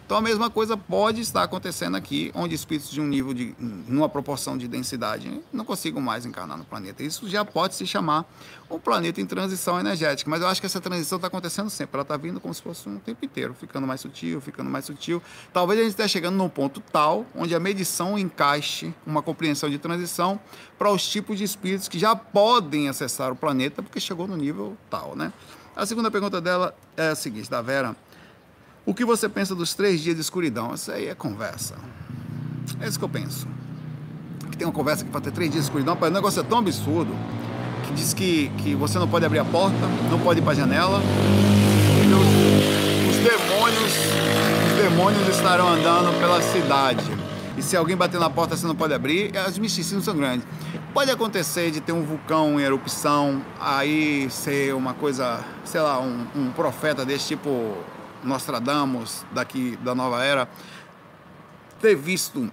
Então 0.06 0.18
a 0.18 0.22
mesma 0.22 0.50
coisa 0.50 0.76
pode 0.76 1.22
estar 1.22 1.44
acontecendo 1.44 1.96
aqui, 1.96 2.32
onde 2.36 2.54
espíritos 2.54 2.92
de 2.92 3.00
um 3.00 3.08
nível 3.08 3.34
de 3.34 3.56
numa 3.60 4.10
proporção 4.10 4.58
de 4.58 4.68
densidade 4.68 5.42
não 5.52 5.64
consigam 5.64 6.02
mais 6.02 6.26
encarnar 6.26 6.58
no 6.58 6.66
planeta. 6.66 7.02
Isso 7.02 7.28
já 7.30 7.46
pode 7.46 7.76
se 7.76 7.88
chamar 7.88 8.26
um 8.70 8.78
planeta 8.78 9.22
em 9.22 9.26
transição 9.26 9.80
energética, 9.80 10.30
mas 10.30 10.42
eu 10.42 10.48
acho 10.48 10.60
que 10.60 10.66
essa 10.66 10.82
transição 10.82 11.16
está 11.16 11.28
acontecendo 11.28 11.70
sempre. 11.70 11.96
Ela 11.96 12.02
está 12.02 12.18
vindo 12.18 12.40
como 12.40 12.54
se 12.54 12.62
fosse 12.62 12.88
um 12.90 13.00
tempo 13.00 13.24
inteiro, 13.24 13.54
ficando 13.54 13.88
mais 13.88 14.02
sutil, 14.02 14.42
ficando 14.42 14.70
mais 14.70 14.86
sutil. 14.86 15.22
Talvez 15.54 15.80
a 15.80 15.84
gente 15.84 15.92
esteja 15.92 16.10
chegando 16.10 16.36
num 16.36 16.50
ponto 16.50 16.82
tal 16.82 17.26
onde 17.34 17.56
a 17.56 17.60
medição 17.60 18.20
encaixe 18.20 18.94
uma 19.08 19.22
compreensão 19.22 19.70
de 19.70 19.78
transição 19.78 20.40
para 20.78 20.92
os 20.92 21.08
tipos 21.08 21.38
de 21.38 21.46
espíritos 21.46 21.88
que 21.88 21.98
já 21.98 22.16
podem 22.16 22.90
acessar 22.90 23.32
o 23.32 23.36
planeta 23.36 23.82
porque 23.82 24.00
chegou 24.00 24.28
no 24.28 24.36
nível 24.36 24.78
tal, 24.90 25.16
né? 25.16 25.32
A 25.76 25.88
segunda 25.88 26.12
pergunta 26.12 26.40
dela 26.40 26.76
é 26.96 27.10
a 27.10 27.16
seguinte, 27.16 27.50
da 27.50 27.62
Vera. 27.62 27.96
O 28.86 28.94
que 28.94 29.06
você 29.06 29.30
pensa 29.30 29.56
dos 29.56 29.74
três 29.74 30.02
dias 30.02 30.16
de 30.16 30.22
escuridão? 30.22 30.74
Isso 30.74 30.92
aí 30.92 31.08
é 31.08 31.16
conversa. 31.16 31.76
É 32.82 32.88
isso 32.88 33.00
que 33.00 33.06
eu 33.06 33.10
penso. 33.10 33.48
Que 34.52 34.58
tem 34.58 34.68
uma 34.68 34.74
conversa 34.74 35.06
que 35.06 35.10
para 35.10 35.22
ter 35.22 35.32
três 35.32 35.50
dias 35.50 35.64
de 35.64 35.70
escuridão, 35.70 35.98
o 36.00 36.10
negócio 36.10 36.42
é 36.42 36.44
tão 36.44 36.58
absurdo 36.58 37.16
que 37.88 37.94
diz 37.94 38.14
que, 38.14 38.50
que 38.58 38.76
você 38.76 39.00
não 39.00 39.08
pode 39.08 39.26
abrir 39.26 39.40
a 39.40 39.46
porta, 39.46 39.78
não 40.12 40.20
pode 40.20 40.42
ir 40.42 40.44
para 40.44 40.52
a 40.52 40.56
janela. 40.56 41.00
Os, 42.12 43.10
os 43.10 43.24
demônios, 43.24 43.94
os 44.68 44.84
demônios 44.84 45.30
estarão 45.30 45.70
andando 45.70 46.20
pela 46.20 46.42
cidade. 46.42 47.06
E 47.58 47.62
se 47.62 47.78
alguém 47.78 47.96
bater 47.96 48.20
na 48.20 48.30
porta, 48.30 48.58
você 48.58 48.68
não 48.68 48.76
pode 48.76 48.94
abrir. 48.94 49.32
Os 49.48 49.58
misticismos 49.58 50.04
são 50.04 50.18
grandes. 50.18 50.46
Pode 50.94 51.10
acontecer 51.10 51.72
de 51.72 51.80
ter 51.80 51.94
um 51.94 52.04
vulcão 52.04 52.60
em 52.60 52.64
erupção, 52.64 53.42
aí 53.62 54.30
ser 54.30 54.76
uma 54.76 54.94
coisa, 54.94 55.40
sei 55.64 55.80
lá, 55.80 56.02
um, 56.02 56.28
um 56.36 56.52
profeta 56.52 57.06
desse 57.06 57.30
tipo 57.30 57.78
Nostradamus 58.24 59.26
daqui 59.32 59.78
da 59.78 59.94
nova 59.94 60.24
era 60.24 60.48
ter 61.80 61.96
visto 61.96 62.52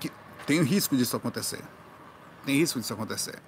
que 0.00 0.10
tem 0.46 0.62
risco 0.62 0.96
disso 0.96 1.16
acontecer. 1.16 1.62
Tem 2.44 2.56
risco 2.56 2.80
disso 2.80 2.92
acontecer. 2.92 3.38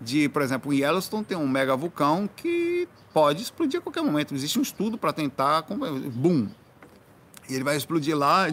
De, 0.00 0.28
por 0.28 0.42
exemplo, 0.42 0.72
em 0.72 0.78
Yellowstone 0.78 1.24
tem 1.24 1.36
um 1.36 1.48
mega 1.48 1.76
vulcão 1.76 2.28
que 2.34 2.88
pode 3.12 3.42
explodir 3.42 3.80
a 3.80 3.82
qualquer 3.82 4.02
momento. 4.02 4.34
Existe 4.34 4.58
um 4.58 4.62
estudo 4.62 4.96
para 4.96 5.12
tentar, 5.12 5.64
boom, 6.12 6.48
ele 7.48 7.64
vai 7.64 7.76
explodir 7.76 8.16
lá, 8.16 8.46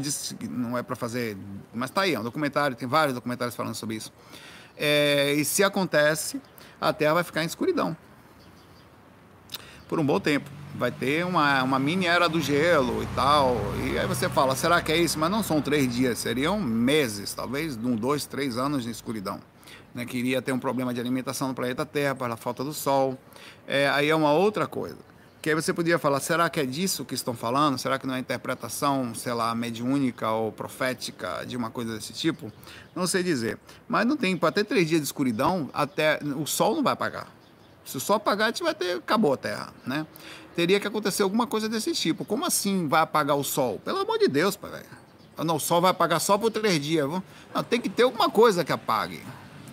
não 0.50 0.78
é 0.78 0.84
para 0.84 0.96
fazer, 0.96 1.38
mas 1.74 1.90
tá 1.92 2.02
aí, 2.02 2.16
é 2.16 2.20
um 2.20 2.24
documentário, 2.24 2.76
tem 2.76 2.88
vários 2.88 3.14
documentários 3.14 3.56
falando 3.56 3.76
sobre 3.76 3.96
isso. 3.96 4.12
É, 4.76 5.34
e 5.34 5.46
se 5.46 5.64
acontece, 5.64 6.42
a 6.82 6.92
Terra 6.92 7.16
vai 7.16 7.24
ficar 7.24 7.44
em 7.44 7.48
escuridão 7.48 7.96
por 9.88 10.00
um 10.00 10.06
bom 10.06 10.20
tempo 10.20 10.50
vai 10.78 10.92
ter 10.92 11.26
uma, 11.26 11.64
uma 11.64 11.80
mini 11.80 12.06
era 12.06 12.30
do 12.30 12.40
gelo 12.40 13.02
e 13.02 13.08
tal. 13.08 13.58
E 13.84 13.98
aí 13.98 14.06
você 14.06 14.30
fala, 14.30 14.56
será 14.56 14.82
que 14.82 14.92
é 14.92 14.98
isso? 14.98 15.18
Mas 15.18 15.32
não 15.32 15.42
são 15.42 15.62
três 15.62 15.94
dias, 15.94 16.20
seriam 16.20 16.60
meses, 16.60 17.34
talvez 17.34 17.76
um, 17.78 17.96
dois, 17.96 18.26
três 18.26 18.58
anos 18.58 18.84
de 18.84 18.92
escuridão. 18.92 19.40
Né, 19.96 20.06
que 20.06 20.18
iria 20.18 20.42
ter 20.42 20.52
um 20.52 20.60
problema 20.60 20.94
de 20.94 21.00
alimentação 21.00 21.48
no 21.48 21.56
planeta 21.56 21.84
Terra 21.84 22.14
pela 22.14 22.38
falta 22.38 22.64
do 22.64 22.74
Sol. 22.74 23.18
É, 23.68 23.90
aí 23.90 24.10
é 24.10 24.16
uma 24.16 24.32
outra 24.32 24.68
coisa. 24.68 24.98
Que 25.42 25.50
aí 25.50 25.56
você 25.56 25.74
poderia 25.74 25.98
falar, 25.98 26.20
será 26.20 26.50
que 26.50 26.60
é 26.60 26.66
disso 26.66 27.06
que 27.06 27.16
estão 27.16 27.34
falando? 27.34 27.80
Será 27.80 27.98
que 27.98 28.06
não 28.06 28.14
é 28.14 28.20
interpretação, 28.20 29.16
sei 29.16 29.34
lá, 29.34 29.56
mediúnica 29.56 30.30
ou 30.30 30.52
profética 30.52 31.44
de 31.48 31.58
uma 31.58 31.72
coisa 31.72 31.96
desse 31.96 32.14
tipo? 32.14 32.52
Não 32.96 33.08
sei 33.08 33.24
dizer. 33.24 33.58
Mas 33.88 34.06
não 34.06 34.18
tem, 34.18 34.38
para 34.38 34.52
ter 34.52 34.66
três 34.66 34.88
dias 34.88 35.02
de 35.02 35.08
escuridão, 35.08 35.70
até 35.74 36.20
o 36.38 36.46
Sol 36.46 36.76
não 36.76 36.84
vai 36.84 36.94
apagar. 36.94 37.37
Se 37.88 38.00
Sol 38.00 38.18
apagar, 38.18 38.48
a 38.48 38.50
gente 38.52 38.62
vai 38.62 38.76
ter, 38.76 38.98
acabou 38.98 39.34
a 39.34 39.38
Terra, 39.38 39.74
né? 39.86 40.06
teria 40.58 40.80
que 40.80 40.88
acontecer 40.88 41.22
alguma 41.22 41.46
coisa 41.46 41.70
desse 41.70 41.92
tipo. 41.92 42.26
Como 42.26 42.44
assim 42.44 42.88
vai 42.88 43.02
apagar 43.02 43.38
o 43.38 43.44
sol? 43.44 43.80
Pelo 43.86 44.00
amor 44.00 44.18
de 44.18 44.28
Deus, 44.28 44.56
pai. 44.56 44.82
Não, 45.46 45.58
o 45.58 45.60
sol 45.60 45.80
vai 45.80 45.92
apagar 45.92 46.20
só 46.20 46.36
por 46.36 46.50
três 46.50 46.84
dias. 46.84 47.08
Não, 47.54 47.64
tem 47.64 47.80
que 47.80 47.88
ter 47.88 48.02
alguma 48.02 48.28
coisa 48.28 48.66
que 48.66 48.72
apague. 48.72 49.22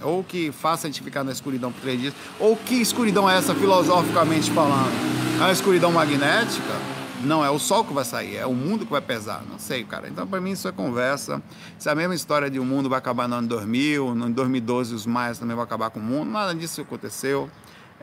Ou 0.03 0.23
que 0.23 0.53
faça 0.53 0.87
a 0.87 0.91
gente 0.91 1.03
ficar 1.03 1.25
na 1.25 1.33
escuridão 1.33 1.73
por 1.73 1.81
três 1.81 1.99
dias. 1.99 2.15
Ou 2.39 2.55
que 2.55 2.75
escuridão 2.75 3.31
é 3.31 3.39
essa, 3.39 3.55
filosoficamente 3.55 4.51
falando? 4.51 4.93
É 5.39 5.45
uma 5.45 5.53
escuridão 5.53 5.91
magnética? 5.91 6.75
Não, 7.23 7.43
é 7.43 7.49
o 7.49 7.59
sol 7.59 7.83
que 7.83 7.95
vai 7.95 8.05
sair, 8.05 8.37
é 8.37 8.45
o 8.45 8.53
mundo 8.53 8.85
que 8.85 8.93
vai 8.93 9.01
pesar. 9.01 9.43
Não 9.51 9.59
sei, 9.59 9.85
cara. 9.85 10.07
Então, 10.07 10.27
para 10.27 10.39
mim, 10.39 10.51
isso 10.51 10.69
é 10.69 10.73
conversa. 10.73 11.43
Isso 11.79 11.89
é 11.89 11.93
a 11.93 11.95
mesma 11.95 12.15
história 12.15 12.51
de 12.51 12.59
o 12.59 12.63
um 12.63 12.67
mundo 12.67 12.91
vai 12.91 12.99
acabar 12.99 13.27
no 13.27 13.37
ano 13.37 13.49
2000, 13.49 14.15
no 14.15 14.27
ano 14.27 14.35
2012 14.35 14.95
os 14.95 15.07
maias 15.07 15.39
também 15.39 15.57
vão 15.57 15.65
acabar 15.65 15.89
com 15.89 15.99
o 15.99 16.03
mundo. 16.03 16.31
Nada 16.31 16.55
disso 16.55 16.83
aconteceu 16.83 17.49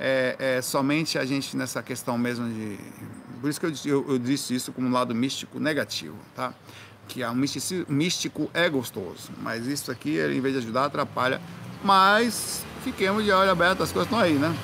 é, 0.04 0.36
é, 0.58 0.62
somente 0.64 1.20
a 1.20 1.26
gente 1.26 1.56
nessa 1.56 1.84
questão 1.84 2.18
mesmo 2.18 2.50
de. 2.50 2.80
Por 3.40 3.50
isso 3.50 3.60
que 3.60 3.68
eu, 3.68 3.74
eu, 3.86 4.12
eu 4.14 4.20
disse 4.20 4.56
isso 4.56 4.72
como 4.72 4.88
um 4.88 4.92
lado 4.92 5.14
místico 5.14 5.60
negativo, 5.60 6.18
tá? 6.36 6.54
Que 7.08 7.24
o 7.24 7.36
místico 7.88 8.50
é 8.52 8.68
gostoso, 8.68 9.32
mas 9.42 9.68
isso 9.68 9.92
aqui, 9.92 10.20
em 10.20 10.42
vez 10.42 10.56
de 10.56 10.62
ajudar, 10.62 10.86
atrapalha. 10.86 11.40
Mas 11.84 12.66
fiquemos 12.84 13.24
de 13.24 13.32
olho 13.32 13.52
aberto, 13.52 13.84
as 13.84 13.92
coisas 13.92 14.08
estão 14.08 14.20
aí, 14.20 14.34
né? 14.34 14.56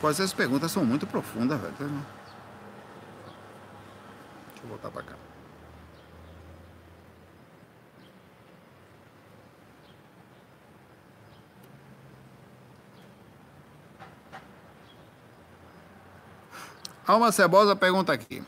Pois 0.00 0.18
essas 0.18 0.32
perguntas 0.32 0.72
são 0.72 0.84
muito 0.84 1.06
profundas, 1.06 1.60
velho. 1.60 2.23
Vou 4.64 4.70
voltar 4.70 4.90
para 4.90 5.02
cá. 5.02 5.14
Alma 17.06 17.30
Cebosa 17.30 17.76
pergunta 17.76 18.14
aqui. 18.14 18.42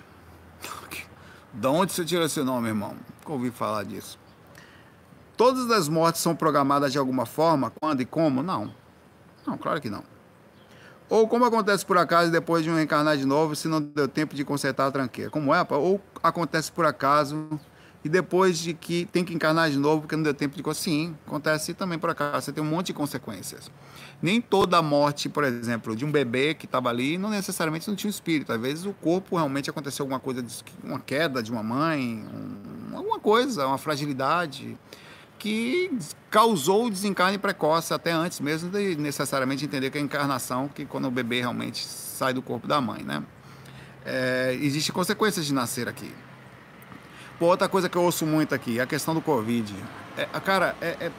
De 1.52 1.66
onde 1.66 1.92
você 1.92 2.02
tirou 2.02 2.24
esse 2.24 2.42
nome, 2.42 2.68
irmão? 2.68 2.96
Nunca 3.18 3.32
ouvi 3.32 3.50
falar 3.50 3.84
disso. 3.84 4.18
Todas 5.36 5.70
as 5.70 5.86
mortes 5.86 6.22
são 6.22 6.34
programadas 6.34 6.92
de 6.92 6.98
alguma 6.98 7.26
forma? 7.26 7.70
Quando 7.78 8.00
e 8.00 8.06
como? 8.06 8.42
Não. 8.42 8.74
Não, 9.46 9.58
claro 9.58 9.82
que 9.82 9.90
não. 9.90 10.15
Ou 11.08 11.28
como 11.28 11.44
acontece 11.44 11.86
por 11.86 11.96
acaso 11.96 12.30
depois 12.32 12.64
de 12.64 12.70
um 12.70 12.74
reencarnar 12.74 13.16
de 13.16 13.24
novo, 13.24 13.54
se 13.54 13.68
não 13.68 13.80
deu 13.80 14.08
tempo 14.08 14.34
de 14.34 14.44
consertar 14.44 14.86
a 14.86 14.90
tranqueira. 14.90 15.30
Como 15.30 15.54
é, 15.54 15.64
pá? 15.64 15.76
Ou 15.76 16.00
acontece 16.22 16.72
por 16.72 16.84
acaso 16.84 17.48
e 18.04 18.08
depois 18.08 18.58
de 18.58 18.74
que 18.74 19.04
tem 19.06 19.24
que 19.24 19.34
encarnar 19.34 19.70
de 19.70 19.76
novo 19.76 20.02
porque 20.02 20.16
não 20.16 20.22
deu 20.22 20.34
tempo 20.34 20.56
de... 20.56 20.74
Sim, 20.76 21.16
acontece 21.26 21.74
também 21.74 21.98
por 21.98 22.10
acaso. 22.10 22.46
Você 22.46 22.52
tem 22.52 22.62
um 22.62 22.66
monte 22.66 22.86
de 22.86 22.92
consequências. 22.92 23.70
Nem 24.20 24.40
toda 24.40 24.80
morte, 24.82 25.28
por 25.28 25.44
exemplo, 25.44 25.94
de 25.94 26.04
um 26.04 26.10
bebê 26.10 26.54
que 26.54 26.66
estava 26.66 26.88
ali, 26.88 27.18
não 27.18 27.30
necessariamente 27.30 27.88
não 27.88 27.96
tinha 27.96 28.08
um 28.08 28.10
espírito. 28.10 28.52
Às 28.52 28.60
vezes 28.60 28.84
o 28.84 28.92
corpo 28.92 29.36
realmente 29.36 29.70
aconteceu 29.70 30.04
alguma 30.04 30.20
coisa, 30.20 30.44
uma 30.82 30.98
queda 30.98 31.42
de 31.42 31.52
uma 31.52 31.62
mãe, 31.62 32.24
um, 32.32 32.96
alguma 32.96 33.20
coisa, 33.20 33.66
uma 33.66 33.78
fragilidade 33.78 34.76
que 35.38 35.90
causou 36.30 36.86
o 36.86 36.90
desencarne 36.90 37.38
precoce, 37.38 37.92
até 37.92 38.12
antes 38.12 38.40
mesmo 38.40 38.70
de 38.70 38.96
necessariamente 38.96 39.64
entender 39.64 39.90
que 39.90 39.98
é 39.98 40.00
a 40.00 40.04
encarnação, 40.04 40.68
que 40.68 40.84
quando 40.84 41.06
o 41.06 41.10
bebê 41.10 41.40
realmente 41.40 41.84
sai 41.84 42.32
do 42.32 42.42
corpo 42.42 42.66
da 42.66 42.80
mãe, 42.80 43.02
né? 43.02 43.22
É, 44.04 44.56
Existem 44.60 44.94
consequências 44.94 45.46
de 45.46 45.52
nascer 45.52 45.88
aqui. 45.88 46.12
Pô, 47.38 47.46
outra 47.46 47.68
coisa 47.68 47.88
que 47.88 47.96
eu 47.96 48.02
ouço 48.02 48.24
muito 48.24 48.54
aqui, 48.54 48.80
a 48.80 48.86
questão 48.86 49.14
do 49.14 49.20
Covid. 49.20 49.74
É, 50.16 50.24
cara, 50.40 50.74
é, 50.80 50.96
é, 51.00 51.12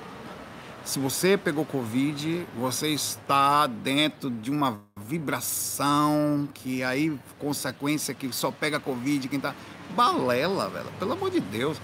se 0.83 0.99
você 0.99 1.37
pegou 1.37 1.65
Covid, 1.65 2.47
você 2.57 2.87
está 2.87 3.67
dentro 3.67 4.31
de 4.31 4.49
uma 4.49 4.81
vibração 4.99 6.47
que 6.53 6.81
aí, 6.81 7.19
consequência 7.37 8.13
que 8.13 8.33
só 8.33 8.51
pega 8.51 8.79
Covid, 8.79 9.27
quem 9.27 9.39
tá... 9.39 9.53
Balela, 9.89 10.67
velho, 10.69 10.87
pelo 10.99 11.13
amor 11.13 11.29
de 11.29 11.39
Deus. 11.39 11.79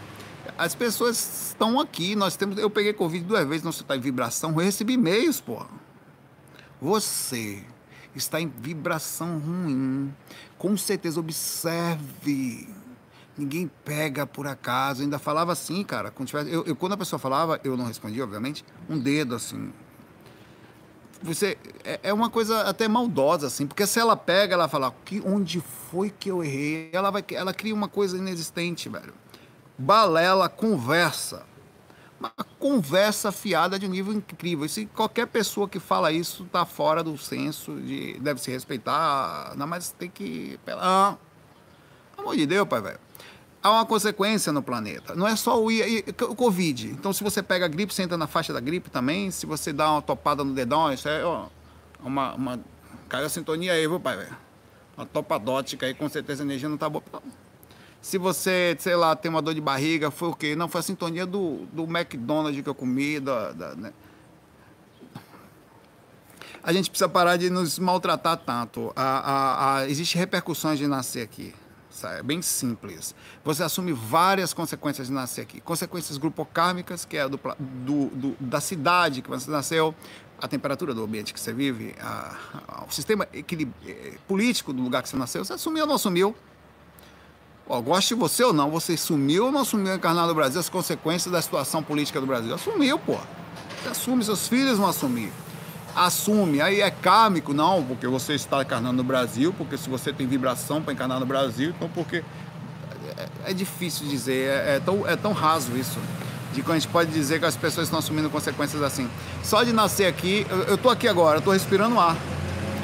As 0.57 0.75
pessoas 0.75 1.49
estão 1.49 1.79
aqui, 1.79 2.15
nós 2.15 2.35
temos. 2.35 2.57
Eu 2.57 2.69
peguei 2.69 2.93
Covid 2.93 3.25
duas 3.25 3.47
vezes, 3.47 3.63
não 3.63 3.71
está 3.71 3.95
em 3.95 3.99
vibração, 3.99 4.51
eu 4.51 4.57
recebi 4.57 4.93
e-mails, 4.93 5.41
pô. 5.41 5.65
Você 6.79 7.63
está 8.15 8.39
em 8.39 8.47
vibração 8.47 9.39
ruim. 9.39 10.13
Com 10.57 10.77
certeza, 10.77 11.19
observe. 11.19 12.67
Ninguém 13.35 13.71
pega 13.83 14.27
por 14.27 14.45
acaso. 14.45 15.01
Eu 15.01 15.05
ainda 15.05 15.17
falava 15.17 15.51
assim, 15.51 15.83
cara. 15.83 16.11
Quando, 16.11 16.27
tivesse, 16.27 16.51
eu, 16.51 16.63
eu, 16.65 16.75
quando 16.75 16.93
a 16.93 16.97
pessoa 16.97 17.17
falava, 17.17 17.59
eu 17.63 17.75
não 17.75 17.85
respondia, 17.85 18.23
obviamente, 18.23 18.63
um 18.87 18.99
dedo 18.99 19.33
assim. 19.33 19.73
Você 21.23 21.57
é, 21.83 21.99
é, 22.03 22.13
uma 22.13 22.29
coisa 22.29 22.61
até 22.61 22.87
maldosa 22.87 23.47
assim, 23.47 23.65
porque 23.65 23.87
se 23.87 23.97
ela 23.97 24.15
pega, 24.15 24.53
ela 24.53 24.67
fala, 24.67 24.93
que 25.05 25.23
onde 25.25 25.61
foi 25.89 26.09
que 26.09 26.29
eu 26.29 26.43
errei? 26.43 26.89
Ela 26.91 27.09
vai, 27.09 27.23
ela 27.31 27.53
cria 27.53 27.73
uma 27.73 27.87
coisa 27.87 28.17
inexistente, 28.17 28.89
velho 28.89 29.22
balela, 29.77 30.49
conversa. 30.49 31.45
Uma 32.19 32.31
conversa 32.57 33.31
fiada 33.31 33.77
de 33.77 33.85
um 33.85 33.89
nível 33.89 34.13
incrível. 34.13 34.65
E 34.65 34.69
se 34.69 34.85
qualquer 34.85 35.27
pessoa 35.27 35.67
que 35.67 35.79
fala 35.79 36.11
isso 36.11 36.43
está 36.43 36.65
fora 36.65 37.03
do 37.03 37.17
senso, 37.17 37.75
de, 37.81 38.17
deve 38.19 38.39
se 38.39 38.49
respeitar, 38.49 39.53
não, 39.57 39.67
mas 39.67 39.91
tem 39.91 40.09
que. 40.09 40.57
Pelo 40.65 40.79
amor 40.79 42.35
de 42.35 42.45
Deus, 42.45 42.67
pai, 42.67 42.81
velho. 42.81 42.99
Há 43.61 43.71
uma 43.71 43.85
consequência 43.85 44.51
no 44.51 44.61
planeta. 44.61 45.15
Não 45.15 45.25
é 45.27 45.35
só 45.37 45.61
o, 45.61 45.67
o 45.67 46.35
Covid. 46.35 46.87
Então, 46.87 47.13
se 47.13 47.23
você 47.23 47.41
pega 47.41 47.65
a 47.65 47.67
gripe, 47.69 47.93
você 47.93 48.03
entra 48.03 48.17
na 48.17 48.27
faixa 48.27 48.51
da 48.51 48.59
gripe 48.59 48.89
também. 48.89 49.31
Se 49.31 49.45
você 49.45 49.71
dá 49.71 49.89
uma 49.91 50.01
topada 50.01 50.43
no 50.43 50.53
dedão, 50.53 50.91
isso 50.91 51.07
é 51.07 51.23
ó, 51.23 51.47
uma, 52.01 52.33
uma. 52.33 52.59
Caiu 53.07 53.25
a 53.25 53.29
sintonia 53.29 53.73
aí, 53.73 53.87
viu, 53.87 53.99
pai, 53.99 54.17
velho? 54.17 54.35
Uma 54.97 55.05
topadótica 55.05 55.85
aí, 55.85 55.93
com 55.93 56.09
certeza 56.09 56.43
a 56.43 56.45
energia 56.45 56.67
não 56.67 56.77
tá 56.77 56.89
boa. 56.89 57.03
Se 58.03 58.17
você, 58.17 58.75
sei 58.79 58.97
lá, 58.97 59.15
tem 59.15 59.31
uma 59.31 59.41
dor 59.41 59.55
de 59.55 59.61
barriga, 59.61 60.11
foi 60.11 60.27
o 60.27 60.35
quê? 60.35 60.57
Não, 60.57 60.67
foi 60.67 60.79
a 60.79 60.81
sintonia 60.81 61.25
do, 61.25 61.65
do 61.71 61.83
McDonald's 61.83 62.61
que 62.61 62.67
eu 62.67 62.75
comi, 62.75 63.17
da, 63.17 63.53
da 63.53 63.75
né? 63.75 63.93
A 66.61 66.73
gente 66.73 66.89
precisa 66.89 67.07
parar 67.07 67.37
de 67.37 67.49
nos 67.49 67.79
maltratar 67.79 68.35
tanto. 68.35 68.91
A, 68.93 69.03
a, 69.03 69.77
a, 69.77 69.89
Existem 69.89 70.19
repercussões 70.19 70.77
de 70.77 70.85
nascer 70.85 71.21
aqui. 71.21 71.55
É 72.03 72.21
bem 72.21 72.41
simples. 72.41 73.15
Você 73.41 73.63
assume 73.63 73.93
várias 73.93 74.53
consequências 74.53 75.07
de 75.07 75.13
nascer 75.13 75.39
aqui. 75.39 75.61
Consequências 75.61 76.17
grupocármicas, 76.17 77.05
que 77.05 77.15
é 77.15 77.29
do, 77.29 77.39
do, 77.57 78.05
do, 78.07 78.35
da 78.37 78.59
cidade 78.59 79.21
que 79.21 79.29
você 79.29 79.49
nasceu, 79.49 79.95
a 80.41 80.47
temperatura 80.47 80.93
do 80.93 81.05
ambiente 81.05 81.33
que 81.33 81.39
você 81.39 81.53
vive, 81.53 81.95
a, 82.01 82.83
o 82.85 82.91
sistema 82.91 83.25
eh, 83.33 84.17
político 84.27 84.73
do 84.73 84.81
lugar 84.81 85.01
que 85.01 85.07
você 85.07 85.15
nasceu. 85.15 85.45
Você 85.45 85.53
assumiu 85.53 85.83
ou 85.83 85.87
não 85.87 85.95
assumiu? 85.95 86.35
Ó, 87.67 87.79
goste 87.79 88.13
você 88.13 88.43
ou 88.43 88.51
não, 88.51 88.69
você 88.69 88.97
sumiu 88.97 89.45
ou 89.45 89.51
não 89.51 89.61
assumiu 89.61 89.95
encarnar 89.95 90.27
no 90.27 90.35
Brasil 90.35 90.59
as 90.59 90.67
consequências 90.67 91.31
da 91.31 91.41
situação 91.41 91.81
política 91.81 92.19
do 92.19 92.27
Brasil? 92.27 92.53
Assumiu, 92.53 92.99
pô. 92.99 93.17
Você 93.81 93.89
assume, 93.89 94.23
seus 94.23 94.47
filhos 94.47 94.77
vão 94.77 94.87
assumir. 94.87 95.31
Assume, 95.95 96.59
aí 96.59 96.81
é 96.81 96.91
kármico, 96.91 97.53
não, 97.53 97.83
porque 97.83 98.07
você 98.07 98.33
está 98.33 98.61
encarnando 98.61 98.97
no 98.97 99.03
Brasil, 99.03 99.53
porque 99.57 99.77
se 99.77 99.89
você 99.89 100.11
tem 100.11 100.27
vibração 100.27 100.81
para 100.81 100.91
encarnar 100.91 101.19
no 101.19 101.25
Brasil, 101.25 101.69
então 101.69 101.89
porque. 101.89 102.23
É, 103.45 103.51
é 103.51 103.53
difícil 103.53 104.07
dizer, 104.07 104.49
é, 104.49 104.75
é, 104.75 104.79
tão, 104.79 105.07
é 105.07 105.15
tão 105.15 105.31
raso 105.31 105.77
isso. 105.77 105.99
De 106.51 106.61
que 106.61 106.71
a 106.71 106.73
gente 106.73 106.87
pode 106.87 107.11
dizer 107.11 107.39
que 107.39 107.45
as 107.45 107.55
pessoas 107.55 107.87
estão 107.87 107.99
assumindo 107.99 108.29
consequências 108.29 108.81
assim. 108.81 109.09
Só 109.43 109.63
de 109.63 109.71
nascer 109.71 110.05
aqui, 110.05 110.45
eu, 110.49 110.75
estou 110.75 110.91
aqui 110.91 111.07
agora, 111.07 111.39
estou 111.39 111.53
respirando 111.53 111.99
ar. 111.99 112.17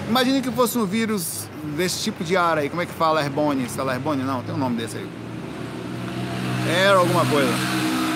Imagine 0.07 0.41
que 0.41 0.51
fosse 0.51 0.77
um 0.77 0.85
vírus 0.85 1.48
desse 1.75 2.03
tipo 2.03 2.23
de 2.23 2.35
ar 2.35 2.57
aí, 2.57 2.69
como 2.69 2.81
é 2.81 2.85
que 2.85 2.93
fala 2.93 3.23
Herbone? 3.23 3.69
Sei 3.69 3.83
lá, 3.83 3.93
Herbone 3.93 4.23
não, 4.23 4.43
tem 4.43 4.53
um 4.53 4.57
nome 4.57 4.77
desse 4.77 4.97
aí. 4.97 5.09
Era 6.69 6.97
alguma 6.97 7.25
coisa. 7.25 7.51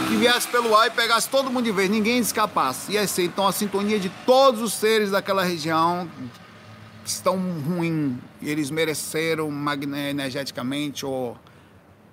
Que 0.10 0.16
viesse 0.16 0.48
pelo 0.48 0.76
ar 0.76 0.88
e 0.88 0.92
pegasse 0.92 1.28
todo 1.30 1.50
mundo 1.50 1.64
de 1.64 1.72
vez, 1.72 1.90
ninguém 1.90 2.20
escapasse. 2.20 2.92
Ia 2.92 3.08
ser 3.08 3.24
então 3.24 3.48
a 3.48 3.52
sintonia 3.52 4.00
de 4.00 4.10
todos 4.26 4.62
os 4.62 4.74
seres 4.74 5.12
daquela 5.12 5.44
região 5.44 6.08
estão 7.06 7.38
ruins. 7.68 8.18
Eles 8.42 8.70
mereceram 8.70 9.50
energeticamente 10.10 11.06
ou 11.06 11.38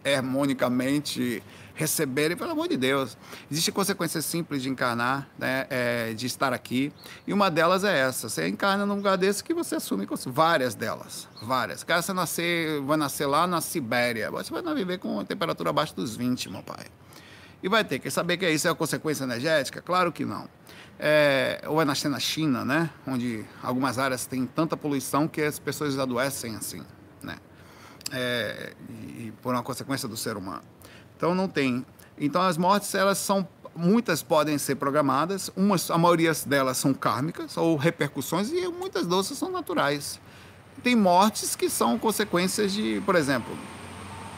harmonicamente 0.05 1.43
receberem, 1.81 2.37
pelo 2.37 2.51
amor 2.51 2.69
de 2.69 2.77
Deus. 2.77 3.17
Existem 3.51 3.73
consequências 3.73 4.27
simples 4.27 4.63
de 4.63 4.69
encarnar, 4.69 5.27
né, 5.39 5.67
é, 5.71 6.13
de 6.13 6.27
estar 6.27 6.53
aqui, 6.53 6.93
e 7.27 7.33
uma 7.33 7.51
delas 7.51 7.85
é 7.85 8.01
essa. 8.01 8.29
Você 8.29 8.47
encarna 8.47 8.85
num 8.85 8.97
lugar 8.97 9.17
desse 9.17 9.43
que 9.43 9.55
você 9.55 9.77
assume 9.77 10.07
várias 10.27 10.75
delas, 10.75 11.27
várias. 11.43 11.83
Cara, 11.83 12.03
você 12.03 12.13
nascer, 12.13 12.83
vai 12.83 12.99
nascer 12.99 13.27
lá 13.27 13.47
na 13.47 13.63
Sibéria, 13.63 14.31
você 14.31 14.53
vai 14.53 14.75
viver 14.75 14.99
com 14.99 15.25
temperatura 15.25 15.71
abaixo 15.71 15.97
dos 15.97 16.15
20, 16.15 16.51
meu 16.51 16.63
pai. 16.63 16.85
E 17.63 17.69
vai 17.69 17.83
ter 17.83 17.99
que 17.99 18.11
saber 18.11 18.37
que 18.37 18.49
isso 18.49 18.69
é 18.69 18.71
a 18.71 18.75
consequência 18.75 19.25
energética? 19.25 19.81
Claro 19.81 20.13
que 20.13 20.25
não. 20.25 20.49
É, 20.99 21.63
ou 21.67 21.81
é 21.81 21.85
nascer 21.85 22.11
na 22.11 22.21
China, 22.21 22.63
né? 22.63 22.91
Onde 23.07 23.45
algumas 23.63 23.99
áreas 23.99 24.27
têm 24.27 24.47
tanta 24.47 24.77
poluição 24.77 25.27
que 25.27 25.41
as 25.41 25.59
pessoas 25.59 25.99
adoecem 25.99 26.57
assim, 26.57 26.83
né? 27.23 27.37
É, 28.13 28.75
e 29.19 29.33
por 29.41 29.55
uma 29.55 29.63
consequência 29.63 30.07
do 30.07 30.17
ser 30.17 30.37
humano. 30.37 30.63
Então 31.21 31.35
não 31.35 31.47
tem. 31.47 31.85
Então 32.19 32.41
as 32.41 32.57
mortes 32.57 32.95
elas 32.95 33.19
são 33.19 33.47
muitas 33.77 34.23
podem 34.23 34.57
ser 34.57 34.77
programadas, 34.77 35.51
umas 35.55 35.91
a 35.91 35.99
maioria 35.99 36.33
delas 36.47 36.79
são 36.79 36.95
kármicas 36.95 37.59
ou 37.59 37.77
repercussões 37.77 38.51
e 38.51 38.67
muitas 38.69 39.07
delas 39.07 39.27
são 39.27 39.51
naturais. 39.51 40.19
Tem 40.83 40.97
mortes 40.97 41.55
que 41.55 41.69
são 41.69 41.99
consequências 41.99 42.73
de, 42.73 43.03
por 43.05 43.17
exemplo, 43.17 43.55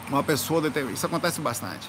uma 0.08 0.24
pessoa 0.24 0.60
isso 0.92 1.06
acontece 1.06 1.40
bastante. 1.40 1.88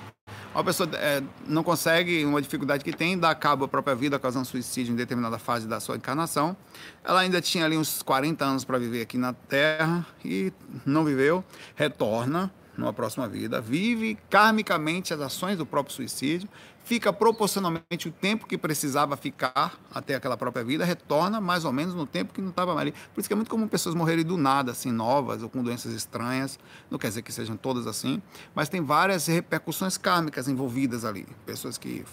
Uma 0.54 0.64
pessoa 0.64 0.88
é, 0.94 1.24
não 1.48 1.64
consegue, 1.64 2.24
uma 2.24 2.40
dificuldade 2.40 2.84
que 2.84 2.94
tem, 2.94 3.18
dá 3.18 3.34
cabo 3.34 3.66
à 3.66 3.68
própria 3.68 3.96
vida, 3.96 4.20
causando 4.20 4.46
suicídio 4.46 4.94
em 4.94 4.96
determinada 4.96 5.40
fase 5.40 5.68
da 5.68 5.80
sua 5.80 5.96
encarnação. 5.96 6.56
Ela 7.04 7.22
ainda 7.22 7.42
tinha 7.42 7.66
ali 7.66 7.76
uns 7.76 8.04
40 8.04 8.46
anos 8.46 8.64
para 8.64 8.78
viver 8.78 9.02
aqui 9.02 9.18
na 9.18 9.34
Terra 9.34 10.06
e 10.24 10.54
não 10.86 11.04
viveu, 11.04 11.44
retorna, 11.76 12.52
numa 12.78 12.92
próxima 12.92 13.28
vida, 13.28 13.62
vive 13.62 14.18
karmicamente 14.30 15.14
as 15.14 15.20
ações 15.22 15.58
do 15.58 15.66
próprio 15.66 15.96
suicídio, 15.96 16.50
fica 16.84 17.14
proporcionalmente 17.14 18.08
o 18.08 18.12
tempo 18.12 18.48
que 18.48 18.58
precisava 18.58 19.16
ficar 19.16 19.78
até 19.94 20.16
aquela 20.16 20.36
própria 20.36 20.64
vida, 20.64 20.84
retorna 20.84 21.40
mais 21.40 21.66
ou 21.66 21.72
menos 21.72 21.94
no 21.94 22.06
tempo 22.06 22.34
que 22.34 22.42
não 22.42 22.50
estava 22.50 22.76
ali. 22.76 22.92
Por 23.14 23.22
isso 23.22 23.30
que 23.30 23.34
é 23.34 23.36
muito 23.36 23.50
comum 23.50 23.68
pessoas 23.68 23.96
morrerem 23.96 24.26
do 24.26 24.38
nada, 24.38 24.72
assim, 24.72 24.92
novas 24.92 25.44
ou 25.44 25.50
com 25.50 25.64
doenças 25.64 25.94
estranhas. 25.94 26.60
Não 26.90 26.98
quer 26.98 27.10
dizer 27.10 27.22
que 27.22 27.32
sejam 27.32 27.56
todas 27.56 27.88
assim, 27.88 28.22
mas 28.56 28.70
tem 28.70 28.82
várias 28.82 29.28
repercussões 29.28 29.98
kármicas 29.98 30.48
envolvidas 30.48 31.06
ali. 31.06 31.28
Pessoas 31.46 31.78
que 31.78 32.04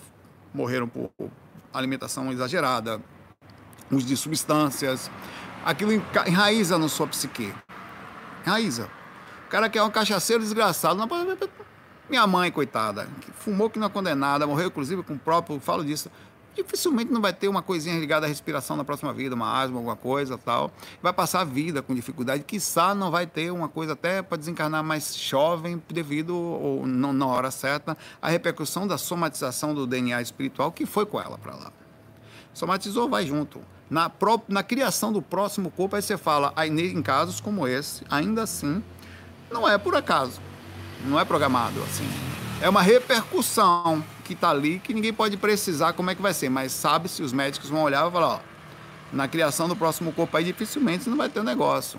morreram 0.52 0.88
por 0.88 1.10
alimentação 1.72 2.30
exagerada, 2.30 3.00
uso 3.90 4.06
de 4.06 4.16
substâncias. 4.16 5.10
Aquilo 5.64 5.92
enraiza 5.92 6.78
na 6.78 6.88
sua 6.88 7.06
psique. 7.06 7.52
Enraiza 8.46 8.99
cara 9.50 9.68
que 9.68 9.76
é 9.78 9.82
um 9.82 9.90
cachaceiro 9.90 10.42
desgraçado. 10.42 10.98
Minha 12.08 12.26
mãe, 12.26 12.50
coitada, 12.50 13.06
que 13.20 13.30
fumou 13.32 13.68
que 13.68 13.78
não 13.78 13.86
é 13.86 13.90
condenada, 13.90 14.46
morreu 14.46 14.68
inclusive 14.68 15.02
com 15.02 15.14
o 15.14 15.18
próprio, 15.18 15.60
falo 15.60 15.84
disso. 15.84 16.10
Dificilmente 16.56 17.12
não 17.12 17.20
vai 17.20 17.32
ter 17.32 17.46
uma 17.46 17.62
coisinha 17.62 17.96
ligada 17.98 18.26
à 18.26 18.28
respiração 18.28 18.76
na 18.76 18.84
próxima 18.84 19.12
vida, 19.12 19.36
uma 19.36 19.60
asma, 19.60 19.76
alguma 19.76 19.94
coisa 19.94 20.36
tal. 20.36 20.72
Vai 21.00 21.12
passar 21.12 21.42
a 21.42 21.44
vida 21.44 21.80
com 21.80 21.94
dificuldade. 21.94 22.42
Quiçá 22.42 22.92
não 22.94 23.10
vai 23.10 23.26
ter 23.26 23.52
uma 23.52 23.68
coisa 23.68 23.92
até 23.92 24.20
para 24.20 24.36
desencarnar 24.36 24.82
mais 24.82 25.16
jovem, 25.16 25.80
devido, 25.88 26.36
ou 26.36 26.84
não 26.86 27.12
na 27.12 27.26
hora 27.26 27.52
certa, 27.52 27.96
à 28.20 28.28
repercussão 28.28 28.86
da 28.86 28.98
somatização 28.98 29.72
do 29.72 29.86
DNA 29.86 30.20
espiritual 30.20 30.72
que 30.72 30.84
foi 30.86 31.06
com 31.06 31.20
ela 31.20 31.38
para 31.38 31.54
lá. 31.54 31.72
Somatizou, 32.52 33.08
vai 33.08 33.24
junto. 33.24 33.60
Na, 33.88 34.10
pró- 34.10 34.42
na 34.48 34.62
criação 34.64 35.12
do 35.12 35.22
próximo 35.22 35.70
corpo, 35.70 35.94
aí 35.94 36.02
você 36.02 36.18
fala, 36.18 36.52
aí, 36.56 36.68
em 36.68 37.02
casos 37.02 37.40
como 37.40 37.66
esse, 37.66 38.04
ainda 38.10 38.42
assim, 38.42 38.82
não 39.50 39.68
é 39.68 39.76
por 39.76 39.94
acaso. 39.94 40.40
Não 41.04 41.18
é 41.18 41.24
programado, 41.24 41.82
assim. 41.82 42.08
É 42.60 42.68
uma 42.68 42.82
repercussão 42.82 44.04
que 44.24 44.34
está 44.34 44.50
ali, 44.50 44.78
que 44.78 44.92
ninguém 44.92 45.12
pode 45.12 45.36
precisar 45.36 45.92
como 45.94 46.10
é 46.10 46.14
que 46.14 46.22
vai 46.22 46.34
ser, 46.34 46.48
mas 46.48 46.72
sabe-se, 46.72 47.22
os 47.22 47.32
médicos 47.32 47.70
vão 47.70 47.82
olhar 47.82 48.06
e 48.06 48.12
falar, 48.12 48.26
ó, 48.26 48.40
na 49.12 49.26
criação 49.26 49.66
do 49.66 49.74
próximo 49.74 50.12
corpo 50.12 50.36
aí, 50.36 50.44
dificilmente 50.44 51.08
não 51.08 51.16
vai 51.16 51.28
ter 51.28 51.40
um 51.40 51.44
negócio. 51.44 51.98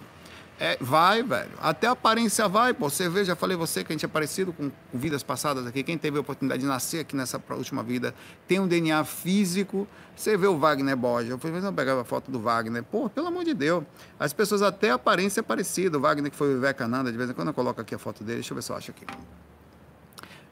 É, 0.63 0.77
vai, 0.79 1.23
velho. 1.23 1.49
Até 1.59 1.87
aparência 1.87 2.47
vai, 2.47 2.71
pô. 2.71 2.87
Você 2.87 3.09
vê, 3.09 3.25
já 3.25 3.35
falei 3.35 3.57
você 3.57 3.83
que 3.83 3.91
a 3.91 3.95
gente 3.95 4.05
é 4.05 4.07
parecido 4.07 4.53
com, 4.53 4.71
vidas 4.93 5.23
passadas 5.23 5.65
aqui. 5.65 5.81
Quem 5.81 5.97
teve 5.97 6.19
a 6.19 6.21
oportunidade 6.21 6.61
de 6.61 6.67
nascer 6.67 6.99
aqui 6.99 7.15
nessa 7.15 7.41
última 7.49 7.81
vida 7.81 8.13
tem 8.47 8.59
um 8.59 8.67
DNA 8.67 9.03
físico. 9.03 9.87
Você 10.15 10.37
vê 10.37 10.45
o 10.45 10.59
Wagner 10.59 10.95
Borges. 10.95 11.31
Eu 11.31 11.39
fui 11.39 11.49
não 11.49 11.73
pegava 11.73 12.01
a 12.01 12.03
foto 12.03 12.29
do 12.29 12.39
Wagner. 12.39 12.83
Pô, 12.83 13.09
pelo 13.09 13.25
amor 13.25 13.43
de 13.43 13.55
Deus. 13.55 13.83
As 14.19 14.33
pessoas 14.33 14.61
até 14.61 14.91
a 14.91 14.93
aparência 14.93 15.39
é 15.39 15.43
parecida. 15.43 15.97
O 15.97 16.01
Wagner 16.01 16.29
que 16.29 16.37
foi 16.37 16.51
o 16.51 16.53
Vivekananda, 16.53 17.11
de 17.11 17.17
vez 17.17 17.31
em 17.31 17.33
quando 17.33 17.47
eu 17.47 17.55
coloco 17.55 17.81
aqui 17.81 17.95
a 17.95 17.97
foto 17.97 18.23
dele. 18.23 18.41
Deixa 18.41 18.53
eu 18.53 18.55
ver 18.55 18.61
se 18.61 18.71
eu 18.71 18.75
acho 18.75 18.91
aqui. 18.91 19.07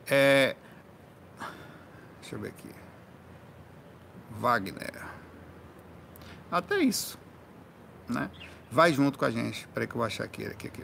É... 0.07 0.55
Deixa 2.20 2.36
eu 2.36 2.39
ver 2.39 2.47
aqui. 2.47 2.70
Wagner. 4.39 5.05
Até 6.51 6.80
isso, 6.80 7.16
né? 8.07 8.28
Vai 8.72 8.93
junto 8.93 9.17
com 9.17 9.26
a 9.26 9.32
gente. 9.32 9.67
Peraí 9.74 9.88
que 9.88 9.93
eu 9.93 9.97
vou 9.97 10.05
achar 10.05 10.24
aqui, 10.24 10.45
aqui, 10.45 10.67
aqui. 10.67 10.84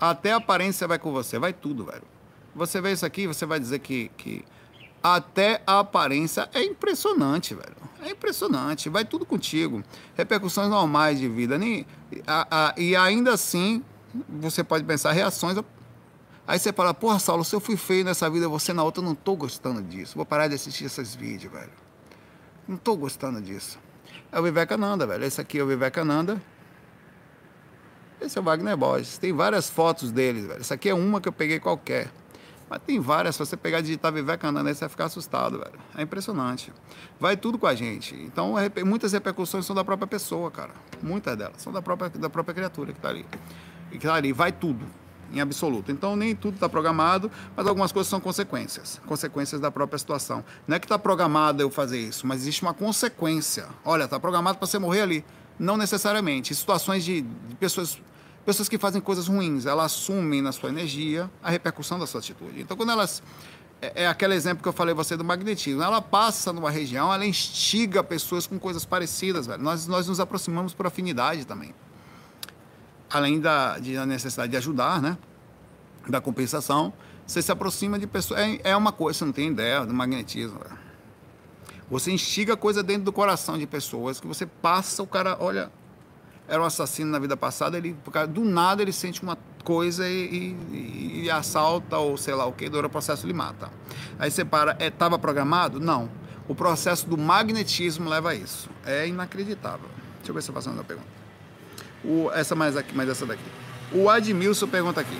Até 0.00 0.32
a 0.32 0.36
aparência 0.36 0.86
vai 0.86 0.98
com 0.98 1.10
você, 1.10 1.38
vai 1.38 1.52
tudo, 1.52 1.84
velho. 1.84 2.02
Você 2.54 2.80
vê 2.80 2.92
isso 2.92 3.04
aqui, 3.04 3.26
você 3.26 3.46
vai 3.46 3.58
dizer 3.58 3.78
que, 3.78 4.10
que 4.16 4.44
até 5.02 5.62
a 5.66 5.80
aparência 5.80 6.48
é 6.52 6.62
impressionante, 6.64 7.54
velho. 7.54 7.76
É 8.02 8.10
impressionante, 8.10 8.88
vai 8.88 9.04
tudo 9.04 9.24
contigo. 9.24 9.82
Repercussões 10.14 10.68
normais 10.68 11.18
de 11.18 11.28
vida. 11.28 11.58
Nem, 11.58 11.86
a, 12.26 12.68
a, 12.68 12.74
e 12.76 12.94
ainda 12.94 13.32
assim, 13.32 13.82
você 14.28 14.62
pode 14.62 14.84
pensar 14.84 15.12
reações. 15.12 15.56
Aí 16.46 16.58
você 16.58 16.72
fala, 16.72 16.94
porra, 16.94 17.18
Saulo, 17.18 17.44
se 17.44 17.54
eu 17.54 17.60
fui 17.60 17.76
feio 17.76 18.04
nessa 18.04 18.30
vida, 18.30 18.48
você 18.48 18.72
na 18.72 18.84
outra, 18.84 19.02
eu 19.02 19.06
não 19.06 19.14
tô 19.14 19.34
gostando 19.34 19.82
disso. 19.82 20.14
Vou 20.14 20.24
parar 20.24 20.46
de 20.46 20.54
assistir 20.54 20.84
esses 20.84 21.14
vídeos, 21.14 21.52
velho. 21.52 21.72
Não 22.68 22.76
tô 22.76 22.96
gostando 22.96 23.40
disso. 23.40 23.78
É 24.30 24.38
o 24.38 24.42
Vivekananda, 24.42 25.06
velho. 25.06 25.24
Esse 25.24 25.40
aqui 25.40 25.58
é 25.58 25.62
o 25.62 25.66
Vivekananda. 25.66 26.40
Esse 28.20 28.38
é 28.38 28.40
o 28.40 28.44
Wagner 28.44 28.76
Borges. 28.76 29.18
Tem 29.18 29.32
várias 29.32 29.68
fotos 29.68 30.12
deles, 30.12 30.46
velho. 30.46 30.60
Essa 30.60 30.74
aqui 30.74 30.88
é 30.88 30.94
uma 30.94 31.20
que 31.20 31.28
eu 31.28 31.32
peguei 31.32 31.58
qualquer. 31.58 32.10
Mas 32.70 32.80
tem 32.84 32.98
várias. 32.98 33.34
Se 33.36 33.40
você 33.40 33.56
pegar 33.56 33.80
e 33.80 33.82
digitar 33.82 34.12
Vivekananda, 34.12 34.72
você 34.72 34.80
vai 34.80 34.88
ficar 34.88 35.04
assustado, 35.06 35.58
velho. 35.58 35.78
É 35.96 36.02
impressionante. 36.02 36.72
Vai 37.20 37.36
tudo 37.36 37.58
com 37.58 37.66
a 37.66 37.74
gente. 37.74 38.14
Então, 38.14 38.54
reper- 38.54 38.84
muitas 38.86 39.12
repercussões 39.12 39.66
são 39.66 39.74
da 39.74 39.84
própria 39.84 40.06
pessoa, 40.06 40.50
cara. 40.50 40.72
Muitas 41.02 41.36
delas 41.36 41.60
são 41.60 41.72
da 41.72 41.82
própria, 41.82 42.08
da 42.10 42.30
própria 42.30 42.54
criatura 42.54 42.92
que 42.92 43.00
tá 43.00 43.08
ali. 43.08 43.26
E 43.92 43.98
que 43.98 44.06
tá 44.06 44.14
ali. 44.14 44.32
Vai 44.32 44.50
tudo. 44.52 44.84
Em 45.32 45.40
absoluto. 45.40 45.90
Então, 45.90 46.14
nem 46.16 46.34
tudo 46.34 46.54
está 46.54 46.68
programado, 46.68 47.30
mas 47.56 47.66
algumas 47.66 47.92
coisas 47.92 48.08
são 48.08 48.20
consequências. 48.20 49.00
Consequências 49.06 49.60
da 49.60 49.70
própria 49.70 49.98
situação. 49.98 50.44
Não 50.66 50.76
é 50.76 50.78
que 50.78 50.86
está 50.86 50.98
programado 50.98 51.62
eu 51.62 51.70
fazer 51.70 51.98
isso, 51.98 52.26
mas 52.26 52.42
existe 52.42 52.62
uma 52.62 52.72
consequência. 52.72 53.66
Olha, 53.84 54.04
está 54.04 54.20
programado 54.20 54.58
para 54.58 54.66
você 54.66 54.78
morrer 54.78 55.02
ali. 55.02 55.24
Não 55.58 55.76
necessariamente. 55.76 56.52
Em 56.52 56.56
situações 56.56 57.04
de, 57.04 57.22
de 57.22 57.54
pessoas 57.56 58.00
pessoas 58.46 58.68
que 58.68 58.78
fazem 58.78 59.00
coisas 59.00 59.26
ruins, 59.26 59.66
elas 59.66 59.86
assumem 59.86 60.40
na 60.40 60.52
sua 60.52 60.68
energia 60.68 61.28
a 61.42 61.50
repercussão 61.50 61.98
da 61.98 62.06
sua 62.06 62.20
atitude. 62.20 62.60
Então, 62.60 62.76
quando 62.76 62.92
elas. 62.92 63.22
É, 63.82 64.04
é 64.04 64.06
aquele 64.06 64.34
exemplo 64.34 64.62
que 64.62 64.68
eu 64.68 64.72
falei 64.72 64.94
você 64.94 65.16
do 65.16 65.24
magnetismo. 65.24 65.82
Ela 65.82 66.00
passa 66.00 66.52
numa 66.52 66.70
região, 66.70 67.12
ela 67.12 67.26
instiga 67.26 68.02
pessoas 68.02 68.46
com 68.46 68.58
coisas 68.58 68.86
parecidas, 68.86 69.46
velho. 69.46 69.62
Nós, 69.62 69.86
nós 69.86 70.06
nos 70.06 70.20
aproximamos 70.20 70.72
por 70.72 70.86
afinidade 70.86 71.44
também. 71.44 71.74
Além 73.10 73.40
da, 73.40 73.78
de, 73.78 73.94
da 73.94 74.04
necessidade 74.06 74.50
de 74.50 74.56
ajudar, 74.56 75.00
né? 75.00 75.16
Da 76.08 76.20
compensação, 76.20 76.92
você 77.26 77.40
se 77.42 77.50
aproxima 77.52 77.98
de 77.98 78.06
pessoas. 78.06 78.40
É, 78.40 78.60
é 78.70 78.76
uma 78.76 78.92
coisa, 78.92 79.18
você 79.20 79.24
não 79.24 79.32
tem 79.32 79.48
ideia 79.50 79.84
do 79.84 79.94
magnetismo, 79.94 80.58
velho. 80.58 80.78
Você 81.90 82.10
instiga 82.10 82.56
coisa 82.56 82.82
dentro 82.82 83.04
do 83.04 83.12
coração 83.12 83.56
de 83.56 83.66
pessoas 83.66 84.18
que 84.20 84.26
você 84.26 84.44
passa, 84.44 85.02
o 85.02 85.06
cara, 85.06 85.36
olha, 85.38 85.70
era 86.48 86.60
um 86.60 86.64
assassino 86.64 87.10
na 87.10 87.18
vida 87.18 87.36
passada, 87.36 87.76
ele, 87.78 87.96
do 88.28 88.44
nada 88.44 88.82
ele 88.82 88.92
sente 88.92 89.22
uma 89.22 89.38
coisa 89.62 90.08
e, 90.08 90.56
e- 90.72 91.22
e 91.24 91.30
assalta 91.30 91.96
ou 91.98 92.16
sei 92.16 92.34
lá 92.34 92.44
o 92.46 92.52
que, 92.52 92.68
dura 92.68 92.86
o 92.88 92.90
processo 92.90 93.24
ele 93.26 93.32
mata. 93.32 93.70
Aí 94.18 94.30
você 94.30 94.44
para, 94.44 94.76
estava 94.84 95.18
programado? 95.18 95.78
Não. 95.80 96.08
O 96.48 96.54
processo 96.54 97.08
do 97.08 97.16
magnetismo 97.18 98.08
leva 98.08 98.30
a 98.30 98.34
isso. 98.34 98.68
É 98.84 99.06
inacreditável. 99.06 99.88
Deixa 100.18 100.30
eu 100.30 100.34
ver 100.34 100.42
se 100.42 100.50
eu 100.50 100.54
faço 100.54 100.70
uma 100.70 100.84
pergunta. 100.84 101.15
O, 102.06 102.30
essa 102.32 102.54
mais 102.54 102.76
aqui, 102.76 102.96
mais 102.96 103.08
essa 103.08 103.26
daqui. 103.26 103.42
O 103.92 104.08
Admilson 104.08 104.68
pergunta 104.68 105.00
aqui. 105.00 105.18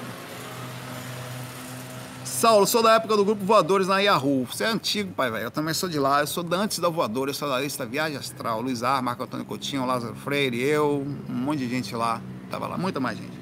Saulo, 2.25 2.67
sou 2.67 2.83
da 2.83 2.93
época 2.95 3.17
do 3.17 3.25
grupo 3.25 3.45
Voadores 3.45 3.89
na 3.89 3.99
Yahoo. 3.99 4.47
Você 4.47 4.65
é 4.65 4.69
antigo, 4.69 5.13
pai, 5.13 5.31
velho. 5.31 5.45
Eu 5.45 5.51
também 5.51 5.73
sou 5.73 5.89
de 5.89 5.99
lá. 5.99 6.21
Eu 6.21 6.27
sou 6.27 6.45
da 6.45 6.59
antes 6.59 6.79
da 6.79 6.89
Voadora. 6.89 7.31
Eu 7.31 7.35
sou 7.35 7.49
da 7.49 7.59
lista 7.59 7.87
Viagem 7.87 8.19
Astral. 8.19 8.61
Luiz 8.61 8.83
Ar, 8.83 9.03
Marco 9.03 9.23
Antônio 9.23 9.47
Coutinho, 9.47 9.87
Lázaro 9.87 10.15
Freire, 10.15 10.61
eu, 10.61 11.07
um 11.29 11.33
monte 11.33 11.61
de 11.61 11.69
gente 11.69 11.97
lá. 11.97 12.21
Tava 12.51 12.67
lá, 12.67 12.77
muita 12.77 13.01
mais 13.01 13.17
gente. 13.19 13.37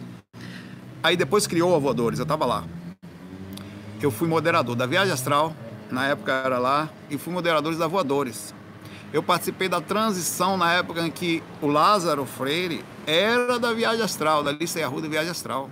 Aí 1.03 1.17
depois 1.17 1.47
criou 1.47 1.75
a 1.75 1.79
Voadores, 1.79 2.19
eu 2.19 2.25
tava 2.25 2.47
lá. 2.47 2.65
Eu 4.01 4.11
fui 4.11 4.29
moderador 4.29 4.75
da 4.75 4.87
Viagem 4.87 5.13
Astral, 5.13 5.55
na 5.91 6.07
época 6.07 6.33
era 6.33 6.59
lá, 6.59 6.89
e 7.11 7.19
fui 7.19 7.33
moderador 7.33 7.75
da 7.77 7.87
Voadores. 7.87 8.55
Eu 9.15 9.23
participei 9.23 9.69
da 9.69 9.81
transição 9.81 10.57
na 10.57 10.73
época 10.73 11.01
em 11.07 11.09
que 11.09 11.41
o 11.62 11.69
Lázaro 11.69 12.27
Freire 12.27 12.85
era 13.07 13.61
da 13.61 13.73
Viagem 13.73 14.03
Astral, 14.03 14.43
da 14.43 14.51
lista 14.51 14.81
Yahoo 14.81 15.01
da 15.01 15.07
Viagem 15.07 15.31
Astral. 15.31 15.71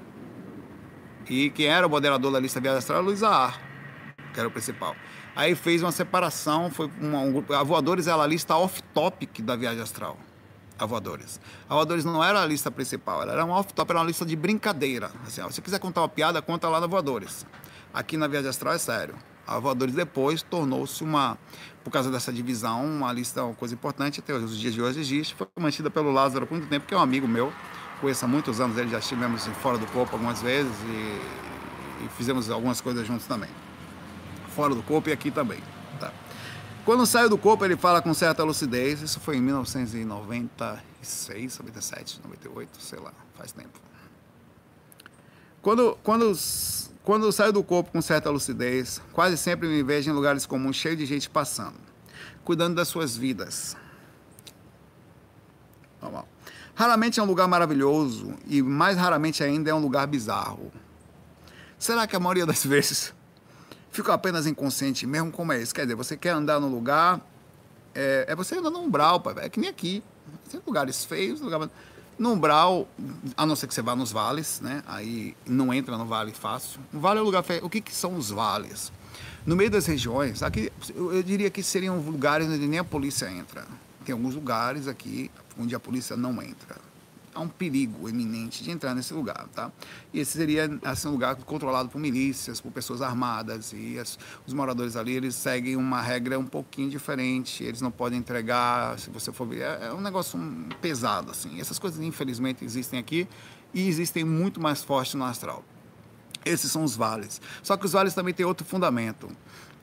E 1.29 1.51
quem 1.51 1.67
era 1.67 1.85
o 1.85 1.91
moderador 1.91 2.31
da 2.31 2.39
lista 2.39 2.61
Viagem 2.61 2.79
Astral 2.79 2.99
era 2.99 3.05
Luiz 3.05 3.21
Aar, 3.25 3.61
que 4.33 4.39
era 4.39 4.49
o 4.49 4.51
principal. 4.53 4.95
Aí 5.35 5.57
fez 5.57 5.83
uma 5.83 5.91
separação, 5.91 6.71
foi 6.71 6.89
uma, 7.01 7.19
um 7.19 7.33
grupo. 7.33 7.53
A 7.53 7.65
Voadores 7.65 8.07
era 8.07 8.23
a 8.23 8.27
lista 8.29 8.55
off-topic 8.55 9.41
da 9.41 9.57
Viagem 9.57 9.83
Astral. 9.83 10.17
A 10.79 10.87
Voadores. 10.87 11.41
A 11.69 11.75
Voadores 11.75 12.05
não 12.05 12.23
era 12.23 12.41
a 12.41 12.47
lista 12.47 12.71
principal, 12.71 13.23
ela 13.23 13.33
era 13.33 13.45
uma 13.45 13.59
off-top, 13.59 13.91
era 13.91 13.99
uma 13.99 14.07
lista 14.07 14.25
de 14.25 14.37
brincadeira. 14.37 15.11
Assim, 15.27 15.41
ó, 15.41 15.49
se 15.49 15.57
você 15.57 15.63
quiser 15.63 15.81
contar 15.81 16.03
uma 16.03 16.09
piada, 16.09 16.41
conta 16.41 16.69
lá 16.69 16.81
na 16.81 16.87
Voadores. 16.87 17.45
Aqui 17.93 18.17
na 18.17 18.29
Viagem 18.29 18.51
Astral 18.51 18.75
é 18.75 18.79
sério. 18.79 19.17
A 19.47 19.59
Voadores 19.59 19.95
depois 19.95 20.43
tornou-se 20.43 21.03
uma, 21.03 21.39
por 21.83 21.91
causa 21.91 22.11
dessa 22.11 22.31
divisão, 22.33 22.85
uma 22.85 23.13
lista, 23.13 23.43
uma 23.45 23.55
coisa 23.55 23.75
importante, 23.75 24.21
até 24.21 24.35
os 24.35 24.59
dias 24.59 24.75
de 24.75 24.81
hoje 24.81 25.01
existe. 25.01 25.35
Foi 25.35 25.49
mantida 25.59 25.91
pelo 25.91 26.13
Lázaro 26.13 26.47
por 26.47 26.57
muito 26.57 26.69
tempo, 26.69 26.87
que 26.87 26.95
é 26.95 26.97
um 26.97 27.01
amigo 27.01 27.27
meu. 27.27 27.53
Conheço 28.01 28.25
há 28.25 28.29
muitos 28.29 28.61
anos 28.61 28.77
ele, 28.77 28.91
já 28.91 28.99
estivemos 28.99 29.47
fora 29.63 29.79
do 29.79 29.87
corpo 29.87 30.15
algumas 30.15 30.43
vezes 30.43 30.73
e, 30.89 31.21
e 32.05 32.09
fizemos 32.17 32.51
algumas 32.51 32.81
coisas 32.81 33.07
juntos 33.07 33.27
também. 33.27 33.51
Fora 34.49 34.75
do 34.75 34.83
corpo 34.83 35.09
e 35.09 35.13
aqui 35.13 35.31
também. 35.31 35.61
Tá? 36.01 36.13
Quando 36.85 37.07
saiu 37.07 37.29
do 37.29 37.39
corpo, 37.39 37.65
ele 37.65 37.77
fala 37.77 38.03
com 38.03 38.13
certa 38.13 38.43
lucidez. 38.43 39.03
Isso 39.03 39.21
foi 39.21 39.37
em 39.37 39.41
1996, 39.41 41.59
97, 41.59 42.21
98, 42.25 42.83
sei 42.83 42.99
lá, 42.99 43.13
faz 43.37 43.53
tempo. 43.53 43.81
Quando, 45.63 45.97
quando, 46.03 46.37
quando 47.05 47.33
saio 47.33 47.53
do 47.53 47.65
corpo 47.65 47.91
com 47.91 48.01
certa 48.01 48.31
lucidez, 48.31 49.03
quase 49.13 49.37
sempre 49.37 49.69
me 49.69 49.83
vejo 49.83 50.11
em 50.11 50.15
lugares 50.15 50.47
comuns, 50.47 50.77
cheio 50.77 50.97
de 50.97 51.05
gente 51.05 51.29
passando, 51.29 51.79
cuidando 52.45 52.77
das 52.77 52.89
suas 52.89 53.17
vidas. 53.17 53.77
Normal. 56.01 56.29
Raramente 56.75 57.21
é 57.21 57.23
um 57.23 57.27
lugar 57.27 57.49
maravilhoso 57.49 58.35
e 58.47 58.63
mais 58.63 58.97
raramente 58.97 59.43
ainda 59.43 59.71
é 59.71 59.75
um 59.75 59.81
lugar 59.81 60.07
bizarro. 60.07 60.73
Será 61.79 62.07
que 62.07 62.15
a 62.15 62.21
maioria 62.21 62.47
das 62.47 62.65
vezes 62.67 63.13
fico 63.91 64.11
apenas 64.13 64.47
inconsciente 64.47 65.07
mesmo 65.07 65.31
como 65.33 65.53
é 65.53 65.61
isso? 65.61 65.75
Quer 65.75 65.83
dizer, 65.83 65.97
você 65.97 66.17
quer 66.17 66.31
andar 66.31 66.61
no 66.61 66.69
lugar, 66.69 67.21
é, 67.95 68.27
é 68.29 68.37
você 68.37 68.57
andar 68.57 68.71
no 68.71 68.81
umbral, 68.81 69.21
pai, 69.21 69.35
é 69.39 69.49
que 69.49 69.61
nem 69.61 69.69
aqui. 69.69 70.03
Tem 70.51 70.61
lugares 70.65 71.05
feios, 71.05 71.41
lugar... 71.41 71.69
no 72.19 72.33
umbral, 72.33 72.89
a 73.37 73.45
não 73.47 73.57
ser 73.57 73.67
que 73.67 73.75
você 73.75 73.83
vá 73.83 73.97
nos 73.97 74.13
vales, 74.13 74.61
né? 74.61 74.83
Aí 74.87 75.37
não 75.47 75.73
entra 75.73 75.97
no 75.97 76.05
vale 76.05 76.33
fácil. 76.33 76.81
O 76.93 76.99
vale 76.99 77.19
é 77.19 77.23
um 77.23 77.25
lugar. 77.25 77.45
O 77.63 77.71
que, 77.71 77.81
que 77.81 77.95
são 77.95 78.17
os 78.17 78.31
vales? 78.31 78.93
No 79.45 79.57
meio 79.57 79.71
das 79.71 79.87
regiões, 79.87 80.43
aqui 80.43 80.71
eu 80.95 81.23
diria 81.23 81.51
que 81.51 81.63
seriam 81.63 81.99
lugares 81.99 82.47
onde 82.47 82.67
nem 82.67 82.79
a 82.79 82.85
polícia 82.85 83.31
entra. 83.31 83.67
Tem 84.05 84.13
alguns 84.13 84.35
lugares 84.35 84.87
aqui 84.87 85.31
onde 85.59 85.75
a 85.75 85.81
polícia 85.81 86.17
não 86.17 86.41
entra. 86.41 86.77
Há 87.35 87.41
um 87.41 87.49
perigo 87.49 88.09
eminente 88.09 88.63
de 88.63 88.71
entrar 88.71 88.95
nesse 88.95 89.15
lugar, 89.15 89.49
tá? 89.55 89.73
E 90.13 90.21
esse 90.21 90.33
seria 90.33 90.79
assim, 90.85 91.09
um 91.09 91.13
lugar 91.13 91.35
controlado 91.37 91.89
por 91.89 91.99
milícias, 91.99 92.61
por 92.61 92.71
pessoas 92.71 93.01
armadas 93.01 93.73
e 93.73 93.99
as, 93.99 94.19
os 94.47 94.53
moradores 94.53 94.97
ali 94.97 95.13
eles 95.13 95.35
seguem 95.35 95.77
uma 95.77 96.03
regra 96.03 96.39
um 96.39 96.47
pouquinho 96.47 96.91
diferente. 96.91 97.65
Eles 97.65 97.81
não 97.81 97.91
podem 97.91 98.19
entregar, 98.19 98.99
se 98.99 99.09
você 99.11 99.33
for 99.33 99.47
ver, 99.47 99.63
é, 99.63 99.87
é 99.87 99.93
um 99.93 100.01
negócio 100.01 100.39
pesado 100.81 101.31
assim. 101.31 101.61
Essas 101.61 101.79
coisas 101.79 102.01
infelizmente 102.01 102.65
existem 102.65 102.99
aqui 102.99 103.27
e 103.73 103.89
existem 103.89 104.25
muito 104.25 104.61
mais 104.61 104.83
fortes 104.83 105.15
no 105.15 105.25
astral. 105.25 105.65
Esses 106.45 106.71
são 106.71 106.83
os 106.85 106.97
vales. 106.97 107.41
Só 107.63 107.77
que 107.77 107.87
os 107.87 107.93
vales 107.93 108.15
também 108.15 108.35
têm 108.35 108.45
outro 108.45 108.67
fundamento. 108.67 109.29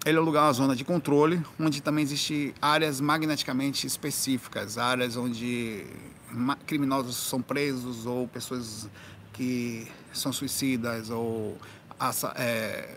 Ele 0.06 0.18
é 0.18 0.22
um 0.22 0.24
lugar, 0.24 0.44
uma 0.44 0.54
zona 0.54 0.76
de 0.76 0.86
controle, 0.86 1.42
onde 1.60 1.82
também 1.82 2.04
existem 2.04 2.54
áreas 2.62 3.02
magneticamente 3.02 3.86
específicas, 3.86 4.78
áreas 4.78 5.18
onde 5.18 5.86
criminosos 6.66 7.18
são 7.18 7.42
presos 7.42 8.06
ou 8.06 8.28
pessoas 8.28 8.90
que 9.34 9.88
são 10.14 10.32
suicidas 10.32 11.10
ou 11.10 11.58
é, 12.36 12.96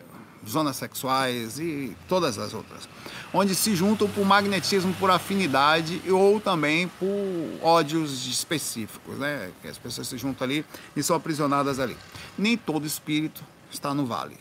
zonas 0.48 0.76
sexuais 0.76 1.59
e 1.59 1.96
todas 2.09 2.38
as 2.38 2.55
outras, 2.55 2.88
onde 3.32 3.55
se 3.55 3.74
juntam 3.74 4.09
por 4.09 4.24
magnetismo, 4.24 4.94
por 4.94 5.11
afinidade 5.11 6.00
ou 6.09 6.40
também 6.40 6.86
por 6.86 7.09
ódios 7.62 8.26
específicos, 8.26 9.18
né? 9.18 9.50
Que 9.61 9.68
as 9.68 9.78
pessoas 9.78 10.07
se 10.07 10.16
juntam 10.18 10.44
ali 10.44 10.64
e 10.96 11.03
são 11.03 11.16
aprisionadas 11.16 11.80
ali. 11.80 11.96
Nem 12.38 12.57
todo 12.57 12.86
espírito 12.86 13.42
está 13.70 13.92
no 13.92 14.07
vale. 14.07 14.36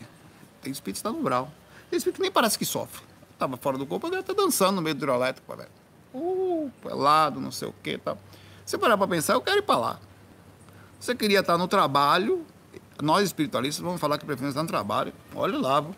Tem 0.60 0.70
espírito 0.70 0.96
que 0.96 1.00
está 1.00 1.10
no 1.10 1.18
umbral. 1.18 1.52
Espírito 1.96 2.16
que 2.16 2.22
nem 2.22 2.30
parece 2.30 2.58
que 2.58 2.64
sofre. 2.64 3.02
Estava 3.32 3.56
fora 3.56 3.76
do 3.76 3.86
corpo, 3.86 4.06
agora 4.06 4.20
está 4.20 4.32
dançando 4.32 4.76
no 4.76 4.82
meio 4.82 4.94
do 4.94 4.98
hidroelétrico, 4.98 5.56
velho. 5.56 5.68
Uh, 6.14 6.70
pelado, 6.82 7.40
não 7.40 7.50
sei 7.50 7.68
o 7.68 7.74
que, 7.82 7.98
tal. 7.98 8.18
Você 8.64 8.78
parar 8.78 8.96
para 8.96 9.08
pensar, 9.08 9.34
eu 9.34 9.40
quero 9.40 9.58
ir 9.58 9.62
para 9.62 9.78
lá. 9.78 9.98
Você 11.00 11.14
queria 11.14 11.40
estar 11.40 11.58
no 11.58 11.66
trabalho, 11.66 12.46
nós 13.02 13.24
espiritualistas 13.24 13.82
vamos 13.82 14.00
falar 14.00 14.18
que 14.18 14.24
preferimos 14.24 14.52
estar 14.52 14.62
no 14.62 14.68
trabalho. 14.68 15.12
Olha 15.34 15.58
lá, 15.58 15.80
viu? 15.80 15.94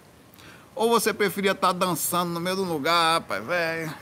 Ou 0.75 0.89
você 0.89 1.13
preferia 1.13 1.53
estar 1.53 1.73
dançando 1.73 2.33
no 2.33 2.41
meio 2.41 2.57
do 2.57 2.65
lugar, 2.65 3.21
rapaz, 3.21 3.45
velho. 3.45 3.95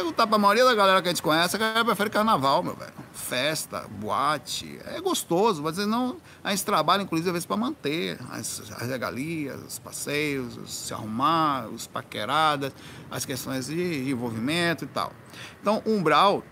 Perguntar 0.00 0.26
pra 0.26 0.38
maioria 0.38 0.64
da 0.64 0.74
galera 0.74 1.02
que 1.02 1.08
a 1.08 1.10
gente 1.10 1.20
conhece, 1.20 1.56
a 1.56 1.58
galera 1.58 1.84
prefere 1.84 2.08
carnaval, 2.08 2.62
meu 2.62 2.74
velho. 2.74 2.90
Festa, 3.12 3.86
boate. 3.86 4.80
É 4.86 4.98
gostoso, 4.98 5.62
mas 5.62 5.76
não. 5.76 6.16
A 6.42 6.52
gente 6.52 6.64
trabalha, 6.64 7.02
inclusive, 7.02 7.28
às 7.28 7.34
vezes, 7.34 7.44
para 7.44 7.58
manter 7.58 8.18
as, 8.30 8.62
as 8.80 8.88
regalias, 8.88 9.60
os 9.60 9.78
passeios, 9.78 10.56
os 10.56 10.72
se 10.72 10.94
arrumar, 10.94 11.68
os 11.68 11.86
paqueradas, 11.86 12.72
as 13.10 13.26
questões 13.26 13.66
de 13.66 14.08
envolvimento 14.10 14.84
e 14.84 14.88
tal. 14.88 15.12
Então, 15.60 15.82
umbral 15.84 16.42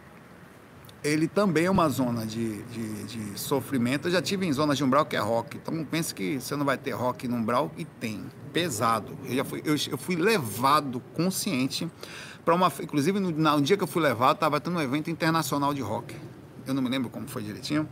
ele 1.02 1.28
também 1.28 1.66
é 1.66 1.70
uma 1.70 1.88
zona 1.88 2.26
de, 2.26 2.62
de, 2.64 3.04
de, 3.04 3.38
sofrimento. 3.40 4.08
Eu 4.08 4.12
já 4.12 4.20
tive 4.20 4.44
em 4.44 4.52
zonas 4.52 4.76
de 4.76 4.84
umbral 4.84 5.06
que 5.06 5.16
é 5.16 5.20
rock. 5.20 5.56
Então 5.56 5.84
pense 5.84 6.14
que 6.14 6.40
você 6.40 6.56
não 6.56 6.66
vai 6.66 6.76
ter 6.76 6.90
rock 6.90 7.26
no 7.28 7.36
umbral 7.36 7.72
e 7.78 7.84
tem. 7.84 8.26
Pesado. 8.52 9.16
Eu 9.24 9.36
já 9.36 9.44
fui, 9.44 9.62
eu, 9.64 9.76
eu 9.90 9.96
fui 9.96 10.16
levado 10.16 11.00
consciente 11.14 11.88
para 12.48 12.54
uma. 12.54 12.72
Inclusive, 12.80 13.20
no, 13.20 13.30
no, 13.30 13.60
dia 13.60 13.76
que 13.76 13.84
eu 13.84 13.86
fui 13.86 14.00
levado, 14.00 14.36
estava 14.36 14.58
tendo 14.58 14.78
um 14.78 14.80
evento 14.80 15.10
internacional 15.10 15.74
de 15.74 15.82
rock. 15.82 16.16
Eu 16.66 16.72
não 16.72 16.80
me 16.80 16.88
lembro 16.88 17.10
como 17.10 17.28
foi 17.28 17.42
direitinho. 17.42 17.86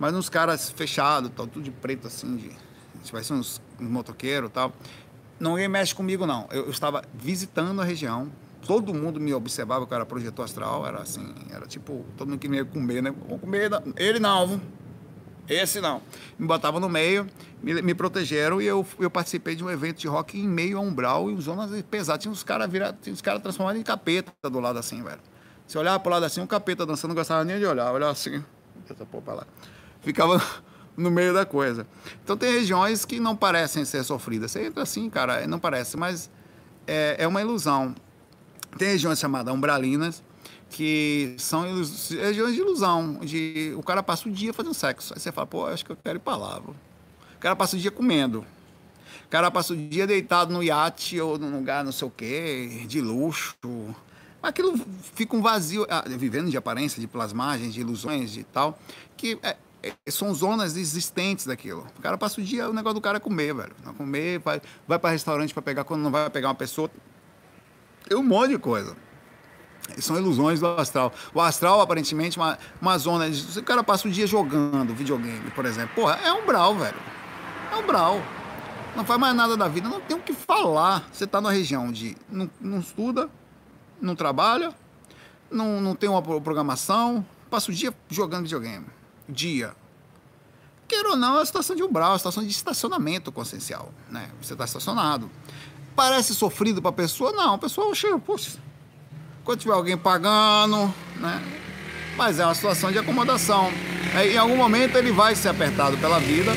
Mas 0.00 0.12
uns 0.14 0.28
caras 0.28 0.68
fechados, 0.68 1.30
tal, 1.36 1.46
tudo 1.46 1.62
de 1.62 1.70
preto 1.70 2.08
assim, 2.08 2.36
de. 2.36 2.50
Vai 3.12 3.22
ser 3.22 3.34
uns, 3.34 3.62
uns 3.80 3.88
motoqueiros 3.88 4.50
tal. 4.52 4.72
Ninguém 5.38 5.68
mexe 5.68 5.94
comigo, 5.94 6.26
não. 6.26 6.48
Eu, 6.50 6.64
eu 6.64 6.70
estava 6.70 7.04
visitando 7.14 7.80
a 7.80 7.84
região, 7.84 8.28
todo 8.66 8.92
mundo 8.92 9.20
me 9.20 9.32
observava 9.32 9.86
que 9.86 9.92
eu 9.92 9.96
era 9.96 10.04
projetor 10.04 10.44
astral, 10.44 10.84
era 10.84 10.98
assim, 10.98 11.32
era 11.48 11.64
tipo, 11.68 12.04
todo 12.16 12.30
mundo 12.30 12.40
que 12.40 12.48
me 12.48 12.56
ia 12.56 12.64
comer, 12.64 13.00
né? 13.04 13.14
Vamos 13.28 13.40
comer, 13.40 13.70
ele 13.96 14.18
não, 14.18 14.60
esse 15.48 15.80
não. 15.80 16.02
Me 16.36 16.48
botava 16.48 16.80
no 16.80 16.88
meio, 16.88 17.28
me, 17.62 17.82
me, 17.82 17.94
protegeram 17.94 18.60
e 18.60 18.66
eu, 18.66 18.86
eu 18.98 19.10
participei 19.10 19.54
de 19.54 19.62
um 19.62 19.70
evento 19.70 19.98
de 19.98 20.08
rock 20.08 20.38
em 20.38 20.48
meio 20.48 20.78
a 20.78 20.80
umbral 20.80 21.30
e 21.30 21.40
zonas 21.40 21.70
pesadas. 21.82 22.22
Tinha 22.22 22.32
uns 22.32 22.42
caras 22.42 22.70
caras 23.22 23.42
transformados 23.42 23.80
em 23.80 23.84
capeta 23.84 24.32
do 24.50 24.60
lado 24.60 24.78
assim, 24.78 25.02
velho. 25.02 25.20
Se 25.66 25.78
olhava 25.78 26.00
pro 26.00 26.10
lado 26.10 26.24
assim, 26.24 26.40
um 26.40 26.46
capeta 26.46 26.84
dançando, 26.84 27.10
não 27.10 27.14
gostava 27.14 27.44
nem 27.44 27.58
de 27.58 27.66
olhar, 27.66 27.92
olhava 27.92 28.12
assim, 28.12 28.42
essa 28.88 29.06
porra 29.06 29.34
lá. 29.34 29.46
Ficava 30.00 30.42
no 30.96 31.10
meio 31.10 31.32
da 31.32 31.44
coisa. 31.44 31.86
Então 32.24 32.36
tem 32.36 32.52
regiões 32.52 33.04
que 33.04 33.20
não 33.20 33.36
parecem 33.36 33.84
ser 33.84 34.02
sofridas. 34.04 34.50
Você 34.50 34.64
entra 34.66 34.82
assim, 34.82 35.08
cara, 35.08 35.46
não 35.46 35.58
parece, 35.58 35.96
mas 35.96 36.30
é, 36.86 37.16
é 37.20 37.28
uma 37.28 37.40
ilusão. 37.40 37.94
Tem 38.78 38.88
regiões 38.88 39.18
chamadas 39.18 39.52
umbralinas, 39.52 40.22
que 40.70 41.34
são 41.38 41.62
regiões 41.62 42.54
de 42.54 42.60
ilusão, 42.60 43.18
de 43.22 43.74
o 43.76 43.82
cara 43.82 44.02
passa 44.02 44.28
o 44.28 44.32
dia 44.32 44.52
fazendo 44.52 44.74
sexo. 44.74 45.12
Aí 45.14 45.20
você 45.20 45.30
fala, 45.30 45.46
pô, 45.46 45.66
acho 45.66 45.84
que 45.84 45.92
eu 45.92 45.96
quero 45.96 46.16
ir 46.18 46.20
para 46.20 46.36
lá. 46.36 46.60
O 47.40 47.42
cara 47.42 47.56
passa 47.56 47.74
o 47.74 47.78
dia 47.78 47.90
comendo. 47.90 48.40
O 49.24 49.28
cara 49.30 49.50
passa 49.50 49.72
o 49.72 49.76
dia 49.76 50.06
deitado 50.06 50.52
no 50.52 50.62
iate 50.62 51.18
ou 51.18 51.38
num 51.38 51.56
lugar 51.56 51.82
não 51.82 51.90
sei 51.90 52.06
o 52.06 52.10
quê, 52.10 52.84
de 52.86 53.00
luxo. 53.00 53.56
Aquilo 54.42 54.78
fica 55.14 55.34
um 55.34 55.40
vazio, 55.40 55.86
ah, 55.88 56.04
vivendo 56.06 56.50
de 56.50 56.58
aparência, 56.58 57.00
de 57.00 57.06
plasmagens, 57.06 57.72
de 57.72 57.80
ilusões 57.80 58.36
e 58.36 58.44
tal, 58.44 58.78
que 59.16 59.38
é, 59.42 59.56
é, 59.82 60.10
são 60.10 60.34
zonas 60.34 60.76
existentes 60.76 61.46
daquilo. 61.46 61.86
O 61.98 62.02
cara 62.02 62.18
passa 62.18 62.42
o 62.42 62.44
dia, 62.44 62.68
o 62.68 62.74
negócio 62.74 62.96
do 62.96 63.00
cara 63.00 63.16
é 63.16 63.20
comer, 63.20 63.54
velho. 63.54 63.72
Comer, 63.96 64.38
vai, 64.40 64.60
vai 64.86 64.98
para 64.98 65.08
restaurante 65.08 65.54
para 65.54 65.62
pegar, 65.62 65.84
quando 65.84 66.02
não 66.02 66.10
vai 66.10 66.28
pegar 66.28 66.48
uma 66.48 66.54
pessoa, 66.54 66.90
tem 68.06 68.18
um 68.18 68.22
monte 68.22 68.50
de 68.50 68.58
coisa. 68.58 68.94
São 69.98 70.18
ilusões 70.18 70.60
do 70.60 70.66
astral. 70.66 71.10
O 71.32 71.40
astral, 71.40 71.80
aparentemente, 71.80 72.36
uma, 72.36 72.58
uma 72.82 72.98
zona. 72.98 73.30
De, 73.30 73.58
o 73.58 73.62
cara 73.62 73.82
passa 73.82 74.06
o 74.06 74.10
dia 74.10 74.26
jogando 74.26 74.94
videogame, 74.94 75.50
por 75.52 75.64
exemplo. 75.64 75.94
Porra, 75.94 76.16
é 76.22 76.30
um 76.34 76.44
brau, 76.44 76.76
velho. 76.76 77.19
É 77.70 77.76
um 77.76 77.86
brau. 77.86 78.20
Não 78.96 79.04
faz 79.04 79.20
mais 79.20 79.34
nada 79.34 79.56
da 79.56 79.68
vida, 79.68 79.88
não 79.88 80.00
tem 80.00 80.16
o 80.16 80.20
que 80.20 80.32
falar. 80.32 81.08
Você 81.12 81.24
está 81.24 81.40
na 81.40 81.50
região 81.50 81.92
de. 81.92 82.16
Não, 82.28 82.50
não, 82.60 82.80
estuda, 82.80 83.30
não 84.00 84.16
trabalha, 84.16 84.74
não, 85.50 85.80
não 85.80 85.94
tem 85.94 86.08
uma 86.08 86.20
programação, 86.20 87.24
passa 87.48 87.70
o 87.70 87.74
dia 87.74 87.94
jogando 88.08 88.44
videogame. 88.44 88.86
Dia. 89.28 89.74
Queira 90.88 91.10
ou 91.10 91.16
não, 91.16 91.38
é 91.38 91.42
a 91.42 91.46
situação 91.46 91.76
de 91.76 91.84
umbral, 91.84 92.12
é 92.12 92.14
a 92.16 92.18
situação 92.18 92.42
de 92.42 92.50
estacionamento 92.50 93.30
consciencial. 93.30 93.92
Né? 94.08 94.28
Você 94.42 94.54
está 94.54 94.64
estacionado. 94.64 95.30
Parece 95.94 96.34
sofrido 96.34 96.82
para 96.82 96.90
a 96.90 96.94
pessoa? 96.94 97.30
Não, 97.30 97.54
a 97.54 97.58
pessoa 97.58 97.94
chega, 97.94 98.18
poxa, 98.18 98.58
quando 99.44 99.60
tiver 99.60 99.74
alguém 99.74 99.96
pagando, 99.96 100.92
né? 101.16 101.40
Mas 102.16 102.38
é 102.40 102.44
uma 102.44 102.54
situação 102.54 102.90
de 102.90 102.98
acomodação. 102.98 103.70
É, 104.14 104.32
em 104.32 104.36
algum 104.36 104.56
momento 104.56 104.96
ele 104.96 105.12
vai 105.12 105.36
ser 105.36 105.48
apertado 105.48 105.96
pela 105.98 106.18
vida, 106.18 106.52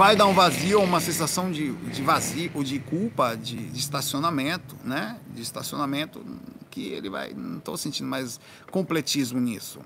vai 0.00 0.16
dar 0.16 0.24
um 0.24 0.32
vazio, 0.32 0.80
uma 0.80 0.98
sensação 0.98 1.52
de, 1.52 1.72
de 1.72 2.00
vazio, 2.00 2.64
de 2.64 2.78
culpa, 2.78 3.34
de, 3.34 3.56
de 3.56 3.78
estacionamento, 3.78 4.74
né? 4.82 5.20
De 5.26 5.42
estacionamento 5.42 6.24
que 6.70 6.86
ele 6.88 7.10
vai, 7.10 7.34
não 7.34 7.58
estou 7.58 7.76
sentindo 7.76 8.08
mais 8.08 8.40
completismo 8.70 9.38
nisso. 9.38 9.78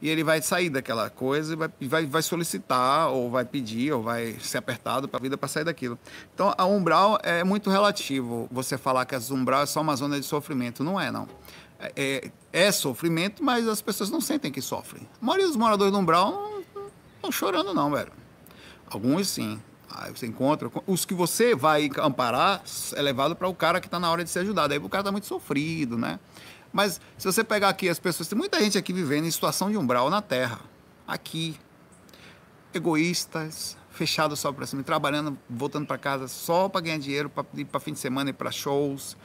E 0.00 0.08
ele 0.08 0.24
vai 0.24 0.40
sair 0.40 0.70
daquela 0.70 1.10
coisa 1.10 1.52
e 1.52 1.56
vai, 1.56 1.68
vai, 1.82 2.06
vai 2.06 2.22
solicitar, 2.22 3.10
ou 3.10 3.30
vai 3.30 3.44
pedir, 3.44 3.92
ou 3.92 4.02
vai 4.02 4.38
ser 4.40 4.56
apertado 4.56 5.06
para 5.06 5.20
a 5.20 5.22
vida 5.22 5.36
para 5.36 5.50
sair 5.50 5.64
daquilo. 5.64 5.98
Então, 6.32 6.54
a 6.56 6.64
umbral 6.64 7.18
é 7.22 7.44
muito 7.44 7.68
relativo. 7.68 8.48
Você 8.50 8.78
falar 8.78 9.04
que 9.04 9.14
a 9.14 9.20
umbral 9.30 9.64
é 9.64 9.66
só 9.66 9.82
uma 9.82 9.94
zona 9.96 10.18
de 10.18 10.24
sofrimento. 10.24 10.82
Não 10.82 10.98
é, 10.98 11.12
não. 11.12 11.28
É, 11.78 11.92
é, 11.94 12.30
é 12.68 12.72
sofrimento, 12.72 13.44
mas 13.44 13.68
as 13.68 13.82
pessoas 13.82 14.08
não 14.08 14.22
sentem 14.22 14.50
que 14.50 14.62
sofrem. 14.62 15.06
A 15.20 15.26
maioria 15.26 15.46
dos 15.46 15.56
moradores 15.56 15.92
do 15.92 15.98
umbral 15.98 16.32
não 16.74 16.86
estão 17.16 17.30
chorando, 17.30 17.74
não, 17.74 17.90
velho. 17.90 18.17
Alguns 18.90 19.28
sim. 19.28 19.60
Aí 19.90 20.12
você 20.12 20.26
encontra. 20.26 20.70
Os 20.86 21.04
que 21.04 21.14
você 21.14 21.54
vai 21.54 21.90
amparar 21.98 22.62
é 22.94 23.02
levado 23.02 23.34
para 23.34 23.48
o 23.48 23.54
cara 23.54 23.80
que 23.80 23.86
está 23.86 23.98
na 23.98 24.10
hora 24.10 24.22
de 24.22 24.30
ser 24.30 24.40
ajudado. 24.40 24.72
Aí 24.72 24.78
o 24.78 24.88
cara 24.88 25.02
está 25.02 25.12
muito 25.12 25.26
sofrido, 25.26 25.96
né? 25.96 26.20
Mas 26.72 27.00
se 27.16 27.24
você 27.30 27.42
pegar 27.42 27.70
aqui 27.70 27.88
as 27.88 27.98
pessoas, 27.98 28.28
tem 28.28 28.36
muita 28.36 28.60
gente 28.60 28.76
aqui 28.76 28.92
vivendo 28.92 29.24
em 29.24 29.30
situação 29.30 29.70
de 29.70 29.76
umbral 29.76 30.10
na 30.10 30.20
Terra. 30.20 30.60
Aqui. 31.06 31.58
Egoístas, 32.74 33.78
fechados 33.90 34.38
só 34.38 34.52
para 34.52 34.66
cima, 34.66 34.82
trabalhando, 34.82 35.38
voltando 35.48 35.86
para 35.86 35.96
casa 35.96 36.28
só 36.28 36.68
para 36.68 36.82
ganhar 36.82 36.98
dinheiro, 36.98 37.30
para 37.30 37.46
ir 37.54 37.64
para 37.64 37.80
fim 37.80 37.94
de 37.94 37.98
semana 37.98 38.28
e 38.28 38.32
para 38.32 38.50
shows. 38.50 39.16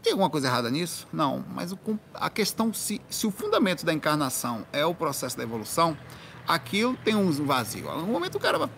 Tem 0.00 0.12
alguma 0.12 0.30
coisa 0.30 0.46
errada 0.46 0.70
nisso? 0.70 1.08
Não. 1.12 1.44
Mas 1.52 1.72
o, 1.72 1.78
a 2.14 2.30
questão, 2.30 2.72
se, 2.72 3.00
se 3.10 3.26
o 3.26 3.32
fundamento 3.32 3.84
da 3.84 3.92
encarnação 3.92 4.64
é 4.72 4.86
o 4.86 4.94
processo 4.94 5.36
da 5.36 5.42
evolução, 5.42 5.98
aquilo 6.46 6.96
tem 7.04 7.16
um 7.16 7.30
vazio. 7.44 7.92
No 7.96 8.06
momento 8.06 8.36
o 8.36 8.40
cara 8.40 8.58
vai 8.58 8.70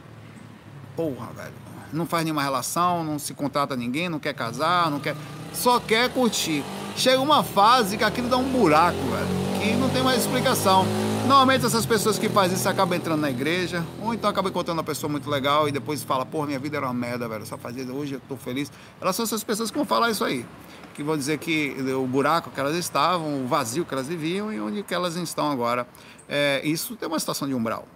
porra, 1.00 1.32
velho. 1.34 1.54
Não 1.92 2.06
faz 2.06 2.24
nenhuma 2.24 2.42
relação, 2.42 3.02
não 3.02 3.18
se 3.18 3.32
contrata 3.32 3.74
ninguém, 3.74 4.08
não 4.08 4.18
quer 4.18 4.34
casar, 4.34 4.90
não 4.90 5.00
quer. 5.00 5.16
Só 5.52 5.80
quer 5.80 6.10
curtir. 6.10 6.62
Chega 6.96 7.20
uma 7.20 7.42
fase 7.42 7.96
que 7.96 8.04
aquilo 8.04 8.28
dá 8.28 8.36
um 8.36 8.48
buraco, 8.48 8.98
velho. 8.98 9.60
Que 9.60 9.72
não 9.76 9.88
tem 9.88 10.02
mais 10.02 10.20
explicação. 10.20 10.84
Normalmente 11.26 11.64
essas 11.64 11.86
pessoas 11.86 12.18
que 12.18 12.28
fazem 12.28 12.56
isso 12.56 12.68
acabam 12.68 12.96
entrando 12.96 13.20
na 13.20 13.30
igreja, 13.30 13.84
ou 14.02 14.12
então 14.12 14.28
acabam 14.28 14.50
encontrando 14.50 14.78
uma 14.78 14.84
pessoa 14.84 15.10
muito 15.10 15.28
legal 15.30 15.68
e 15.68 15.72
depois 15.72 16.02
fala, 16.02 16.26
porra, 16.26 16.46
minha 16.46 16.58
vida 16.58 16.76
era 16.76 16.86
uma 16.86 16.94
merda, 16.94 17.28
velho. 17.28 17.46
Só 17.46 17.56
fazia, 17.56 17.84
hoje 17.90 18.14
eu 18.14 18.20
tô 18.28 18.36
feliz. 18.36 18.70
Elas 19.00 19.16
são 19.16 19.24
essas 19.24 19.42
pessoas 19.42 19.70
que 19.70 19.76
vão 19.76 19.86
falar 19.86 20.10
isso 20.10 20.24
aí. 20.24 20.44
Que 20.94 21.02
vão 21.02 21.16
dizer 21.16 21.38
que 21.38 21.74
o 21.96 22.06
buraco 22.06 22.50
que 22.50 22.60
elas 22.60 22.76
estavam, 22.76 23.44
o 23.44 23.46
vazio 23.46 23.84
que 23.84 23.94
elas 23.94 24.06
viviam 24.06 24.52
e 24.52 24.60
onde 24.60 24.82
que 24.82 24.94
elas 24.94 25.16
estão 25.16 25.50
agora. 25.50 25.86
É, 26.28 26.60
isso 26.62 26.94
tem 26.94 27.08
uma 27.08 27.18
situação 27.18 27.48
de 27.48 27.54
umbral 27.54 27.86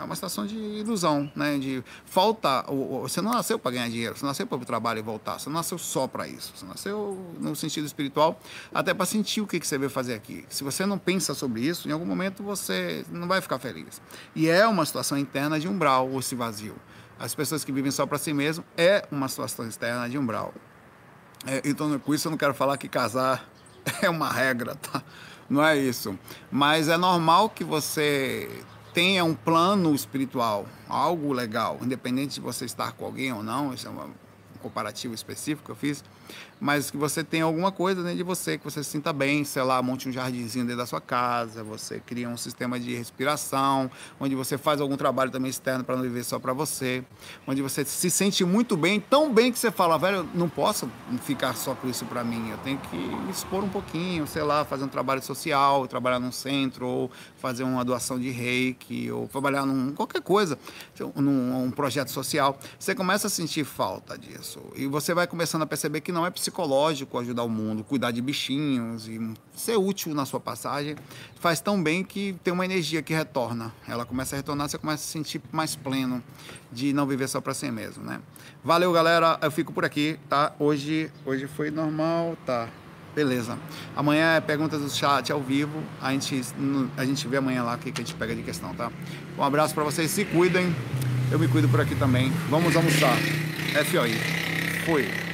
é 0.00 0.04
uma 0.04 0.14
situação 0.14 0.46
de 0.46 0.56
ilusão, 0.56 1.30
né? 1.36 1.58
De 1.58 1.84
falta. 2.06 2.64
Você 3.02 3.20
não 3.20 3.32
nasceu 3.32 3.58
para 3.58 3.72
ganhar 3.72 3.88
dinheiro, 3.88 4.16
você 4.16 4.24
nasceu 4.24 4.46
para 4.46 4.56
o 4.56 4.64
trabalho 4.64 4.98
e 4.98 5.02
voltar, 5.02 5.38
você 5.38 5.48
não 5.50 5.56
nasceu 5.56 5.76
só 5.78 6.06
para 6.06 6.26
isso. 6.26 6.52
Você 6.56 6.64
nasceu 6.64 7.34
no 7.38 7.54
sentido 7.54 7.86
espiritual, 7.86 8.40
até 8.74 8.94
para 8.94 9.04
sentir 9.04 9.40
o 9.42 9.46
que, 9.46 9.60
você 9.60 9.76
veio 9.76 9.90
fazer 9.90 10.14
aqui. 10.14 10.44
Se 10.48 10.64
você 10.64 10.86
não 10.86 10.98
pensa 10.98 11.34
sobre 11.34 11.60
isso, 11.60 11.88
em 11.88 11.92
algum 11.92 12.06
momento 12.06 12.42
você 12.42 13.04
não 13.10 13.28
vai 13.28 13.40
ficar 13.40 13.58
feliz. 13.58 14.00
E 14.34 14.48
é 14.48 14.66
uma 14.66 14.86
situação 14.86 15.18
interna 15.18 15.60
de 15.60 15.68
umbral, 15.68 16.18
esse 16.18 16.34
vazio. 16.34 16.76
As 17.18 17.34
pessoas 17.34 17.62
que 17.62 17.70
vivem 17.70 17.90
só 17.90 18.06
para 18.06 18.16
si 18.16 18.32
mesmo 18.32 18.64
é 18.78 19.06
uma 19.10 19.28
situação 19.28 19.68
externa 19.68 20.08
de 20.08 20.16
umbral. 20.16 20.54
É, 21.46 21.60
então, 21.64 21.98
com 21.98 22.14
isso, 22.14 22.26
eu 22.26 22.30
não 22.30 22.38
quero 22.38 22.54
falar 22.54 22.78
que 22.78 22.88
casar 22.88 23.46
é 24.00 24.08
uma 24.08 24.30
regra, 24.30 24.74
tá? 24.74 25.02
Não 25.48 25.62
é 25.62 25.76
isso. 25.76 26.18
Mas 26.50 26.88
é 26.88 26.96
normal 26.96 27.50
que 27.50 27.64
você 27.64 28.48
tenha 28.92 29.24
um 29.24 29.34
plano 29.34 29.94
espiritual, 29.94 30.66
algo 30.88 31.32
legal, 31.32 31.78
independente 31.82 32.34
de 32.34 32.40
você 32.40 32.64
estar 32.64 32.92
com 32.92 33.04
alguém 33.04 33.32
ou 33.32 33.42
não. 33.42 33.72
Isso 33.72 33.86
é 33.86 33.90
um 33.90 34.10
comparativo 34.60 35.14
específico 35.14 35.66
que 35.66 35.70
eu 35.70 35.76
fiz 35.76 36.04
mas 36.60 36.90
que 36.90 36.96
você 36.96 37.24
tenha 37.24 37.44
alguma 37.44 37.72
coisa 37.72 38.02
dentro 38.02 38.18
de 38.18 38.22
você, 38.22 38.58
que 38.58 38.64
você 38.64 38.84
se 38.84 38.90
sinta 38.90 39.12
bem, 39.12 39.44
sei 39.44 39.62
lá, 39.62 39.80
monte 39.82 40.08
um 40.08 40.12
jardinzinho 40.12 40.64
dentro 40.64 40.78
da 40.78 40.86
sua 40.86 41.00
casa, 41.00 41.64
você 41.64 42.00
cria 42.00 42.28
um 42.28 42.36
sistema 42.36 42.78
de 42.78 42.94
respiração, 42.94 43.90
onde 44.18 44.34
você 44.34 44.58
faz 44.58 44.80
algum 44.80 44.96
trabalho 44.96 45.30
também 45.30 45.50
externo 45.50 45.82
para 45.82 45.96
não 45.96 46.02
viver 46.02 46.24
só 46.24 46.38
para 46.38 46.52
você, 46.52 47.02
onde 47.46 47.62
você 47.62 47.84
se 47.84 48.10
sente 48.10 48.44
muito 48.44 48.76
bem, 48.76 49.00
tão 49.00 49.32
bem 49.32 49.50
que 49.50 49.58
você 49.58 49.70
fala, 49.70 49.98
velho, 49.98 50.28
não 50.34 50.48
posso 50.48 50.90
ficar 51.22 51.54
só 51.54 51.74
com 51.74 51.88
isso 51.88 52.04
para 52.04 52.22
mim, 52.22 52.50
eu 52.50 52.58
tenho 52.58 52.78
que 52.78 52.96
me 52.96 53.30
expor 53.30 53.64
um 53.64 53.68
pouquinho, 53.68 54.26
sei 54.26 54.42
lá, 54.42 54.64
fazer 54.64 54.84
um 54.84 54.88
trabalho 54.88 55.22
social, 55.22 55.86
trabalhar 55.86 56.18
num 56.18 56.32
centro, 56.32 56.86
ou 56.86 57.10
fazer 57.36 57.62
uma 57.62 57.84
doação 57.84 58.18
de 58.18 58.30
reiki, 58.30 59.10
ou 59.10 59.26
trabalhar 59.28 59.64
num 59.64 59.92
qualquer 59.94 60.20
coisa, 60.20 60.58
num 61.16 61.64
um 61.64 61.70
projeto 61.70 62.10
social. 62.10 62.58
Você 62.78 62.94
começa 62.94 63.26
a 63.26 63.30
sentir 63.30 63.64
falta 63.64 64.18
disso 64.18 64.60
e 64.74 64.86
você 64.86 65.14
vai 65.14 65.26
começando 65.26 65.62
a 65.62 65.66
perceber 65.66 66.00
que 66.00 66.12
não 66.12 66.26
é 66.26 66.30
psicológico 66.50 67.18
ajudar 67.18 67.44
o 67.44 67.48
mundo, 67.48 67.84
cuidar 67.84 68.10
de 68.10 68.20
bichinhos 68.20 69.06
e 69.06 69.32
ser 69.54 69.76
útil 69.76 70.12
na 70.12 70.26
sua 70.26 70.40
passagem, 70.40 70.96
faz 71.38 71.60
tão 71.60 71.80
bem 71.80 72.02
que 72.02 72.34
tem 72.42 72.52
uma 72.52 72.64
energia 72.64 73.00
que 73.00 73.14
retorna. 73.14 73.72
Ela 73.88 74.04
começa 74.04 74.34
a 74.34 74.38
retornar, 74.38 74.68
você 74.68 74.76
começa 74.76 75.02
a 75.02 75.06
se 75.06 75.12
sentir 75.12 75.40
mais 75.52 75.76
pleno 75.76 76.22
de 76.72 76.92
não 76.92 77.06
viver 77.06 77.28
só 77.28 77.40
para 77.40 77.54
si 77.54 77.70
mesmo, 77.70 78.02
né? 78.02 78.20
Valeu, 78.64 78.92
galera. 78.92 79.38
Eu 79.40 79.50
fico 79.50 79.72
por 79.72 79.84
aqui, 79.84 80.18
tá? 80.28 80.52
Hoje, 80.58 81.10
hoje 81.24 81.46
foi 81.46 81.70
normal, 81.70 82.36
tá? 82.44 82.68
Beleza. 83.14 83.58
Amanhã 83.96 84.34
é 84.36 84.40
perguntas 84.40 84.80
do 84.80 84.90
chat 84.90 85.32
ao 85.32 85.40
vivo. 85.40 85.82
A 86.00 86.12
gente, 86.12 86.42
a 86.96 87.04
gente 87.04 87.26
vê 87.26 87.38
amanhã 87.38 87.62
lá 87.62 87.74
o 87.74 87.78
que, 87.78 87.90
a 87.90 88.04
gente 88.04 88.14
pega 88.14 88.34
de 88.34 88.42
questão, 88.42 88.74
tá? 88.74 88.90
Um 89.38 89.42
abraço 89.42 89.74
para 89.74 89.84
vocês. 89.84 90.10
Se 90.10 90.24
cuidem. 90.24 90.74
Eu 91.30 91.38
me 91.38 91.46
cuido 91.46 91.68
por 91.68 91.80
aqui 91.80 91.94
também. 91.94 92.30
Vamos 92.48 92.74
almoçar. 92.74 93.16
FOI. 93.84 94.14
Fui. 94.84 95.29